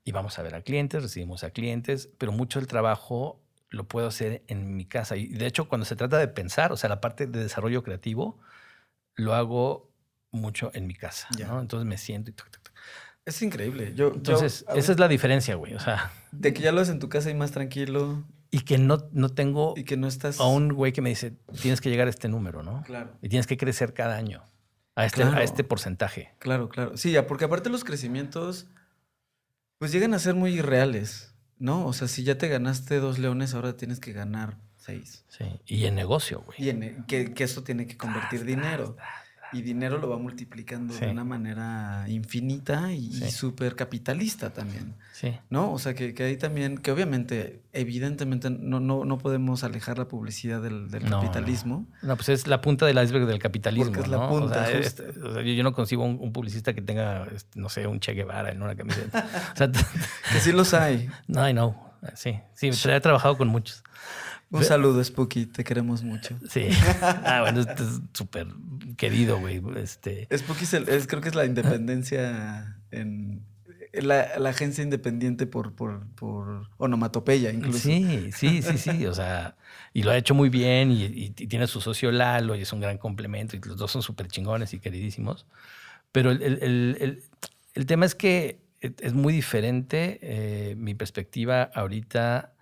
y 0.03 0.11
vamos 0.11 0.37
a 0.37 0.43
ver 0.43 0.53
a 0.53 0.61
clientes, 0.61 1.01
recibimos 1.01 1.43
a 1.43 1.49
clientes, 1.49 2.09
pero 2.19 2.31
mucho 2.31 2.59
del 2.59 2.67
trabajo 2.67 3.39
lo 3.69 3.87
puedo 3.87 4.07
hacer 4.07 4.43
en 4.47 4.75
mi 4.75 4.85
casa. 4.85 5.15
Y 5.15 5.29
de 5.29 5.47
hecho, 5.47 5.67
cuando 5.67 5.85
se 5.85 5.95
trata 5.95 6.19
de 6.19 6.27
pensar, 6.27 6.71
o 6.71 6.77
sea, 6.77 6.89
la 6.89 7.01
parte 7.01 7.25
de 7.25 7.41
desarrollo 7.41 7.81
creativo, 7.81 8.39
lo 9.15 9.33
hago 9.33 9.89
mucho 10.29 10.69
en 10.75 10.85
mi 10.85 10.93
casa. 10.93 11.27
¿no? 11.47 11.59
Entonces 11.59 11.87
me 11.87 11.97
siento 11.97 12.29
y... 12.29 12.33
tuc. 12.33 12.62
Es 13.25 13.41
increíble. 13.41 13.93
Yo, 13.95 14.11
Entonces, 14.13 14.65
esa 14.75 14.91
es 14.91 14.99
la 14.99 15.07
diferencia, 15.07 15.55
güey. 15.55 15.73
O 15.75 15.79
sea, 15.79 16.11
De 16.31 16.53
que 16.53 16.61
ya 16.61 16.71
lo 16.71 16.81
haces 16.81 16.93
en 16.93 16.99
tu 16.99 17.07
casa 17.09 17.29
y 17.29 17.33
más 17.33 17.51
tranquilo 17.51 18.23
y 18.51 18.61
que 18.61 18.77
no, 18.77 19.07
no 19.13 19.29
tengo 19.29 19.73
y 19.77 19.83
que 19.85 19.95
no 19.97 20.07
estás... 20.07 20.39
a 20.39 20.45
un 20.45 20.73
güey 20.73 20.91
que 20.93 21.01
me 21.01 21.09
dice, 21.09 21.33
tienes 21.61 21.79
que 21.81 21.89
llegar 21.89 22.07
a 22.07 22.09
este 22.09 22.27
número, 22.27 22.63
¿no? 22.63 22.83
Claro. 22.83 23.11
Y 23.21 23.29
tienes 23.29 23.47
que 23.47 23.57
crecer 23.57 23.93
cada 23.93 24.15
año 24.17 24.43
a 24.95 25.05
este, 25.05 25.21
Claro. 25.21 25.37
a 25.37 25.43
este 25.43 25.63
porcentaje. 25.63 26.33
Claro, 26.39 26.69
claro. 26.69 26.97
Sí, 26.97 27.11
ya, 27.11 27.25
porque 27.25 27.45
aparte 27.45 27.69
los 27.69 27.83
crecimientos, 27.83 28.67
pues 29.79 29.91
llegan 29.91 30.13
a 30.13 30.19
ser 30.19 30.35
muy 30.35 30.53
irreales, 30.53 31.33
¿no? 31.57 31.85
O 31.87 31.93
sea, 31.93 32.07
si 32.07 32.23
ya 32.23 32.37
te 32.37 32.47
ganaste 32.49 32.99
dos 32.99 33.17
leones, 33.19 33.53
ahora 33.55 33.75
tienes 33.77 33.99
que 33.99 34.11
ganar 34.13 34.57
seis. 34.75 35.25
Sí. 35.29 35.45
Y 35.65 35.85
en 35.85 35.95
negocio, 35.95 36.41
güey. 36.45 36.57
Y 36.61 36.69
en- 36.69 37.05
que, 37.05 37.33
que 37.33 37.43
eso 37.45 37.63
tiene 37.63 37.87
que 37.87 37.97
convertir 37.97 38.43
dinero. 38.45 38.97
Y 39.53 39.61
dinero 39.61 39.97
lo 39.99 40.09
va 40.09 40.17
multiplicando 40.17 40.93
Sí. 40.93 41.05
de 41.05 41.11
una 41.11 41.23
manera 41.23 42.05
infinita 42.07 42.91
y, 42.91 43.11
Sí. 43.13 43.31
súper 43.31 43.75
capitalista 43.75 44.51
también, 44.51 44.95
Sí. 45.13 45.33
¿no? 45.49 45.71
O 45.71 45.79
sea, 45.79 45.93
que, 45.93 46.13
que 46.13 46.23
ahí 46.23 46.37
también, 46.37 46.77
que 46.77 46.91
obviamente, 46.91 47.61
evidentemente, 47.71 48.49
no, 48.49 48.79
no, 48.79 49.05
no 49.05 49.17
podemos 49.17 49.63
alejar 49.63 49.97
la 49.97 50.07
publicidad 50.07 50.61
del, 50.61 50.89
del 50.89 51.03
No, 51.05 51.09
no. 51.11 51.19
capitalismo. 51.21 51.85
No, 52.01 52.15
pues 52.15 52.29
es 52.29 52.47
la 52.47 52.61
punta 52.61 52.85
del 52.85 53.01
iceberg 53.03 53.25
del 53.27 53.39
capitalismo. 53.39 53.91
Porque 53.91 54.01
es 54.01 54.07
la 54.07 54.27
punta, 54.27 54.61
o 54.63 54.65
sea, 54.65 54.77
justo. 54.77 55.03
este, 55.07 55.19
o 55.21 55.33
sea, 55.33 55.41
yo, 55.43 55.53
yo 55.53 55.63
no 55.63 55.73
concibo 55.73 56.03
un, 56.03 56.17
un 56.19 56.33
publicista 56.33 56.73
que 56.73 56.81
tenga, 56.81 57.25
este, 57.35 57.59
no 57.59 57.69
sé, 57.69 57.85
un 57.87 57.99
Che 57.99 58.13
Guevara 58.13 58.51
en 58.51 58.61
una 58.61 58.75
camiseta. 58.75 59.25
o 59.53 59.57
sea, 59.57 59.71
Que 60.31 60.39
sí 60.39 60.51
los 60.51 60.73
hay. 60.73 61.09
no, 61.27 61.47
I 61.47 61.53
know. 61.53 61.75
Sí, 62.15 62.37
sí, 62.53 62.69
he 62.89 62.99
trabajado 62.99 63.37
con 63.37 63.47
muchos. 63.47 63.81
Un 64.59 64.63
saludo, 64.63 65.03
Spooky, 65.03 65.45
te 65.47 65.63
queremos 65.63 66.03
mucho. 66.03 66.37
Sí. 66.49 66.67
Ah, 67.01 67.41
bueno, 67.41 67.61
este 67.61 67.83
es 67.83 67.99
súper 68.13 68.47
querido, 68.97 69.39
güey. 69.39 69.61
Este, 69.77 70.27
Spooky 70.35 70.63
es, 70.63 70.73
el- 70.73 70.89
es- 70.89 71.07
creo 71.07 71.21
que 71.21 71.29
es 71.29 71.35
la 71.35 71.45
independencia 71.45 72.77
en 72.91 73.43
la, 73.93 74.37
la 74.39 74.49
agencia 74.49 74.83
independiente 74.83 75.45
por, 75.45 75.73
por, 75.73 76.05
por 76.15 76.67
onomatopeya, 76.77 77.51
incluso. 77.51 77.79
Sí, 77.79 78.29
sí, 78.33 78.61
sí, 78.61 78.77
sí. 78.77 79.05
O 79.05 79.13
sea, 79.13 79.55
y 79.93 80.03
lo 80.03 80.11
ha 80.11 80.17
hecho 80.17 80.33
muy 80.33 80.49
bien 80.49 80.91
y, 80.91 81.03
y- 81.05 81.25
y 81.37 81.47
tiene 81.47 81.65
a 81.65 81.67
su 81.67 81.81
socio 81.81 82.11
Lalo 82.11 82.55
y 82.55 82.61
es 82.61 82.73
un 82.73 82.79
gran 82.79 82.97
complemento 82.97 83.55
y 83.55 83.59
los 83.59 83.77
dos 83.77 83.91
son 83.91 84.01
súper 84.01 84.27
chingones 84.27 84.73
y 84.73 84.79
queridísimos. 84.79 85.45
Pero 86.11 86.31
el, 86.31 86.41
el- 86.43 86.59
el- 86.61 87.23
el- 87.73 87.85
tema 87.85 88.05
es 88.05 88.15
que 88.15 88.59
es 88.81 88.91
es 88.99 89.13
muy 89.13 89.31
diferente 89.33 90.19
eh, 90.21 90.75
mi 90.75 90.93
perspectiva 90.93 91.71
ahorita 91.73 92.52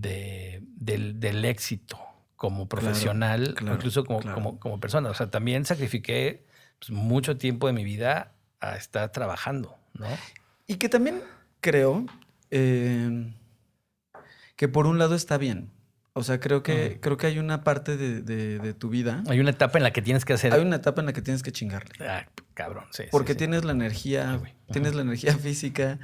de, 0.00 0.62
del, 0.76 1.18
del 1.20 1.44
éxito 1.44 1.98
como 2.36 2.68
profesional, 2.68 3.54
claro, 3.56 3.76
incluso 3.76 4.04
como, 4.04 4.20
claro. 4.20 4.34
como, 4.34 4.58
como 4.60 4.78
persona. 4.80 5.10
O 5.10 5.14
sea, 5.14 5.30
también 5.30 5.64
sacrifiqué 5.64 6.44
pues, 6.78 6.90
mucho 6.90 7.38
tiempo 7.38 7.66
de 7.66 7.72
mi 7.72 7.84
vida 7.84 8.32
a 8.60 8.76
estar 8.76 9.10
trabajando, 9.12 9.78
¿no? 9.94 10.06
Y 10.66 10.76
que 10.76 10.88
también 10.88 11.22
creo 11.60 12.04
eh, 12.50 13.32
que 14.56 14.68
por 14.68 14.86
un 14.86 14.98
lado 14.98 15.14
está 15.14 15.38
bien. 15.38 15.70
O 16.12 16.22
sea, 16.22 16.40
creo 16.40 16.62
que, 16.62 16.98
creo 17.00 17.18
que 17.18 17.26
hay 17.26 17.38
una 17.38 17.62
parte 17.62 17.98
de, 17.98 18.22
de- 18.22 18.58
de 18.58 18.72
tu 18.72 18.88
vida. 18.88 19.22
Hay 19.28 19.38
una 19.38 19.50
etapa 19.50 19.76
en 19.78 19.84
la 19.84 19.92
que 19.92 20.00
tienes 20.00 20.24
que 20.24 20.32
hacer... 20.32 20.52
Hay 20.54 20.62
una 20.62 20.76
etapa 20.76 21.02
en 21.02 21.06
la 21.06 21.12
que 21.12 21.20
tienes 21.20 21.42
que 21.42 21.52
chingarle. 21.52 21.92
Ah, 22.08 22.26
cabrón, 22.54 22.84
sí. 22.90 23.04
Porque 23.10 23.32
sí. 23.32 23.38
tienes 23.38 23.66
la 23.66 23.72
energía, 23.72 24.40
Ay, 24.42 24.54
tienes 24.72 24.94
la 24.94 25.02
energía 25.02 25.36
física, 25.36 25.98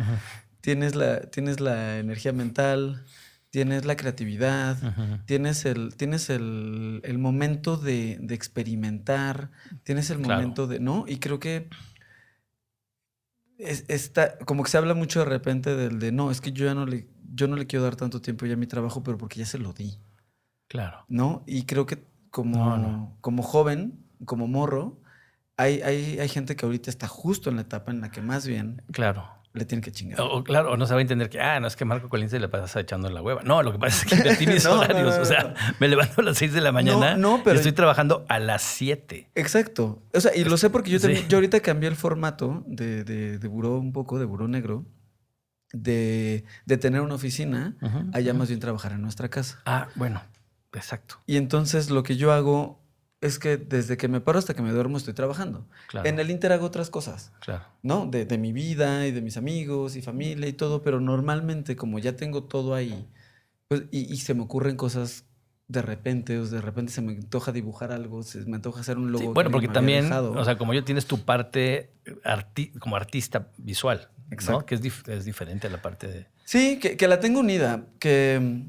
tienes 0.60 0.94
la, 0.94 1.22
tienes 1.22 1.60
la 1.60 1.98
energía 1.98 2.34
mental, 2.34 3.06
tienes 3.52 3.84
la 3.84 3.96
creatividad, 3.96 4.78
tienes 5.26 5.66
el, 5.66 5.94
tienes 5.94 6.30
el, 6.30 7.02
el 7.04 7.18
momento 7.18 7.76
de, 7.76 8.16
de 8.20 8.34
experimentar, 8.34 9.50
tienes 9.84 10.08
el 10.08 10.16
Claro. 10.18 10.40
momento 10.40 10.66
de, 10.66 10.80
¿no? 10.80 11.04
Y 11.06 11.18
creo 11.18 11.38
que 11.38 11.68
es- 13.58 13.84
está, 13.88 14.38
como 14.38 14.62
que 14.64 14.70
se 14.70 14.78
habla 14.78 14.94
mucho 14.94 15.18
de 15.20 15.26
repente 15.26 15.76
del 15.76 15.98
de, 15.98 16.12
no, 16.12 16.30
es 16.30 16.40
que 16.40 16.52
yo 16.52 16.64
ya 16.64 16.74
no 16.74 16.86
le, 16.86 17.06
yo 17.34 17.46
no 17.46 17.56
le 17.56 17.66
quiero 17.66 17.84
dar 17.84 17.94
tanto 17.94 18.20
tiempo 18.22 18.46
ya 18.46 18.54
a 18.54 18.56
mi 18.56 18.66
trabajo, 18.66 19.02
pero 19.02 19.18
porque 19.18 19.38
ya 19.38 19.46
se 19.46 19.58
lo 19.58 19.72
di, 19.74 19.98
Claro. 20.68 21.04
¿no? 21.08 21.44
Y 21.46 21.64
creo 21.64 21.84
que 21.84 22.02
como, 22.30 22.56
No, 22.56 22.78
no. 22.78 23.18
como 23.20 23.42
joven, 23.42 24.02
como 24.24 24.48
morro, 24.48 24.98
hay, 25.58 25.82
hay, 25.82 26.18
hay 26.18 26.28
gente 26.30 26.56
que 26.56 26.64
ahorita 26.64 26.88
está 26.88 27.06
justo 27.06 27.50
en 27.50 27.56
la 27.56 27.62
etapa 27.62 27.92
en 27.92 28.00
la 28.00 28.10
que 28.10 28.22
más 28.22 28.46
bien 28.46 28.80
Claro. 28.90 29.28
Le 29.54 29.64
tiene 29.66 29.82
que 29.82 29.92
chingar. 29.92 30.18
O, 30.20 30.42
claro, 30.44 30.72
o 30.72 30.76
no 30.78 30.86
se 30.86 30.94
va 30.94 30.98
a 30.98 31.02
entender 31.02 31.28
que, 31.28 31.38
ah, 31.40 31.60
no 31.60 31.66
es 31.66 31.76
que 31.76 31.84
Marco 31.84 32.08
Colín 32.08 32.30
se 32.30 32.40
le 32.40 32.48
pasa 32.48 32.80
echando 32.80 33.08
en 33.08 33.14
la 33.14 33.20
hueva. 33.22 33.42
No, 33.42 33.62
lo 33.62 33.70
que 33.72 33.78
pasa 33.78 34.06
es 34.06 34.38
que 34.38 34.46
mis 34.46 34.64
No, 34.64 34.76
no, 34.76 34.80
horarios. 34.80 35.16
no, 35.16 35.22
o 35.22 35.24
sea, 35.26 35.54
me 35.78 35.88
levanto 35.88 36.22
a 36.22 36.24
las 36.24 36.38
6 36.38 36.52
de 36.54 36.60
la 36.62 36.72
mañana 36.72 37.16
no, 37.16 37.42
pero- 37.44 37.56
y 37.56 37.58
estoy 37.58 37.72
trabajando 37.72 38.24
a 38.28 38.38
las 38.38 38.62
7. 38.62 39.30
Exacto. 39.34 40.02
O 40.14 40.20
sea, 40.20 40.34
y 40.34 40.44
lo 40.44 40.56
sé 40.56 40.70
porque 40.70 40.90
yo, 40.90 40.98
Sí. 40.98 41.02
también- 41.06 41.28
yo 41.28 41.36
ahorita 41.36 41.60
cambié 41.60 41.88
el 41.90 41.96
formato 41.96 42.64
de, 42.66 43.04
de, 43.04 43.38
de 43.38 43.48
buró 43.48 43.76
un 43.78 43.92
poco, 43.92 44.18
de 44.18 44.24
buró 44.24 44.48
negro, 44.48 44.86
de, 45.72 46.44
de 46.66 46.76
tener 46.76 47.00
una 47.00 47.14
oficina, 47.14 47.76
Ujú, 47.80 48.10
allá 48.12 48.34
más 48.34 48.48
bien 48.48 48.60
trabajar 48.60 48.92
en 48.92 49.02
nuestra 49.02 49.28
casa. 49.28 49.60
Ah, 49.64 49.88
bueno, 49.94 50.22
exacto. 50.74 51.16
Y 51.26 51.36
entonces 51.36 51.90
lo 51.90 52.02
que 52.02 52.16
yo 52.16 52.32
hago 52.32 52.81
es 53.22 53.38
que 53.38 53.56
desde 53.56 53.96
que 53.96 54.08
me 54.08 54.20
paro 54.20 54.38
hasta 54.38 54.52
que 54.52 54.60
me 54.60 54.70
duermo 54.72 54.98
estoy 54.98 55.14
trabajando. 55.14 55.66
Claro. 55.88 56.06
En 56.06 56.18
el 56.18 56.30
Inter 56.30 56.52
hago 56.52 56.66
otras 56.66 56.90
cosas, 56.90 57.32
Claro. 57.40 57.64
¿no? 57.82 58.04
De, 58.06 58.26
de 58.26 58.36
mi 58.36 58.52
vida 58.52 59.06
y 59.06 59.12
de 59.12 59.22
mis 59.22 59.38
amigos 59.38 59.96
y 59.96 60.02
familia 60.02 60.46
y 60.48 60.52
todo, 60.52 60.82
pero 60.82 61.00
normalmente 61.00 61.74
como 61.76 61.98
ya 61.98 62.14
tengo 62.16 62.42
todo 62.44 62.74
ahí, 62.74 63.08
pues, 63.68 63.84
y, 63.90 64.12
y 64.12 64.16
se 64.18 64.34
me 64.34 64.42
ocurren 64.42 64.76
cosas 64.76 65.24
de 65.68 65.80
repente, 65.80 66.38
o 66.38 66.46
de 66.46 66.60
repente 66.60 66.92
se 66.92 67.00
me 67.00 67.12
antoja 67.12 67.50
dibujar 67.52 67.92
algo, 67.92 68.22
se 68.22 68.40
me 68.44 68.56
antoja 68.56 68.80
hacer 68.80 68.98
un 68.98 69.10
logo. 69.12 69.24
Sí, 69.24 69.30
bueno, 69.32 69.50
porque 69.50 69.68
también, 69.68 70.04
dejado. 70.04 70.32
o 70.32 70.44
sea, 70.44 70.58
como 70.58 70.74
yo 70.74 70.84
tienes 70.84 71.06
tu 71.06 71.20
parte 71.24 71.92
arti- 72.24 72.78
como 72.78 72.96
artista 72.96 73.48
visual, 73.56 74.10
Exacto. 74.30 74.60
¿no? 74.60 74.66
Que 74.66 74.74
es, 74.74 74.82
dif- 74.82 75.08
es 75.08 75.24
diferente 75.24 75.68
a 75.68 75.70
la 75.70 75.80
parte 75.80 76.08
de... 76.08 76.26
Sí, 76.44 76.78
que, 76.78 76.96
que 76.98 77.08
la 77.08 77.20
tengo 77.20 77.40
unida, 77.40 77.86
que 78.00 78.64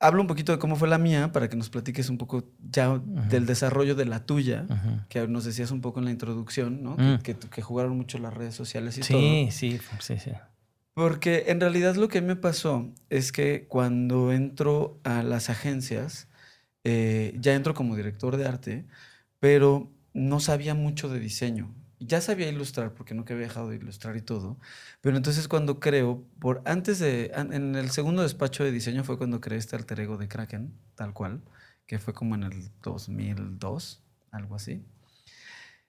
hablo 0.00 0.20
un 0.20 0.26
poquito 0.28 0.52
de 0.52 0.58
cómo 0.58 0.76
fue 0.76 0.88
la 0.88 0.98
mía 0.98 1.32
para 1.32 1.48
que 1.48 1.56
nos 1.56 1.70
platiques 1.70 2.08
un 2.08 2.18
poco 2.18 2.44
ya 2.70 3.00
del 3.28 3.46
desarrollo 3.46 3.94
de 3.94 4.04
la 4.04 4.24
tuya, 4.26 4.66
que 5.08 5.26
nos 5.26 5.44
decías 5.44 5.70
un 5.70 5.80
poco 5.80 5.98
en 5.98 6.04
la 6.04 6.10
introducción, 6.12 6.82
¿no? 6.82 6.96
Mm. 6.96 7.22
Que, 7.22 7.34
que- 7.36 7.48
que 7.48 7.62
jugaron 7.62 7.96
mucho 7.96 8.18
las 8.18 8.32
redes 8.34 8.54
sociales 8.54 8.96
y 8.98 9.02
Sí, 9.02 9.12
todo. 9.12 9.50
sí, 9.50 9.78
sí, 10.00 10.18
sí. 10.18 10.30
Porque 10.94 11.44
en 11.48 11.60
realidad 11.60 11.94
lo 11.96 12.08
que 12.08 12.20
me 12.22 12.34
pasó 12.36 12.92
es 13.10 13.30
que 13.32 13.66
cuando 13.68 14.32
entro 14.32 14.98
a 15.04 15.22
las 15.22 15.48
agencias, 15.50 16.28
eh, 16.84 17.36
ya 17.40 17.54
entro 17.54 17.74
como 17.74 17.94
director 17.96 18.36
de 18.36 18.46
arte, 18.46 18.86
pero 19.40 19.92
no 20.14 20.40
sabía 20.40 20.74
mucho 20.74 21.08
de 21.08 21.20
diseño. 21.20 21.72
Ya 22.00 22.20
sabía 22.20 22.48
ilustrar 22.48 22.94
porque 22.94 23.14
nunca 23.14 23.34
había 23.34 23.46
dejado 23.48 23.70
de 23.70 23.76
ilustrar 23.76 24.16
y 24.16 24.22
todo. 24.22 24.58
Pero 25.00 25.16
entonces 25.16 25.48
cuando 25.48 25.80
creo, 25.80 26.24
por 26.38 26.62
antes 26.64 26.98
de, 27.00 27.32
en 27.34 27.74
el 27.74 27.90
segundo 27.90 28.22
despacho 28.22 28.62
de 28.64 28.70
diseño 28.72 29.04
fue 29.04 29.18
cuando 29.18 29.40
creé 29.40 29.58
este 29.58 29.76
alter 29.76 30.00
ego 30.00 30.16
de 30.16 30.28
Kraken, 30.28 30.72
tal 30.94 31.12
cual, 31.12 31.42
que 31.86 31.98
fue 31.98 32.14
como 32.14 32.34
en 32.36 32.44
el 32.44 32.70
2002, 32.82 34.02
algo 34.30 34.54
así. 34.56 34.84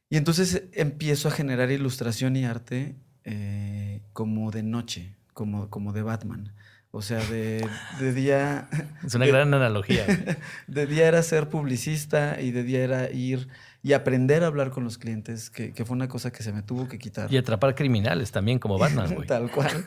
Y 0.09 0.17
entonces 0.17 0.63
empiezo 0.73 1.27
a 1.27 1.31
generar 1.31 1.69
ilustración 1.71 2.35
y 2.35 2.45
arte 2.45 2.95
eh, 3.23 4.01
como 4.13 4.49
de 4.51 4.63
noche, 4.63 5.15
como, 5.33 5.69
como 5.69 5.93
de 5.93 6.01
Batman. 6.01 6.53
O 6.91 7.03
sea, 7.03 7.19
de, 7.19 7.67
de 7.99 8.13
día... 8.13 8.67
Es 9.05 9.13
una 9.13 9.25
de- 9.25 9.31
gran 9.31 9.53
analogía. 9.53 10.05
De 10.67 10.87
día 10.87 11.07
era 11.07 11.21
ser 11.21 11.47
publicista 11.49 12.41
y 12.41 12.49
de 12.49 12.63
día 12.63 12.83
era 12.83 13.11
ir 13.11 13.47
y 13.81 13.93
aprender 13.93 14.43
a 14.43 14.47
hablar 14.47 14.71
con 14.71 14.83
los 14.83 14.97
clientes, 14.97 15.49
que, 15.49 15.71
que 15.71 15.85
fue 15.85 15.95
una 15.95 16.09
cosa 16.09 16.31
que 16.31 16.43
se 16.43 16.51
me 16.51 16.61
tuvo 16.63 16.87
que 16.89 16.99
quitar. 16.99 17.31
y 17.31 17.37
atrapar 17.37 17.75
criminales 17.75 18.31
también, 18.31 18.59
como 18.59 18.77
Batman, 18.79 19.13
güey. 19.15 19.25
Tal 19.27 19.49
cual. 19.49 19.85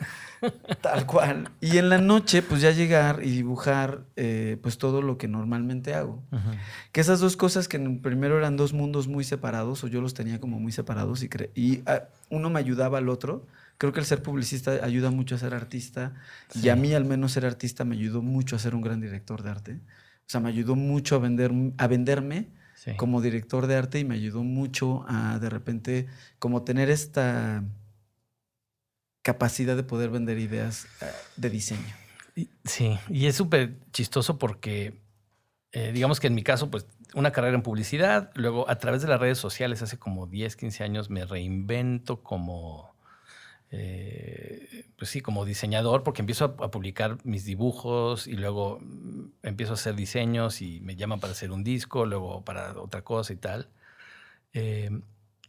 Tal 0.81 1.05
cual. 1.05 1.49
Y 1.61 1.77
en 1.77 1.89
la 1.89 1.99
noche, 1.99 2.41
pues 2.41 2.61
ya 2.61 2.71
llegar 2.71 3.21
y 3.23 3.29
dibujar, 3.29 4.05
eh, 4.15 4.57
pues 4.61 4.77
todo 4.77 5.01
lo 5.01 5.17
que 5.17 5.27
normalmente 5.27 5.93
hago. 5.93 6.23
Que 6.91 7.01
esas 7.01 7.19
dos 7.19 7.37
cosas 7.37 7.67
que 7.67 7.77
en- 7.77 8.01
primero 8.01 8.37
eran 8.37 8.57
dos 8.57 8.73
mundos 8.73 9.07
muy 9.07 9.23
separados, 9.23 9.83
o 9.83 9.87
yo 9.87 10.01
los 10.01 10.13
tenía 10.13 10.39
como 10.39 10.59
muy 10.59 10.71
separados, 10.71 11.23
y, 11.23 11.29
y 11.55 11.83
ah, 11.85 12.03
uno 12.29 12.49
me 12.49 12.59
ayudaba 12.59 12.97
al 12.97 13.09
otro. 13.09 13.45
Creo 13.77 13.91
que 13.93 13.99
el 13.99 14.05
ser 14.05 14.21
publicista 14.23 14.71
ayuda 14.83 15.11
mucho 15.11 15.35
a 15.35 15.37
ser 15.37 15.53
artista, 15.53 16.13
y 16.53 16.69
a 16.69 16.75
mí 16.75 16.93
al 16.93 17.05
menos 17.05 17.33
ser 17.33 17.45
artista 17.45 17.85
me 17.85 17.95
ayudó 17.95 18.21
mucho 18.21 18.55
a 18.55 18.59
ser 18.59 18.75
un 18.75 18.81
gran 18.81 19.01
director 19.01 19.43
de 19.43 19.49
arte. 19.51 19.73
O 20.25 20.29
sea, 20.33 20.39
me 20.39 20.49
ayudó 20.49 20.75
mucho 20.75 21.15
a, 21.15 21.19
vender, 21.19 21.51
a 21.77 21.87
venderme 21.87 22.47
Sí. 22.83 22.97
como 22.97 23.21
director 23.21 23.67
de 23.67 23.77
arte 23.77 23.99
y 23.99 24.03
me 24.03 24.15
ayudó 24.15 24.43
mucho 24.43 25.05
a 25.07 25.39
de 25.39 25.49
repente 25.49 26.07
como 26.37 26.63
tener 26.63 26.89
esta 26.89 27.63
capacidad 29.21 29.77
de 29.77 29.83
poder 29.83 30.09
vender 30.09 30.37
ideas 30.37 30.85
eh, 31.01 31.05
de 31.37 31.49
diseño. 31.49 31.95
Sí, 32.65 32.99
y 33.09 33.27
es 33.27 33.35
súper 33.35 33.77
chistoso 33.93 34.37
porque, 34.37 35.01
eh, 35.71 35.91
digamos 35.93 36.19
que 36.19 36.27
en 36.27 36.35
mi 36.35 36.43
caso, 36.43 36.69
pues 36.69 36.85
una 37.13 37.31
carrera 37.31 37.55
en 37.55 37.63
publicidad, 37.63 38.31
luego 38.35 38.69
a 38.69 38.75
través 38.79 39.01
de 39.01 39.07
las 39.07 39.19
redes 39.19 39.37
sociales 39.37 39.81
hace 39.81 39.97
como 39.97 40.27
10, 40.27 40.57
15 40.57 40.83
años 40.83 41.09
me 41.09 41.25
reinvento 41.25 42.21
como, 42.21 42.92
eh, 43.75 44.85
pues 44.97 45.09
sí, 45.09 45.21
como 45.21 45.45
diseñador, 45.45 46.03
porque 46.03 46.21
empiezo 46.21 46.55
a, 46.59 46.65
a 46.65 46.69
publicar 46.69 47.17
mis 47.23 47.43
dibujos 47.43 48.27
y 48.27 48.33
luego 48.33 48.77
mm, 48.79 49.31
empiezo 49.41 49.73
a 49.73 49.73
hacer 49.73 49.95
diseños 49.95 50.61
y 50.61 50.79
me 50.81 50.95
llaman 50.95 51.19
para 51.19 51.33
hacer 51.33 51.51
un 51.51 51.63
disco, 51.63 52.05
luego 52.05 52.45
para 52.45 52.79
otra 52.79 53.01
cosa 53.03 53.33
y 53.33 53.37
tal. 53.37 53.69
Eh, 54.53 54.91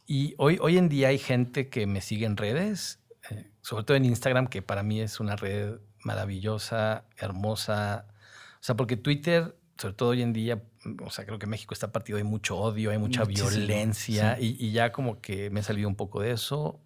y 0.06 0.34
hoy, 0.38 0.58
hoy 0.62 0.78
en 0.78 0.88
día 0.88 1.08
hay 1.08 1.18
gente 1.18 1.68
que 1.68 1.86
me 1.86 2.00
sigue 2.00 2.24
en 2.24 2.38
redes, 2.38 2.98
eh, 3.30 3.50
sobre 3.60 3.84
todo 3.84 3.96
en 3.98 4.06
Instagram, 4.06 4.46
que 4.46 4.62
para 4.62 4.82
mí 4.82 5.02
es 5.02 5.20
una 5.20 5.36
red 5.36 5.74
maravillosa, 6.02 7.04
hermosa. 7.18 8.06
O 8.54 8.62
sea, 8.62 8.74
porque 8.74 8.96
Twitter, 8.96 9.54
sobre 9.76 9.94
todo 9.94 10.08
hoy 10.10 10.22
en 10.22 10.32
día, 10.32 10.62
mm, 10.84 11.02
o 11.04 11.10
sea, 11.10 11.26
creo 11.26 11.38
que 11.38 11.46
México 11.46 11.74
está 11.74 11.92
partido, 11.92 12.16
hay 12.16 12.24
mucho 12.24 12.56
odio, 12.56 12.90
hay 12.90 12.98
mucha 12.98 13.26
Muchísimo, 13.26 13.50
violencia 13.50 14.36
sí. 14.36 14.56
y, 14.58 14.68
y 14.68 14.72
ya 14.72 14.92
como 14.92 15.20
que 15.20 15.50
me 15.50 15.60
he 15.60 15.62
salido 15.62 15.90
un 15.90 15.96
poco 15.96 16.22
de 16.22 16.30
eso. 16.30 16.80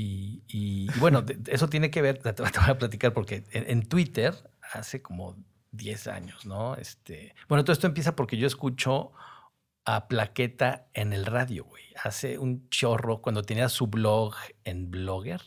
Y, 0.00 0.86
bueno, 1.00 1.24
eso 1.46 1.68
tiene 1.68 1.90
que 1.90 2.00
ver, 2.02 2.18
te, 2.18 2.30
voy 2.40 2.50
a 2.68 2.78
platicar 2.78 3.12
porque 3.12 3.42
en, 3.50 3.82
Twitter 3.82 4.32
hace 4.72 5.02
como 5.02 5.36
10 5.72 6.06
años, 6.06 6.46
¿no? 6.46 6.76
Este, 6.76 7.34
bueno, 7.48 7.64
todo 7.64 7.72
esto 7.72 7.88
empieza 7.88 8.14
porque 8.14 8.36
yo 8.36 8.46
escucho 8.46 9.10
a 9.84 10.06
Plaqueta 10.06 10.86
en 10.94 11.12
el 11.12 11.26
radio, 11.26 11.64
güey. 11.64 11.82
Hace 12.00 12.38
un 12.38 12.68
chorro 12.68 13.22
cuando 13.22 13.42
tenía 13.42 13.68
su 13.68 13.88
blog 13.88 14.36
en 14.62 14.88
Blogger. 14.88 15.42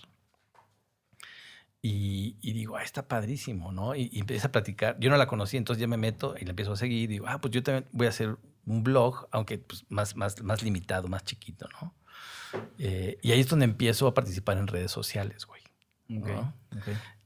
Y, 1.81 2.35
digo, 2.41 2.75
ah, 2.75 2.83
está 2.83 3.07
padrísimo, 3.07 3.71
¿no? 3.71 3.95
Y, 3.95 4.09
y 4.11 4.19
empieza 4.19 4.49
a 4.49 4.51
platicar. 4.51 4.97
Yo 4.99 5.09
no 5.09 5.15
la 5.15 5.27
conocí, 5.27 5.55
entonces 5.55 5.79
ya 5.79 5.87
me 5.87 5.97
meto 5.97 6.35
y 6.37 6.43
la 6.43 6.49
empiezo 6.49 6.73
a 6.73 6.75
seguir. 6.75 7.09
Digo, 7.09 7.25
ah, 7.29 7.39
pues 7.39 7.53
yo 7.53 7.63
también 7.63 7.87
voy 7.93 8.07
a 8.07 8.09
hacer 8.09 8.37
un 8.65 8.83
blog, 8.83 9.29
aunque 9.31 9.59
pues, 9.59 9.85
más, 9.87 10.17
más, 10.17 10.43
más 10.43 10.61
limitado, 10.61 11.07
más 11.07 11.23
chiquito, 11.23 11.69
¿no? 11.81 11.95
Eh, 12.77 13.17
y 13.21 13.31
ahí 13.31 13.39
es 13.39 13.47
donde 13.47 13.65
empiezo 13.65 14.07
a 14.07 14.13
participar 14.13 14.57
en 14.57 14.67
redes 14.67 14.91
sociales, 14.91 15.45
güey. 15.45 15.61
¿no? 16.07 16.53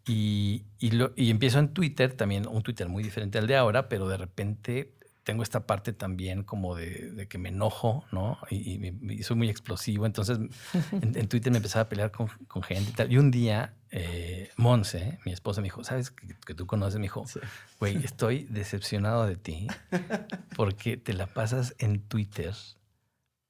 Y, 0.07 0.63
y, 0.77 0.91
lo- 0.91 1.13
y 1.15 1.31
empiezo 1.31 1.57
en 1.59 1.69
Twitter, 1.73 2.13
también 2.13 2.47
un 2.47 2.61
Twitter 2.61 2.87
muy 2.87 3.03
diferente 3.03 3.39
al 3.39 3.47
de 3.47 3.55
ahora, 3.55 3.89
pero 3.89 4.07
de 4.07 4.17
repente 4.17 4.91
tengo 5.23 5.41
esta 5.41 5.65
parte 5.65 5.91
también 5.91 6.43
como 6.43 6.75
de, 6.75 7.09
de 7.11 7.27
que 7.27 7.39
me 7.39 7.49
enojo, 7.49 8.05
¿no? 8.11 8.37
Y, 8.51 8.73
y 8.73 8.77
me- 8.77 9.13
y 9.15 9.23
soy 9.23 9.35
muy 9.37 9.49
explosivo. 9.49 10.05
Entonces 10.05 10.37
en, 10.91 11.17
en 11.17 11.27
Twitter 11.27 11.51
me 11.51 11.57
empezaba 11.57 11.83
a 11.83 11.89
pelear 11.89 12.11
con, 12.11 12.27
con 12.47 12.61
gente 12.61 12.91
y 12.91 12.93
tal. 12.93 13.11
Y 13.11 13.17
un 13.17 13.31
día, 13.31 13.73
eh, 13.89 14.51
Monse, 14.57 15.17
mi 15.25 15.31
esposa, 15.31 15.61
me 15.61 15.65
dijo, 15.65 15.83
¿sabes 15.83 16.11
que, 16.11 16.27
que 16.45 16.53
tú 16.53 16.67
conoces? 16.67 16.97
Me 16.99 17.03
dijo, 17.05 17.25
Sí. 17.25 17.39
güey, 17.79 17.97
estoy 18.05 18.43
decepcionado 18.51 19.25
de 19.25 19.37
ti 19.37 19.65
porque 20.55 20.97
te 20.97 21.13
la 21.13 21.25
pasas 21.25 21.73
en 21.79 22.01
Twitter 22.01 22.53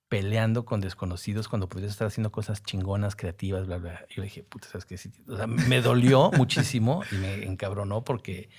peleando 0.09 0.65
con 0.65 0.81
desconocidos 0.81 1.47
cuando 1.47 1.67
podrías 1.67 1.91
estar 1.91 2.07
haciendo 2.07 2.31
cosas 2.31 2.63
chingonas, 2.63 3.15
creativas, 3.15 3.65
bla, 3.65 3.77
bla. 3.77 4.05
Y 4.09 4.15
yo 4.15 4.21
le 4.21 4.25
dije, 4.27 4.43
puta, 4.43 4.67
¿sabes 4.67 4.85
qué? 4.85 4.95
O 5.27 5.35
sea, 5.37 5.47
me 5.47 5.81
dolió 5.81 6.31
muchísimo 6.37 7.03
y 7.11 7.15
me 7.15 7.43
encabronó 7.45 8.03
porque 8.03 8.49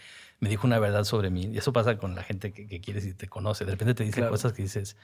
me 0.40 0.48
dijo 0.48 0.66
una 0.66 0.78
verdad 0.78 1.04
sobre 1.04 1.30
mí. 1.30 1.46
Y 1.52 1.58
eso 1.58 1.72
pasa 1.72 1.96
con 1.98 2.14
la 2.14 2.22
gente 2.24 2.52
que, 2.52 2.66
que 2.66 2.80
quieres 2.80 3.06
y 3.06 3.14
te 3.14 3.28
conoce. 3.28 3.64
De 3.64 3.70
repente 3.72 3.94
te 3.94 4.04
dice 4.04 4.16
Claro. 4.16 4.32
cosas 4.32 4.52
que 4.52 4.62
dices, 4.62 4.96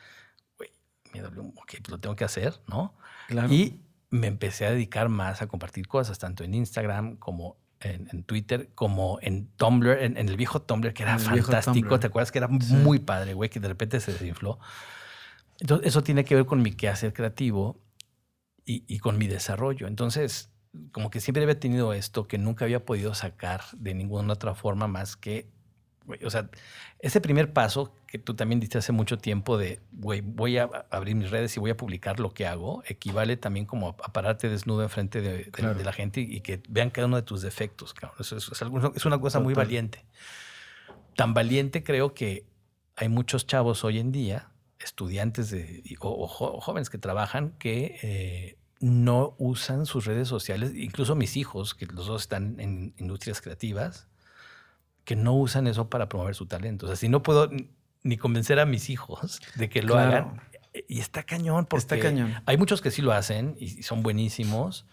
güey, 0.58 0.70
me 1.14 1.20
dolió, 1.20 1.42
ok, 1.42 1.54
pues 1.80 1.88
lo 1.88 1.98
tengo 2.00 2.16
que 2.16 2.24
hacer, 2.24 2.60
¿no? 2.66 2.94
Claro. 3.28 3.52
Y 3.52 3.80
me 4.10 4.26
empecé 4.26 4.66
a 4.66 4.70
dedicar 4.72 5.08
más 5.08 5.40
a 5.42 5.46
compartir 5.46 5.86
cosas, 5.86 6.18
tanto 6.18 6.44
en 6.44 6.54
Instagram 6.54 7.16
como 7.16 7.56
en, 7.80 8.08
en 8.12 8.24
Twitter, 8.24 8.68
como 8.74 9.18
en 9.22 9.46
Tumblr, 9.56 10.02
en, 10.02 10.16
en 10.16 10.28
el 10.28 10.36
viejo 10.36 10.60
Tumblr, 10.60 10.92
que 10.92 11.04
era 11.04 11.14
el 11.14 11.20
fantástico. 11.20 11.98
¿Te 12.00 12.08
acuerdas 12.08 12.30
que 12.32 12.38
era 12.38 12.48
Sí. 12.60 12.74
muy 12.74 12.98
padre, 12.98 13.32
güey? 13.34 13.48
Que 13.48 13.58
de 13.60 13.68
repente 13.68 14.00
se 14.00 14.12
desinfló. 14.12 14.58
Entonces, 15.62 15.86
eso 15.86 16.02
tiene 16.02 16.24
que 16.24 16.34
ver 16.34 16.44
con 16.44 16.60
mi 16.60 16.72
quehacer 16.72 17.12
creativo 17.12 17.80
y, 18.64 18.82
y 18.92 18.98
con 18.98 19.16
mi 19.16 19.28
desarrollo. 19.28 19.86
Entonces, 19.86 20.50
como 20.90 21.08
que 21.08 21.20
siempre 21.20 21.42
había 21.44 21.60
tenido 21.60 21.92
esto 21.92 22.26
que 22.26 22.36
nunca 22.36 22.64
había 22.64 22.84
podido 22.84 23.14
sacar 23.14 23.60
de 23.76 23.94
ninguna 23.94 24.32
otra 24.32 24.54
forma 24.56 24.88
más 24.88 25.16
que, 25.16 25.46
güey, 26.04 26.24
o 26.24 26.30
sea, 26.30 26.50
ese 26.98 27.20
primer 27.20 27.52
paso 27.52 27.94
que 28.08 28.18
tú 28.18 28.34
también 28.34 28.58
diste 28.58 28.78
hace 28.78 28.90
mucho 28.90 29.18
tiempo 29.18 29.56
de, 29.56 29.78
güey, 29.92 30.20
voy 30.20 30.58
a 30.58 30.64
abrir 30.90 31.14
mis 31.14 31.30
redes 31.30 31.56
y 31.56 31.60
voy 31.60 31.70
a 31.70 31.76
publicar 31.76 32.18
lo 32.18 32.30
que 32.34 32.44
hago, 32.46 32.82
equivale 32.86 33.36
también 33.36 33.64
como 33.66 33.90
a, 33.90 33.96
pararte 34.12 34.48
desnudo 34.48 34.82
enfrente 34.82 35.20
de, 35.20 35.44
de- 35.44 35.50
Claro. 35.52 35.74
de 35.78 35.84
la 35.84 35.92
gente 35.92 36.20
y 36.22 36.40
que 36.40 36.60
vean 36.68 36.90
cada 36.90 37.06
uno 37.06 37.16
de 37.16 37.22
tus 37.22 37.40
defectos. 37.40 37.94
cabrón. 37.94 38.16
Eso 38.20 38.36
es, 38.36 38.48
es 38.50 38.62
algo- 38.62 38.92
es 38.96 39.06
una 39.06 39.20
cosa 39.20 39.38
muy 39.38 39.54
valiente. 39.54 40.04
Tan 41.14 41.34
valiente 41.34 41.84
creo 41.84 42.14
que 42.14 42.46
hay 42.96 43.08
muchos 43.08 43.46
chavos 43.46 43.84
hoy 43.84 43.98
en 43.98 44.10
día, 44.12 44.48
estudiantes 44.84 45.50
de, 45.50 45.82
o, 46.00 46.24
o 46.24 46.60
jóvenes 46.60 46.90
que 46.90 46.98
trabajan, 46.98 47.52
que 47.58 47.98
eh, 48.02 48.58
no 48.82 49.34
usan 49.38 49.86
sus 49.86 50.06
redes 50.06 50.26
sociales, 50.28 50.72
incluso 50.74 51.14
mis 51.14 51.36
hijos, 51.36 51.74
que 51.74 51.86
los 51.86 52.06
dos 52.06 52.22
están 52.22 52.58
en 52.58 52.94
industrias 52.98 53.40
creativas, 53.40 54.08
que 55.04 55.14
no 55.14 55.34
usan 55.34 55.68
eso 55.68 55.88
para 55.88 56.08
promover 56.08 56.34
su 56.34 56.46
talento. 56.46 56.86
O 56.86 56.88
sea, 56.88 56.96
si 56.96 57.08
no 57.08 57.22
puedo 57.22 57.48
ni 58.02 58.16
convencer 58.16 58.58
a 58.58 58.66
mis 58.66 58.90
hijos 58.90 59.40
de 59.54 59.68
que 59.68 59.82
lo 59.82 59.96
hagan, 59.96 60.40
y 60.88 61.00
está 61.00 61.22
cañón, 61.22 61.66
porque 61.66 61.80
está 61.80 61.98
cañón. 62.00 62.34
hay 62.46 62.56
muchos 62.56 62.80
que 62.80 62.90
sí 62.90 63.02
lo 63.02 63.12
hacen 63.12 63.56
y 63.58 63.82
son 63.82 64.02
buenísimos. 64.02 64.86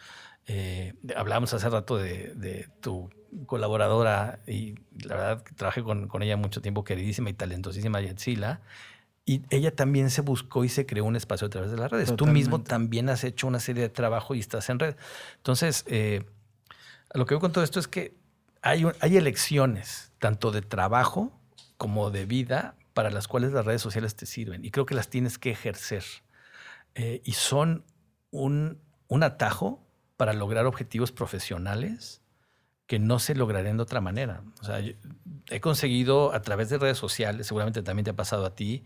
Eh, 0.46 0.94
hablábamos 1.16 1.54
hace 1.54 1.70
rato 1.70 1.98
de, 1.98 2.68
tu 2.82 3.10
colaboradora 3.46 4.40
y 4.48 4.76
la 5.04 5.16
verdad 5.16 5.44
que 5.44 5.54
trabajé 5.54 5.84
con, 5.84 6.08
con, 6.08 6.22
ella 6.22 6.38
mucho 6.38 6.62
tiempo, 6.62 6.84
queridísima 6.84 7.30
y 7.30 7.34
talentosísima 7.34 8.02
Yatsila. 8.02 8.62
Y 9.30 9.44
ella 9.52 9.76
también 9.76 10.10
se 10.10 10.22
buscó 10.22 10.64
y 10.64 10.70
se 10.70 10.88
creó 10.88 11.06
un 11.06 11.16
espacio 11.16 11.46
a 11.46 11.50
través 11.52 11.70
de 11.70 11.78
las 11.78 11.92
redes. 11.92 12.16
Tú 12.16 12.26
mismo 12.26 12.64
también 12.64 13.10
has 13.10 13.24
hecho 13.24 13.46
una 13.46 13.60
serie 13.60 13.84
de 13.84 13.90
trabajo 13.90 14.34
y 14.34 14.40
estás 14.40 14.72
en 14.72 14.80
red. 14.80 14.96
Entonces, 15.36 15.84
eh, 15.86 16.26
lo 17.14 17.28
que 17.28 17.36
veo 17.36 17.40
con 17.40 17.52
todo 17.52 17.64
esto 17.64 17.80
es 17.80 17.88
que 17.88 18.18
hay, 18.64 18.88
hay 19.02 19.18
elecciones, 19.18 20.12
tanto 20.18 20.50
de 20.50 20.64
trabajo 20.64 21.40
como 21.78 22.10
de 22.10 22.26
vida, 22.26 22.74
para 22.96 23.12
las 23.12 23.28
cuales 23.28 23.52
las 23.52 23.68
redes 23.68 23.84
sociales 23.84 24.16
te 24.16 24.26
sirven. 24.26 24.66
Y 24.66 24.72
creo 24.72 24.88
que 24.88 24.96
las 24.96 25.10
tienes 25.10 25.38
que 25.38 25.52
ejercer. 25.52 26.04
Eh, 26.96 27.22
y 27.24 27.34
son 27.34 27.86
un, 28.32 28.82
un 29.10 29.22
atajo 29.22 29.86
para 30.18 30.34
lograr 30.34 30.66
objetivos 30.66 31.12
profesionales 31.12 32.24
que 32.90 32.98
no 32.98 33.20
se 33.20 33.36
lograrían 33.36 33.78
de 33.78 33.84
otra 33.84 34.02
manera. 34.02 34.42
O 34.60 34.64
sea, 34.64 34.82
he 35.52 35.62
conseguido 35.62 36.34
a 36.34 36.42
través 36.42 36.70
de 36.70 36.80
redes 36.80 36.98
sociales, 36.98 37.46
seguramente 37.46 37.84
también 37.84 38.04
te 38.04 38.10
ha 38.10 38.16
pasado 38.16 38.48
a 38.48 38.56
ti, 38.56 38.84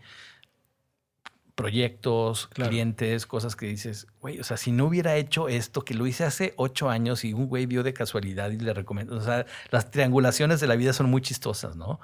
proyectos, 1.54 2.48
clientes, 2.48 3.26
cosas 3.26 3.54
que 3.54 3.66
dices, 3.66 4.08
güey, 4.20 4.40
o 4.40 4.44
sea, 4.44 4.56
si 4.56 4.72
no 4.72 4.86
hubiera 4.86 5.16
hecho 5.16 5.48
esto, 5.48 5.84
que 5.84 5.94
lo 5.94 6.06
hice 6.06 6.24
hace 6.24 6.52
ocho 6.56 6.90
años 6.90 7.24
y 7.24 7.32
un 7.32 7.46
güey 7.46 7.66
vio 7.66 7.82
de 7.82 7.94
casualidad 7.94 8.50
y 8.50 8.58
le 8.58 8.74
recomendó, 8.74 9.16
o 9.16 9.20
sea, 9.20 9.46
las 9.70 9.90
triangulaciones 9.90 10.60
de 10.60 10.66
la 10.66 10.74
vida 10.74 10.92
son 10.92 11.08
muy 11.10 11.22
chistosas, 11.22 11.76
¿no? 11.76 12.00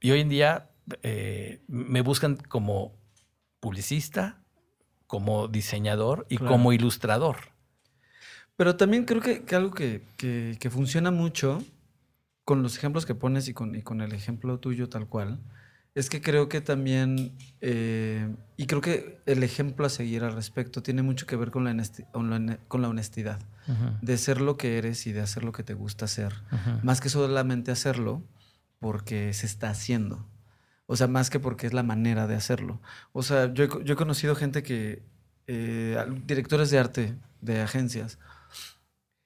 Y 0.00 0.12
hoy 0.12 0.20
en 0.20 0.28
día 0.30 0.70
eh, 1.02 1.60
me 1.68 2.00
buscan 2.00 2.36
como 2.36 2.94
publicista, 3.60 4.42
como 5.06 5.48
diseñador 5.48 6.26
y 6.30 6.38
como 6.38 6.72
ilustrador. 6.72 7.36
Pero 8.56 8.76
también 8.76 9.04
creo 9.04 9.20
que, 9.20 9.44
algo 9.54 9.72
que, 9.72 10.68
funciona 10.70 11.10
mucho 11.10 11.62
con 12.44 12.62
los 12.62 12.78
ejemplos 12.78 13.04
que 13.04 13.14
pones 13.14 13.48
y 13.48 13.52
con, 13.54 13.78
con 13.82 14.00
el 14.00 14.12
ejemplo 14.12 14.58
tuyo 14.58 14.88
tal 14.88 15.06
cual, 15.06 15.38
es 16.00 16.08
que 16.10 16.22
creo 16.22 16.48
que 16.48 16.60
también, 16.60 17.36
eh, 17.60 18.34
y 18.56 18.66
creo 18.66 18.80
que 18.80 19.20
el 19.26 19.42
ejemplo 19.42 19.86
a 19.86 19.90
seguir 19.90 20.24
al 20.24 20.32
respecto 20.32 20.82
tiene 20.82 21.02
mucho 21.02 21.26
que 21.26 21.36
ver 21.36 21.50
con 21.50 21.64
la, 21.64 22.58
con 22.68 22.82
la 22.82 22.88
honestidad, 22.88 23.38
de 24.02 24.18
ser 24.18 24.40
lo 24.40 24.56
que 24.56 24.78
eres 24.78 25.06
y 25.06 25.12
de 25.12 25.20
hacer 25.20 25.44
lo 25.44 25.52
que 25.52 25.62
te 25.62 25.74
gusta 25.74 26.06
hacer, 26.06 26.34
más 26.82 27.00
que 27.00 27.08
solamente 27.08 27.70
hacerlo 27.70 28.24
porque 28.80 29.32
se 29.32 29.46
está 29.46 29.70
haciendo. 29.70 30.26
O 30.86 30.96
sea, 30.96 31.06
más 31.06 31.30
que 31.30 31.38
porque 31.38 31.68
es 31.68 31.72
la 31.72 31.84
manera 31.84 32.26
de 32.26 32.34
hacerlo. 32.34 32.80
O 33.12 33.22
sea, 33.22 33.52
yo 33.52 33.64
he, 33.64 33.94
conocido 33.94 34.34
gente 34.34 34.64
que, 34.64 35.04
eh, 35.46 35.96
directores 36.26 36.70
de 36.70 36.78
arte 36.78 37.14
de 37.40 37.60
agencias, 37.60 38.18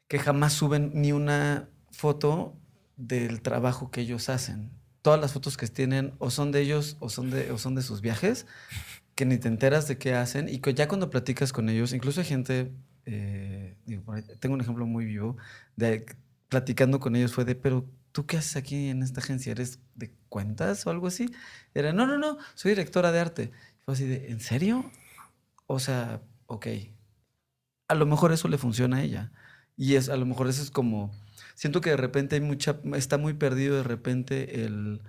que 0.08 0.18
jamás 0.18 0.52
suben 0.52 0.90
ni 0.94 1.12
una 1.12 1.68
foto 1.90 2.54
del 2.96 3.40
trabajo 3.40 3.90
que 3.90 4.02
ellos 4.02 4.28
hacen. 4.28 4.70
Todas 5.04 5.20
las 5.20 5.34
fotos 5.34 5.58
que 5.58 5.66
tienen 5.68 6.14
o 6.18 6.30
son 6.30 6.50
de 6.50 6.62
ellos 6.62 6.96
o 7.00 7.10
son 7.10 7.30
de, 7.30 7.52
o 7.52 7.58
son 7.58 7.74
de 7.74 7.82
sus 7.82 8.00
viajes, 8.00 8.46
que 9.14 9.26
ni 9.26 9.36
te 9.36 9.48
enteras 9.48 9.86
de 9.86 9.98
qué 9.98 10.14
hacen 10.14 10.48
y 10.48 10.60
que 10.60 10.72
ya 10.72 10.88
cuando 10.88 11.10
platicas 11.10 11.52
con 11.52 11.68
ellos, 11.68 11.92
incluso 11.92 12.22
hay 12.22 12.26
gente, 12.26 12.72
eh, 13.04 13.76
tengo 14.40 14.54
un 14.54 14.62
ejemplo 14.62 14.86
muy 14.86 15.04
vivo, 15.04 15.36
de 15.76 16.06
platicando 16.48 17.00
con 17.00 17.16
ellos 17.16 17.34
fue 17.34 17.44
de, 17.44 17.54
pero 17.54 17.84
¿tú 18.12 18.24
qué 18.24 18.38
haces 18.38 18.56
aquí 18.56 18.88
en 18.88 19.02
esta 19.02 19.20
agencia? 19.20 19.52
¿Eres 19.52 19.80
de 19.96 20.14
cuentas 20.28 20.86
o 20.86 20.90
algo 20.90 21.08
así? 21.08 21.28
Era, 21.74 21.92
no, 21.92 22.06
no, 22.06 22.16
no, 22.16 22.38
soy 22.54 22.70
directora 22.70 23.12
de 23.12 23.20
arte. 23.20 23.50
fue 23.84 23.94
así 23.94 24.06
de, 24.06 24.30
¿en 24.30 24.40
serio? 24.40 24.90
O 25.66 25.80
sea, 25.80 26.22
ok. 26.46 26.68
A 27.88 27.94
lo 27.94 28.06
mejor 28.06 28.32
eso 28.32 28.48
le 28.48 28.56
funciona 28.56 28.98
a 28.98 29.02
ella. 29.02 29.32
Y 29.76 29.96
es, 29.96 30.08
a 30.08 30.16
lo 30.16 30.26
mejor 30.26 30.48
eso 30.48 30.62
es 30.62 30.70
como, 30.70 31.12
siento 31.54 31.80
que 31.80 31.90
de 31.90 31.96
repente 31.96 32.36
hay 32.36 32.40
mucha, 32.40 32.80
está 32.94 33.18
muy 33.18 33.34
perdido 33.34 33.76
de 33.76 33.82
repente 33.82 34.64
el, 34.64 35.02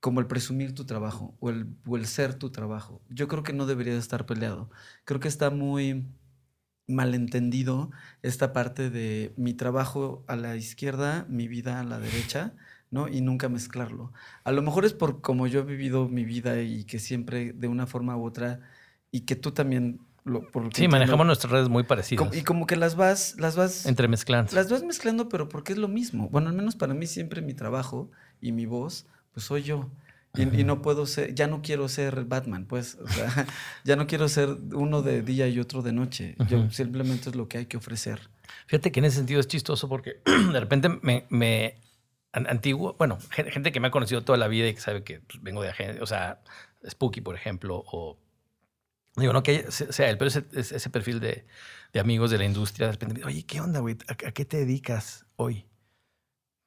como 0.00 0.20
el 0.20 0.26
presumir 0.26 0.74
tu 0.74 0.84
trabajo 0.86 1.36
o 1.40 1.50
el, 1.50 1.66
o 1.86 1.96
el 1.96 2.06
ser 2.06 2.34
tu 2.34 2.50
trabajo. 2.50 3.02
Yo 3.08 3.28
creo 3.28 3.42
que 3.42 3.52
no 3.52 3.66
debería 3.66 3.94
de 3.94 3.98
estar 4.00 4.26
peleado. 4.26 4.70
Creo 5.04 5.20
que 5.20 5.28
está 5.28 5.50
muy 5.50 6.06
malentendido 6.86 7.90
esta 8.22 8.52
parte 8.52 8.90
de 8.90 9.34
mi 9.36 9.54
trabajo 9.54 10.24
a 10.26 10.36
la 10.36 10.56
izquierda, 10.56 11.26
mi 11.28 11.46
vida 11.48 11.80
a 11.80 11.84
la 11.84 11.98
derecha, 11.98 12.54
¿no? 12.90 13.08
Y 13.08 13.20
nunca 13.20 13.48
mezclarlo. 13.48 14.12
A 14.44 14.52
lo 14.52 14.62
mejor 14.62 14.84
es 14.84 14.94
por 14.94 15.20
como 15.20 15.46
yo 15.46 15.60
he 15.60 15.64
vivido 15.64 16.08
mi 16.08 16.24
vida 16.24 16.62
y 16.62 16.84
que 16.84 16.98
siempre 16.98 17.52
de 17.52 17.68
una 17.68 17.86
forma 17.86 18.16
u 18.16 18.24
otra, 18.24 18.60
y 19.10 19.22
que 19.22 19.36
tú 19.36 19.52
también 19.52 20.00
sí, 20.72 20.88
manejamos 20.88 21.26
nuestras 21.26 21.52
redes 21.52 21.68
muy 21.68 21.84
parecidas. 21.84 22.34
y 22.36 22.42
como 22.42 22.66
que 22.66 22.76
las 22.76 22.96
vas, 22.96 23.36
las 23.38 23.56
vas... 23.56 23.86
Entremezclando. 23.86 24.52
Las 24.54 24.70
vas 24.70 24.82
mezclando, 24.82 25.28
pero 25.28 25.48
porque 25.48 25.72
es 25.72 25.78
lo 25.78 25.88
mismo. 25.88 26.28
Bueno, 26.28 26.48
al 26.48 26.54
menos 26.54 26.76
para 26.76 26.94
mí 26.94 27.06
siempre 27.06 27.42
mi 27.42 27.54
trabajo 27.54 28.10
y 28.40 28.52
mi 28.52 28.66
voz, 28.66 29.06
pues 29.32 29.46
soy 29.46 29.62
yo. 29.62 29.90
Y, 30.36 30.62
no 30.62 30.82
puedo 30.82 31.06
ser, 31.06 31.34
ya 31.34 31.48
no 31.48 31.62
quiero 31.62 31.88
ser 31.88 32.24
Batman, 32.24 32.66
pues, 32.66 32.96
o 33.02 33.08
sea, 33.08 33.46
ya 33.84 33.96
no 33.96 34.06
quiero 34.06 34.28
ser 34.28 34.50
uno 34.72 35.02
de 35.02 35.22
día 35.22 35.48
y 35.48 35.58
otro 35.58 35.82
de 35.82 35.92
noche. 35.92 36.36
Yo 36.48 36.70
simplemente 36.70 37.30
es 37.30 37.34
lo 37.34 37.48
que 37.48 37.58
hay 37.58 37.66
que 37.66 37.76
ofrecer. 37.76 38.28
Fíjate 38.66 38.92
que 38.92 39.00
en 39.00 39.06
ese 39.06 39.16
sentido 39.16 39.40
es 39.40 39.48
chistoso 39.48 39.88
porque 39.88 40.20
de 40.52 40.60
repente 40.60 40.90
me, 41.02 41.26
me 41.30 41.80
antiguo, 42.32 42.94
bueno, 42.98 43.18
gente 43.30 43.72
que 43.72 43.80
me 43.80 43.88
ha 43.88 43.90
conocido 43.90 44.22
toda 44.22 44.38
la 44.38 44.48
vida 44.48 44.68
y 44.68 44.74
que 44.74 44.80
sabe 44.80 45.02
que 45.02 45.20
pues, 45.20 45.42
vengo 45.42 45.62
de 45.62 45.72
o 46.00 46.06
sea, 46.06 46.40
Spooky, 46.88 47.20
por 47.20 47.34
ejemplo, 47.34 47.82
o 47.86 48.18
Digo, 49.18 49.32
no 49.32 49.42
que 49.42 49.70
sea 49.70 50.10
él, 50.10 50.18
pero 50.18 50.28
ese, 50.28 50.44
ese 50.52 50.90
perfil 50.90 51.20
de, 51.20 51.46
de, 51.92 52.00
amigos 52.00 52.30
de 52.30 52.38
la 52.38 52.44
industria, 52.44 52.86
de 52.86 52.92
repente, 52.92 53.24
oye, 53.24 53.44
¿qué 53.44 53.60
onda, 53.60 53.80
güey? 53.80 53.96
¿A, 54.08 54.14
qué 54.14 54.44
te 54.44 54.58
dedicas 54.58 55.26
hoy? 55.36 55.66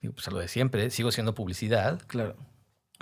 Digo, 0.01 0.13
pues 0.13 0.27
a 0.27 0.31
lo 0.31 0.39
de 0.39 0.47
siempre, 0.47 0.89
sigo 0.89 1.09
haciendo 1.09 1.35
publicidad. 1.35 2.01
Claro. 2.07 2.35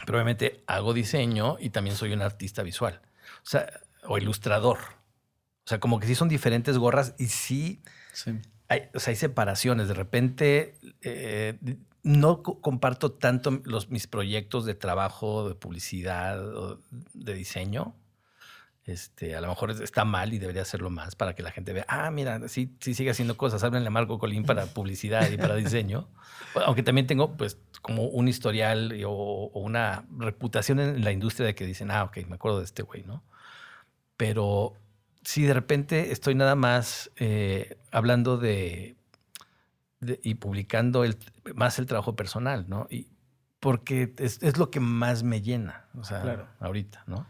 Pero 0.05 0.17
obviamente 0.17 0.63
hago 0.67 0.93
diseño 0.93 1.57
y 1.59 1.69
también 1.69 1.95
soy 1.95 2.13
un 2.13 2.21
artista 2.21 2.63
visual. 2.63 3.01
O 3.43 3.45
sea, 3.45 3.69
o 4.03 4.17
ilustrador. 4.17 4.77
O 4.77 5.69
sea, 5.69 5.79
como 5.79 5.99
que 5.99 6.07
sí 6.07 6.15
son 6.15 6.29
diferentes 6.29 6.77
gorras 6.77 7.15
y 7.17 7.27
sí, 7.27 7.81
sí. 8.13 8.39
Hay, 8.67 8.89
o 8.93 8.99
sea, 8.99 9.11
hay 9.11 9.15
separaciones. 9.15 9.87
De 9.87 9.93
repente 9.93 10.77
eh, 11.01 11.57
no 12.03 12.43
comparto 12.43 13.11
tanto 13.11 13.61
los, 13.65 13.89
mis 13.89 14.07
proyectos 14.07 14.65
de 14.65 14.75
trabajo, 14.75 15.49
de 15.49 15.55
publicidad, 15.55 16.55
o 16.55 16.81
de 17.13 17.33
diseño 17.33 17.95
este, 18.91 19.35
a 19.35 19.41
lo 19.41 19.47
mejor 19.47 19.71
está 19.71 20.05
mal 20.05 20.33
y 20.33 20.39
debería 20.39 20.63
hacerlo 20.63 20.89
más 20.89 21.15
para 21.15 21.35
que 21.35 21.43
la 21.43 21.51
gente 21.51 21.73
vea, 21.73 21.85
ah, 21.87 22.09
mira, 22.11 22.47
sí, 22.47 22.75
sí 22.79 22.93
sigue 22.93 23.11
haciendo 23.11 23.37
cosas, 23.37 23.63
háblenle 23.63 23.87
a 23.87 23.91
Marco 23.91 24.17
Colín 24.19 24.43
para 24.43 24.65
publicidad 24.73 25.29
y 25.29 25.37
para 25.37 25.55
diseño. 25.55 26.09
Aunque 26.65 26.83
también 26.83 27.07
tengo, 27.07 27.37
pues, 27.37 27.57
como 27.81 28.05
un 28.05 28.27
historial 28.27 28.99
o, 29.05 29.51
una 29.53 30.05
reputación 30.17 30.79
en 30.79 31.03
la 31.03 31.11
industria 31.11 31.45
de 31.45 31.55
que 31.55 31.65
dicen, 31.65 31.91
ah, 31.91 32.03
ok, 32.05 32.17
me 32.27 32.35
acuerdo 32.35 32.59
de 32.59 32.65
este 32.65 32.83
güey, 32.83 33.03
¿no? 33.03 33.23
Pero 34.17 34.73
si 35.23 35.43
de 35.43 35.53
repente 35.53 36.11
estoy 36.11 36.35
nada 36.35 36.55
más 36.55 37.11
eh, 37.17 37.77
hablando 37.91 38.37
de, 38.37 38.95
y 40.23 40.35
publicando 40.35 41.03
el, 41.03 41.17
más 41.55 41.77
el 41.79 41.85
trabajo 41.85 42.15
personal, 42.15 42.65
¿no? 42.67 42.87
Y 42.89 43.07
porque 43.59 44.13
es, 44.17 44.41
es 44.41 44.57
lo 44.57 44.71
que 44.71 44.79
más 44.79 45.23
me 45.23 45.41
llena, 45.41 45.85
o 45.97 46.03
sea, 46.03 46.49
ahorita, 46.59 47.03
¿no? 47.07 47.27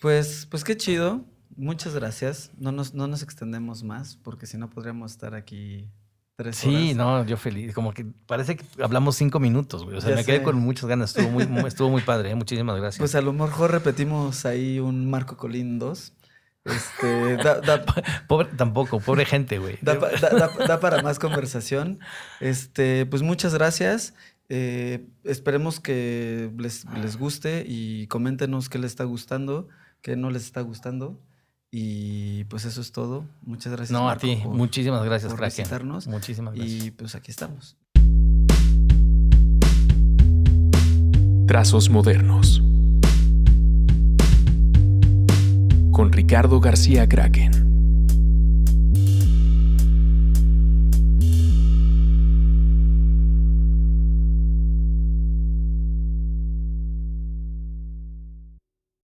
Pues, 0.00 0.46
pues 0.50 0.64
qué 0.64 0.76
chido. 0.76 1.24
Muchas 1.56 1.94
gracias. 1.94 2.52
No 2.56 2.70
nos, 2.70 2.94
no 2.94 3.08
nos 3.08 3.22
extendemos 3.22 3.82
más, 3.82 4.16
porque 4.22 4.46
si 4.46 4.56
no 4.56 4.70
podríamos 4.70 5.10
estar 5.10 5.34
aquí 5.34 5.90
tres 6.36 6.56
sí, 6.56 6.68
horas. 6.68 6.82
Sí, 6.82 6.94
no, 6.94 7.26
yo 7.26 7.36
feliz. 7.36 7.74
Como 7.74 7.92
que 7.92 8.06
parece 8.26 8.56
que 8.56 8.64
hablamos 8.80 9.16
cinco 9.16 9.40
minutos, 9.40 9.84
güey. 9.84 9.96
O 9.96 10.00
sea, 10.00 10.14
me 10.14 10.24
quedé 10.24 10.42
con 10.42 10.56
muchas 10.56 10.86
ganas. 10.86 11.16
Estuvo 11.16 11.30
muy, 11.48 11.66
estuvo 11.66 11.90
muy 11.90 12.02
padre. 12.02 12.30
¿eh? 12.30 12.34
Muchísimas 12.36 12.76
gracias. 12.76 12.98
Pues 12.98 13.14
a 13.16 13.20
lo 13.20 13.32
mejor 13.32 13.72
repetimos 13.72 14.46
ahí 14.46 14.78
un 14.78 15.10
Marco 15.10 15.36
Colín 15.36 15.80
2. 15.80 16.12
Este, 16.64 17.38
pobre, 18.28 18.48
tampoco, 18.56 19.00
pobre 19.00 19.24
gente, 19.24 19.58
güey. 19.58 19.78
Da, 19.82 19.96
da, 19.96 20.80
para 20.80 21.02
más 21.02 21.18
conversación. 21.18 21.98
Este, 22.38 23.04
pues 23.06 23.22
muchas 23.22 23.52
gracias. 23.52 24.14
Eh, 24.48 25.08
esperemos 25.24 25.80
que 25.80 26.52
les, 26.56 26.84
les 27.02 27.18
guste 27.18 27.64
y 27.66 28.06
coméntenos 28.06 28.68
qué 28.68 28.78
les 28.78 28.92
está 28.92 29.04
gustando 29.04 29.68
que 30.02 30.16
no 30.16 30.30
les 30.30 30.44
está 30.44 30.60
gustando. 30.60 31.20
Y 31.70 32.44
pues 32.44 32.64
eso 32.64 32.80
es 32.80 32.92
todo. 32.92 33.24
Muchas 33.42 33.72
gracias. 33.72 33.90
No, 33.90 34.08
a 34.08 34.16
ti. 34.16 34.42
Muchísimas 34.46 35.04
gracias, 35.04 35.32
por 35.32 35.44
visitarnos. 35.44 36.06
Muchísimas 36.06 36.54
gracias. 36.54 36.84
Y 36.84 36.90
pues 36.90 37.14
aquí 37.14 37.30
estamos. 37.30 37.76
Trazos 41.46 41.90
modernos. 41.90 42.62
Con 45.92 46.12
Ricardo 46.12 46.60
García 46.60 47.08
Kraken. 47.08 47.67